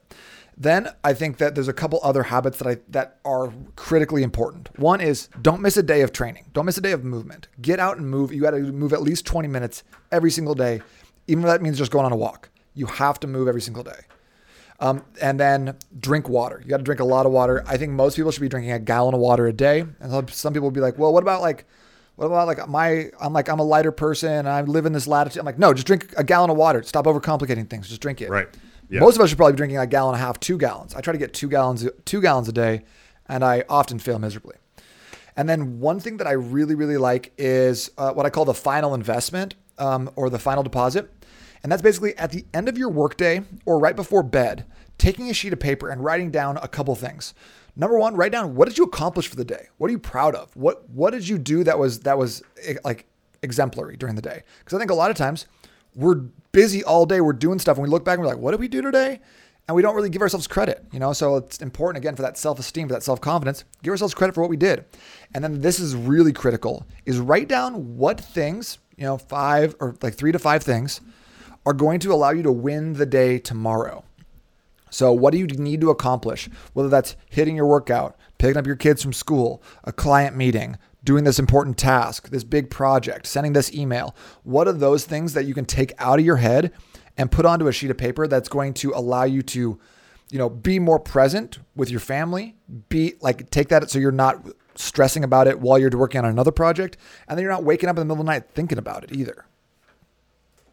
Then 0.57 0.89
I 1.03 1.13
think 1.13 1.37
that 1.37 1.55
there's 1.55 1.67
a 1.67 1.73
couple 1.73 1.99
other 2.03 2.23
habits 2.23 2.57
that 2.59 2.67
I 2.67 2.77
that 2.89 3.19
are 3.25 3.51
critically 3.75 4.23
important. 4.23 4.69
One 4.77 5.01
is 5.01 5.29
don't 5.41 5.61
miss 5.61 5.77
a 5.77 5.83
day 5.83 6.01
of 6.01 6.11
training. 6.11 6.45
Don't 6.53 6.65
miss 6.65 6.77
a 6.77 6.81
day 6.81 6.91
of 6.91 7.03
movement. 7.03 7.47
Get 7.61 7.79
out 7.79 7.97
and 7.97 8.09
move. 8.09 8.31
You 8.33 8.41
got 8.41 8.51
to 8.51 8.59
move 8.59 8.93
at 8.93 9.01
least 9.01 9.25
20 9.25 9.47
minutes 9.47 9.83
every 10.11 10.31
single 10.31 10.55
day, 10.55 10.81
even 11.27 11.43
if 11.43 11.47
that 11.47 11.61
means 11.61 11.77
just 11.77 11.91
going 11.91 12.05
on 12.05 12.11
a 12.11 12.15
walk. 12.15 12.49
You 12.75 12.85
have 12.85 13.19
to 13.21 13.27
move 13.27 13.47
every 13.47 13.61
single 13.61 13.83
day. 13.83 14.01
Um, 14.79 15.03
and 15.21 15.39
then 15.39 15.77
drink 15.99 16.27
water. 16.27 16.59
You 16.63 16.69
got 16.69 16.77
to 16.77 16.83
drink 16.83 16.99
a 16.99 17.05
lot 17.05 17.25
of 17.25 17.31
water. 17.31 17.63
I 17.67 17.77
think 17.77 17.93
most 17.93 18.15
people 18.15 18.31
should 18.31 18.41
be 18.41 18.49
drinking 18.49 18.73
a 18.73 18.79
gallon 18.79 19.13
of 19.13 19.19
water 19.21 19.47
a 19.47 19.53
day. 19.53 19.85
And 19.99 20.29
some- 20.29 20.53
people 20.53 20.67
will 20.67 20.71
be 20.71 20.81
like, 20.81 20.97
well, 20.97 21.13
what 21.13 21.23
about 21.23 21.41
like, 21.41 21.65
what 22.15 22.25
about 22.25 22.47
like 22.47 22.67
my, 22.67 23.09
I'm 23.19 23.33
like, 23.33 23.49
I'm 23.49 23.59
a 23.59 23.63
lighter 23.63 23.91
person 23.91 24.45
I 24.45 24.61
live 24.61 24.85
in 24.85 24.93
this 24.93 25.07
latitude. 25.07 25.39
I'm 25.39 25.45
like, 25.45 25.57
no, 25.57 25.73
just 25.73 25.87
drink 25.87 26.13
a 26.17 26.23
gallon 26.23 26.49
of 26.49 26.57
water. 26.57 26.83
Stop 26.83 27.05
overcomplicating 27.05 27.69
things. 27.69 27.87
Just 27.87 28.01
drink 28.01 28.21
it. 28.21 28.29
Right. 28.29 28.47
Most 28.89 29.15
of 29.15 29.21
us 29.21 29.29
should 29.29 29.37
probably 29.37 29.53
be 29.53 29.57
drinking 29.57 29.77
a 29.77 29.87
gallon 29.87 30.15
and 30.15 30.21
a 30.21 30.25
half, 30.25 30.39
two 30.39 30.57
gallons. 30.57 30.93
I 30.95 31.01
try 31.01 31.13
to 31.13 31.19
get 31.19 31.33
two 31.33 31.49
gallons, 31.49 31.87
two 32.05 32.21
gallons 32.21 32.47
a 32.47 32.51
day, 32.51 32.83
and 33.27 33.43
I 33.43 33.63
often 33.69 33.99
fail 33.99 34.19
miserably. 34.19 34.55
And 35.35 35.49
then 35.49 35.79
one 35.79 35.99
thing 35.99 36.17
that 36.17 36.27
I 36.27 36.33
really, 36.33 36.75
really 36.75 36.97
like 36.97 37.33
is 37.37 37.89
uh, 37.97 38.11
what 38.13 38.25
I 38.25 38.29
call 38.29 38.45
the 38.45 38.53
final 38.53 38.93
investment 38.93 39.55
um, 39.77 40.11
or 40.15 40.29
the 40.29 40.39
final 40.39 40.63
deposit. 40.63 41.09
And 41.63 41.71
that's 41.71 41.81
basically 41.81 42.15
at 42.17 42.31
the 42.31 42.45
end 42.53 42.67
of 42.67 42.77
your 42.77 42.89
workday 42.89 43.41
or 43.65 43.79
right 43.79 43.95
before 43.95 44.21
bed, 44.21 44.65
taking 44.97 45.29
a 45.29 45.33
sheet 45.33 45.53
of 45.53 45.59
paper 45.59 45.89
and 45.89 46.03
writing 46.03 46.29
down 46.29 46.57
a 46.57 46.67
couple 46.67 46.93
things. 46.95 47.33
Number 47.75 47.97
one, 47.97 48.15
write 48.15 48.31
down 48.31 48.55
what 48.55 48.67
did 48.67 48.77
you 48.77 48.83
accomplish 48.83 49.27
for 49.27 49.35
the 49.35 49.45
day? 49.45 49.67
What 49.77 49.87
are 49.87 49.91
you 49.91 49.99
proud 49.99 50.35
of? 50.35 50.55
What 50.55 50.87
what 50.89 51.11
did 51.11 51.27
you 51.27 51.39
do 51.39 51.63
that 51.63 51.79
was 51.79 52.01
that 52.01 52.17
was 52.17 52.43
eh, 52.61 52.75
like 52.83 53.05
exemplary 53.41 53.97
during 53.97 54.15
the 54.15 54.21
day? 54.21 54.43
Because 54.59 54.75
I 54.75 54.79
think 54.79 54.91
a 54.91 54.95
lot 54.95 55.09
of 55.09 55.17
times 55.17 55.47
we're 55.95 56.21
busy 56.51 56.83
all 56.83 57.05
day, 57.05 57.21
we're 57.21 57.33
doing 57.33 57.59
stuff, 57.59 57.77
and 57.77 57.83
we 57.83 57.89
look 57.89 58.05
back 58.05 58.17
and 58.17 58.21
we're 58.21 58.33
like, 58.33 58.41
what 58.41 58.51
did 58.51 58.59
we 58.59 58.67
do 58.67 58.81
today? 58.81 59.19
And 59.67 59.75
we 59.75 59.81
don't 59.81 59.95
really 59.95 60.09
give 60.09 60.21
ourselves 60.21 60.45
credit, 60.45 60.85
you 60.91 60.99
know? 60.99 61.13
So 61.13 61.37
it's 61.37 61.59
important 61.59 62.03
again 62.03 62.15
for 62.15 62.21
that 62.21 62.37
self-esteem, 62.37 62.89
for 62.89 62.93
that 62.93 63.03
self-confidence, 63.03 63.63
give 63.81 63.91
ourselves 63.91 64.13
credit 64.13 64.33
for 64.33 64.41
what 64.41 64.49
we 64.49 64.57
did. 64.57 64.83
And 65.33 65.43
then 65.43 65.61
this 65.61 65.79
is 65.79 65.95
really 65.95 66.33
critical 66.33 66.85
is 67.05 67.19
write 67.19 67.47
down 67.47 67.97
what 67.97 68.19
things, 68.19 68.79
you 68.97 69.05
know, 69.05 69.17
five 69.17 69.75
or 69.79 69.95
like 70.01 70.15
three 70.15 70.31
to 70.33 70.39
five 70.39 70.63
things 70.63 70.99
are 71.65 71.73
going 71.73 71.99
to 72.01 72.11
allow 72.13 72.31
you 72.31 72.43
to 72.43 72.51
win 72.51 72.93
the 72.93 73.05
day 73.05 73.39
tomorrow. 73.39 74.03
So, 74.89 75.11
what 75.11 75.31
do 75.31 75.39
you 75.39 75.47
need 75.47 75.81
to 75.81 75.89
accomplish? 75.89 76.49
Whether 76.73 76.89
that's 76.89 77.15
hitting 77.29 77.55
your 77.55 77.65
workout, 77.65 78.15
picking 78.37 78.57
up 78.57 78.67
your 78.67 78.75
kids 78.75 79.01
from 79.01 79.11
school, 79.11 79.63
a 79.85 79.91
client 79.91 80.35
meeting, 80.35 80.77
doing 81.03 81.23
this 81.23 81.39
important 81.39 81.77
task, 81.77 82.29
this 82.29 82.43
big 82.43 82.69
project, 82.69 83.27
sending 83.27 83.53
this 83.53 83.73
email. 83.73 84.15
What 84.43 84.67
are 84.67 84.73
those 84.73 85.05
things 85.05 85.33
that 85.33 85.45
you 85.45 85.53
can 85.53 85.65
take 85.65 85.93
out 85.99 86.19
of 86.19 86.25
your 86.25 86.37
head 86.37 86.71
and 87.17 87.31
put 87.31 87.45
onto 87.45 87.67
a 87.67 87.73
sheet 87.73 87.91
of 87.91 87.97
paper 87.97 88.27
that's 88.27 88.49
going 88.49 88.73
to 88.75 88.91
allow 88.91 89.23
you 89.23 89.41
to, 89.43 89.79
you 90.31 90.37
know, 90.37 90.49
be 90.49 90.79
more 90.79 90.99
present 90.99 91.59
with 91.75 91.91
your 91.91 91.99
family, 91.99 92.55
be 92.89 93.15
like 93.21 93.49
take 93.49 93.69
that 93.69 93.89
so 93.89 93.99
you're 93.99 94.11
not 94.11 94.45
stressing 94.75 95.23
about 95.23 95.47
it 95.47 95.59
while 95.59 95.77
you're 95.77 95.91
working 95.91 96.19
on 96.19 96.25
another 96.25 96.51
project, 96.51 96.97
and 97.27 97.37
then 97.37 97.43
you're 97.43 97.51
not 97.51 97.63
waking 97.63 97.89
up 97.89 97.97
in 97.97 98.01
the 98.01 98.05
middle 98.05 98.21
of 98.21 98.25
the 98.25 98.31
night 98.31 98.49
thinking 98.53 98.77
about 98.77 99.03
it 99.03 99.11
either. 99.11 99.45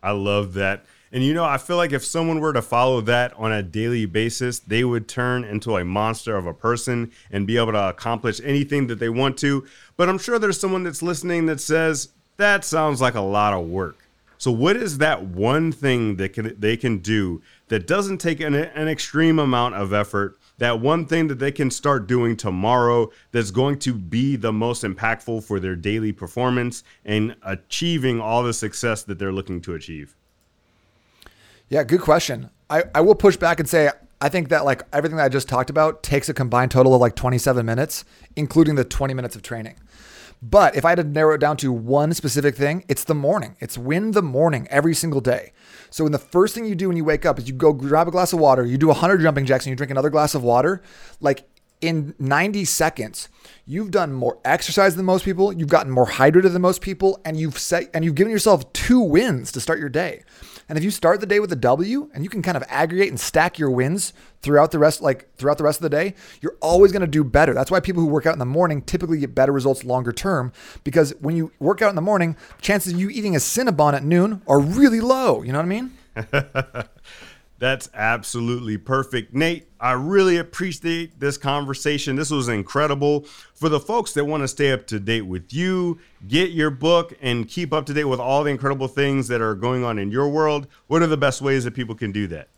I 0.03 0.13
love 0.13 0.55
that. 0.55 0.87
And 1.13 1.25
you 1.25 1.35
know, 1.35 1.45
I 1.45 1.59
feel 1.59 1.77
like 1.77 1.93
if 1.93 2.05
someone 2.05 2.39
were 2.39 2.53
to 2.53 2.63
follow 2.63 3.01
that 3.01 3.33
on 3.37 3.51
a 3.51 3.65
daily 3.65 4.07
basis, 4.07 4.61
they 4.61 4.85
would 4.85 5.09
turn 5.09 5.43
into 5.43 5.77
a 5.77 5.85
monster 5.85 6.37
of 6.37 6.47
a 6.47 6.55
person 6.55 7.11
and 7.33 7.49
be 7.49 7.57
able 7.57 7.73
to 7.73 7.89
accomplish 7.89 8.41
anything 8.45 8.87
that 8.87 9.01
they 9.01 9.09
want 9.09 9.37
to. 9.39 9.67
But 9.97 10.09
I'm 10.09 10.19
sure 10.19 10.39
there's 10.39 10.61
someone 10.61 10.85
that's 10.85 11.03
listening 11.03 11.47
that 11.47 11.61
says, 11.61 12.11
that 12.37 12.65
sounds 12.65 13.01
like 13.01 13.17
a 13.17 13.21
lot 13.21 13.53
of 13.53 13.67
work. 13.67 13.97
So, 14.39 14.51
what 14.53 14.77
is 14.77 14.99
that 14.99 15.23
one 15.25 15.73
thing 15.73 16.17
that 16.17 16.33
can, 16.33 16.59
they 16.59 16.77
can 16.77 16.99
do 16.99 17.43
that 17.69 17.87
doesn't 17.87 18.19
take 18.19 18.41
an, 18.41 18.55
an 18.55 18.89
extreme 18.89 19.39
amount 19.39 19.75
of 19.75 19.93
effort? 19.93 20.39
That 20.57 20.81
one 20.81 21.07
thing 21.07 21.29
that 21.29 21.39
they 21.39 21.53
can 21.53 21.71
start 21.71 22.07
doing 22.07 22.37
tomorrow 22.37 23.11
that's 23.33 23.51
going 23.51 23.79
to 23.81 23.93
be 23.93 24.37
the 24.37 24.53
most 24.53 24.85
impactful 24.85 25.43
for 25.45 25.59
their 25.59 25.77
daily 25.77 26.13
performance 26.13 26.85
and 27.05 27.35
achieving 27.43 28.21
all 28.21 28.43
the 28.43 28.55
success 28.55 29.03
that 29.03 29.19
they're 29.19 29.33
looking 29.33 29.61
to 29.63 29.75
achieve? 29.75 30.15
Yeah, 31.71 31.85
good 31.85 32.01
question. 32.01 32.51
I, 32.69 32.85
I 32.95 33.01
will 33.01 33.15
push 33.15 33.37
back 33.37 33.61
and 33.61 33.69
say 33.69 33.91
I 34.21 34.29
think 34.29 34.49
that 34.51 34.65
like 34.65 34.83
everything 34.93 35.17
that 35.17 35.25
I 35.25 35.29
just 35.29 35.49
talked 35.49 35.71
about 35.71 36.03
takes 36.03 36.29
a 36.29 36.35
combined 36.35 36.73
total 36.73 36.95
of 36.95 37.01
like 37.01 37.15
27 37.15 37.65
minutes, 37.65 38.05
including 38.37 38.75
the 38.75 38.85
20 38.85 39.15
minutes 39.15 39.37
of 39.37 39.43
training. 39.43 39.77
But 40.43 40.75
if 40.75 40.85
I 40.85 40.91
had 40.91 40.97
to 40.97 41.05
narrow 41.05 41.35
it 41.35 41.39
down 41.39 41.57
to 41.59 41.73
one 41.73 42.13
specific 42.13 42.57
thing, 42.57 42.85
it's 42.89 43.05
the 43.05 43.15
morning. 43.15 43.57
It's 43.61 43.79
win 43.79 44.11
the 44.11 44.23
morning 44.23 44.67
every 44.69 44.95
single 44.95 45.21
day. 45.21 45.53
So 45.91 46.05
when 46.05 46.13
the 46.13 46.19
first 46.19 46.55
thing 46.55 46.65
you 46.65 46.75
do 46.75 46.89
when 46.89 46.97
you 46.97 47.05
wake 47.05 47.25
up 47.25 47.39
is 47.39 47.47
you 47.47 47.55
go 47.55 47.73
grab 47.73 48.09
a 48.09 48.11
glass 48.11 48.33
of 48.33 48.41
water, 48.41 48.65
you 48.65 48.77
do 48.77 48.89
100 48.89 49.21
jumping 49.21 49.47
jacks 49.47 49.65
and 49.65 49.71
you 49.71 49.77
drink 49.77 49.91
another 49.91 50.11
glass 50.11 50.35
of 50.35 50.43
water, 50.43 50.83
like 51.21 51.45
in 51.81 52.15
90 52.19 52.65
seconds, 52.65 53.29
you've 53.67 53.91
done 53.91 54.13
more 54.13 54.39
exercise 54.45 54.97
than 54.97 55.05
most 55.05 55.25
people, 55.25 55.53
you've 55.53 55.69
gotten 55.69 55.93
more 55.93 56.07
hydrated 56.07 56.53
than 56.53 56.63
most 56.63 56.81
people, 56.81 57.21
and 57.25 57.39
you've 57.39 57.59
set 57.59 57.89
and 57.95 58.05
you've 58.05 58.15
given 58.15 58.31
yourself 58.31 58.71
two 58.73 59.01
wins 59.01 59.53
to 59.53 59.61
start 59.61 59.79
your 59.79 59.89
day. 59.89 60.23
And 60.71 60.79
if 60.79 60.85
you 60.85 60.93
start 60.93 61.19
the 61.19 61.27
day 61.27 61.41
with 61.41 61.51
a 61.51 61.57
W 61.57 62.09
and 62.15 62.23
you 62.23 62.31
can 62.31 62.43
kind 62.43 62.57
of 62.57 62.63
aggregate 62.69 63.09
and 63.09 63.19
stack 63.19 63.59
your 63.59 63.73
wins 63.73 64.13
throughout 64.41 64.71
the 64.71 64.79
rest, 64.79 65.03
like 65.03 65.35
throughout 65.35 65.59
the 65.59 65.65
rest 65.65 65.81
of 65.81 65.83
the 65.83 65.91
day, 65.91 66.15
you're 66.41 66.57
always 66.61 66.93
going 66.93 67.01
to 67.01 67.09
do 67.09 67.25
better. 67.25 67.53
That's 67.53 67.73
why 67.73 67.81
people 67.81 68.05
who 68.05 68.09
work 68.09 68.25
out 68.25 68.35
in 68.35 68.39
the 68.39 68.47
morning 68.47 68.83
typically 68.83 69.19
get 69.19 69.35
better 69.35 69.51
results 69.51 69.83
longer 69.83 70.13
term 70.13 70.53
because 70.85 71.13
when 71.19 71.35
you 71.35 71.51
work 71.59 71.83
out 71.83 71.89
in 71.89 71.97
the 71.97 72.01
morning, 72.01 72.37
chances 72.61 72.93
of 72.93 73.01
you 73.01 73.11
eating 73.11 73.35
a 73.35 73.41
Cinnabon 73.41 73.95
at 73.95 74.05
noon 74.05 74.43
are 74.47 74.61
really 74.61 75.01
low. 75.01 75.43
You 75.43 75.51
know 75.51 75.59
what 75.59 75.65
I 75.65 75.69
mean? 75.69 75.91
That's 77.61 77.91
absolutely 77.93 78.79
perfect. 78.79 79.35
Nate, 79.35 79.69
I 79.79 79.93
really 79.93 80.39
appreciate 80.39 81.21
this 81.21 81.37
conversation. 81.37 82.17
This 82.17 82.31
was 82.31 82.49
incredible. 82.49 83.27
For 83.55 83.69
the 83.69 83.79
folks 83.79 84.15
that 84.15 84.25
want 84.25 84.43
to 84.43 84.49
stay 84.49 84.73
up 84.73 84.87
to 84.87 84.99
date 84.99 85.27
with 85.27 85.53
you, 85.53 85.99
get 86.27 86.53
your 86.53 86.71
book, 86.71 87.13
and 87.21 87.47
keep 87.47 87.75
up 87.75 87.85
to 87.87 87.93
date 87.93 88.05
with 88.05 88.19
all 88.19 88.45
the 88.45 88.51
incredible 88.51 88.89
things 88.89 89.29
that 89.29 89.43
are 89.43 89.55
going 89.55 89.85
on 89.85 89.99
in 89.99 90.11
your 90.11 90.31
world, 90.31 90.69
what 90.87 91.03
are 91.03 91.07
the 91.07 91.19
best 91.19 91.43
ways 91.43 91.65
that 91.65 91.75
people 91.75 91.95
can 91.95 92.13
do 92.13 92.27
that? 92.29 92.49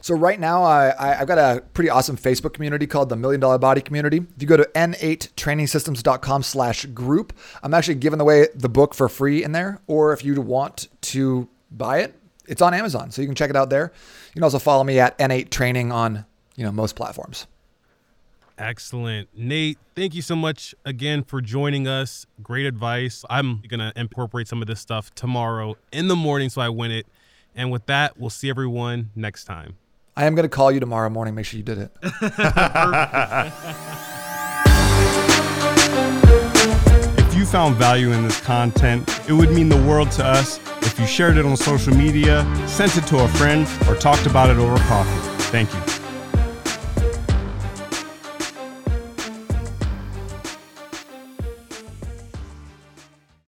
So 0.00 0.14
right 0.14 0.40
now, 0.40 0.62
I, 0.62 1.16
have 1.16 1.28
got 1.28 1.38
a 1.38 1.60
pretty 1.60 1.90
awesome 1.90 2.16
Facebook 2.16 2.54
community 2.54 2.86
called 2.86 3.10
the 3.10 3.16
Million 3.16 3.40
Dollar 3.40 3.58
Body 3.58 3.82
Community. 3.82 4.18
If 4.18 4.40
you 4.40 4.48
go 4.48 4.56
to 4.56 4.68
n8trainingsystems.com 4.74 6.42
slash 6.42 6.86
group, 6.86 7.34
I'm 7.62 7.74
actually 7.74 7.96
giving 7.96 8.20
away 8.20 8.48
the 8.54 8.70
book 8.70 8.94
for 8.94 9.10
free 9.10 9.44
in 9.44 9.52
there. 9.52 9.82
Or 9.86 10.14
if 10.14 10.24
you 10.24 10.40
want 10.40 10.88
to 11.02 11.48
buy 11.70 11.98
it, 11.98 12.14
it's 12.46 12.62
on 12.62 12.74
Amazon, 12.74 13.10
so 13.10 13.22
you 13.22 13.28
can 13.28 13.34
check 13.34 13.50
it 13.50 13.56
out 13.56 13.70
there. 13.70 13.92
You 14.28 14.32
can 14.34 14.42
also 14.42 14.58
follow 14.58 14.84
me 14.84 14.98
at 14.98 15.16
N8 15.18 15.50
Training 15.50 15.92
on 15.92 16.24
you 16.56 16.64
know 16.64 16.72
most 16.72 16.96
platforms. 16.96 17.46
Excellent. 18.56 19.28
Nate, 19.36 19.78
thank 19.96 20.14
you 20.14 20.22
so 20.22 20.36
much 20.36 20.74
again 20.84 21.24
for 21.24 21.40
joining 21.40 21.88
us. 21.88 22.24
Great 22.42 22.66
advice. 22.66 23.24
I'm 23.28 23.62
going 23.66 23.80
to 23.80 23.92
incorporate 23.96 24.46
some 24.46 24.62
of 24.62 24.68
this 24.68 24.78
stuff 24.78 25.12
tomorrow 25.14 25.76
in 25.92 26.06
the 26.06 26.14
morning 26.14 26.50
so 26.50 26.60
I 26.60 26.68
win 26.68 26.92
it. 26.92 27.06
And 27.56 27.72
with 27.72 27.86
that, 27.86 28.16
we'll 28.18 28.30
see 28.30 28.48
everyone 28.48 29.10
next 29.16 29.44
time. 29.44 29.76
I 30.16 30.26
am 30.26 30.36
going 30.36 30.44
to 30.44 30.48
call 30.48 30.70
you 30.70 30.78
tomorrow 30.78 31.10
morning. 31.10 31.34
Make 31.34 31.46
sure 31.46 31.58
you 31.58 31.64
did 31.64 31.78
it. 31.78 31.90
if 37.18 37.34
you 37.34 37.44
found 37.44 37.74
value 37.74 38.12
in 38.12 38.22
this 38.22 38.40
content, 38.40 39.08
it 39.28 39.32
would 39.32 39.50
mean 39.50 39.68
the 39.68 39.82
world 39.82 40.12
to 40.12 40.24
us 40.24 40.60
if 40.86 40.98
you 40.98 41.06
shared 41.06 41.36
it 41.36 41.46
on 41.46 41.56
social 41.56 41.94
media, 41.94 42.44
sent 42.66 42.96
it 42.96 43.06
to 43.08 43.24
a 43.24 43.28
friend, 43.28 43.66
or 43.88 43.94
talked 43.94 44.26
about 44.26 44.50
it 44.50 44.56
over 44.56 44.76
coffee. 44.84 45.42
Thank 45.44 45.72
you. 45.72 46.03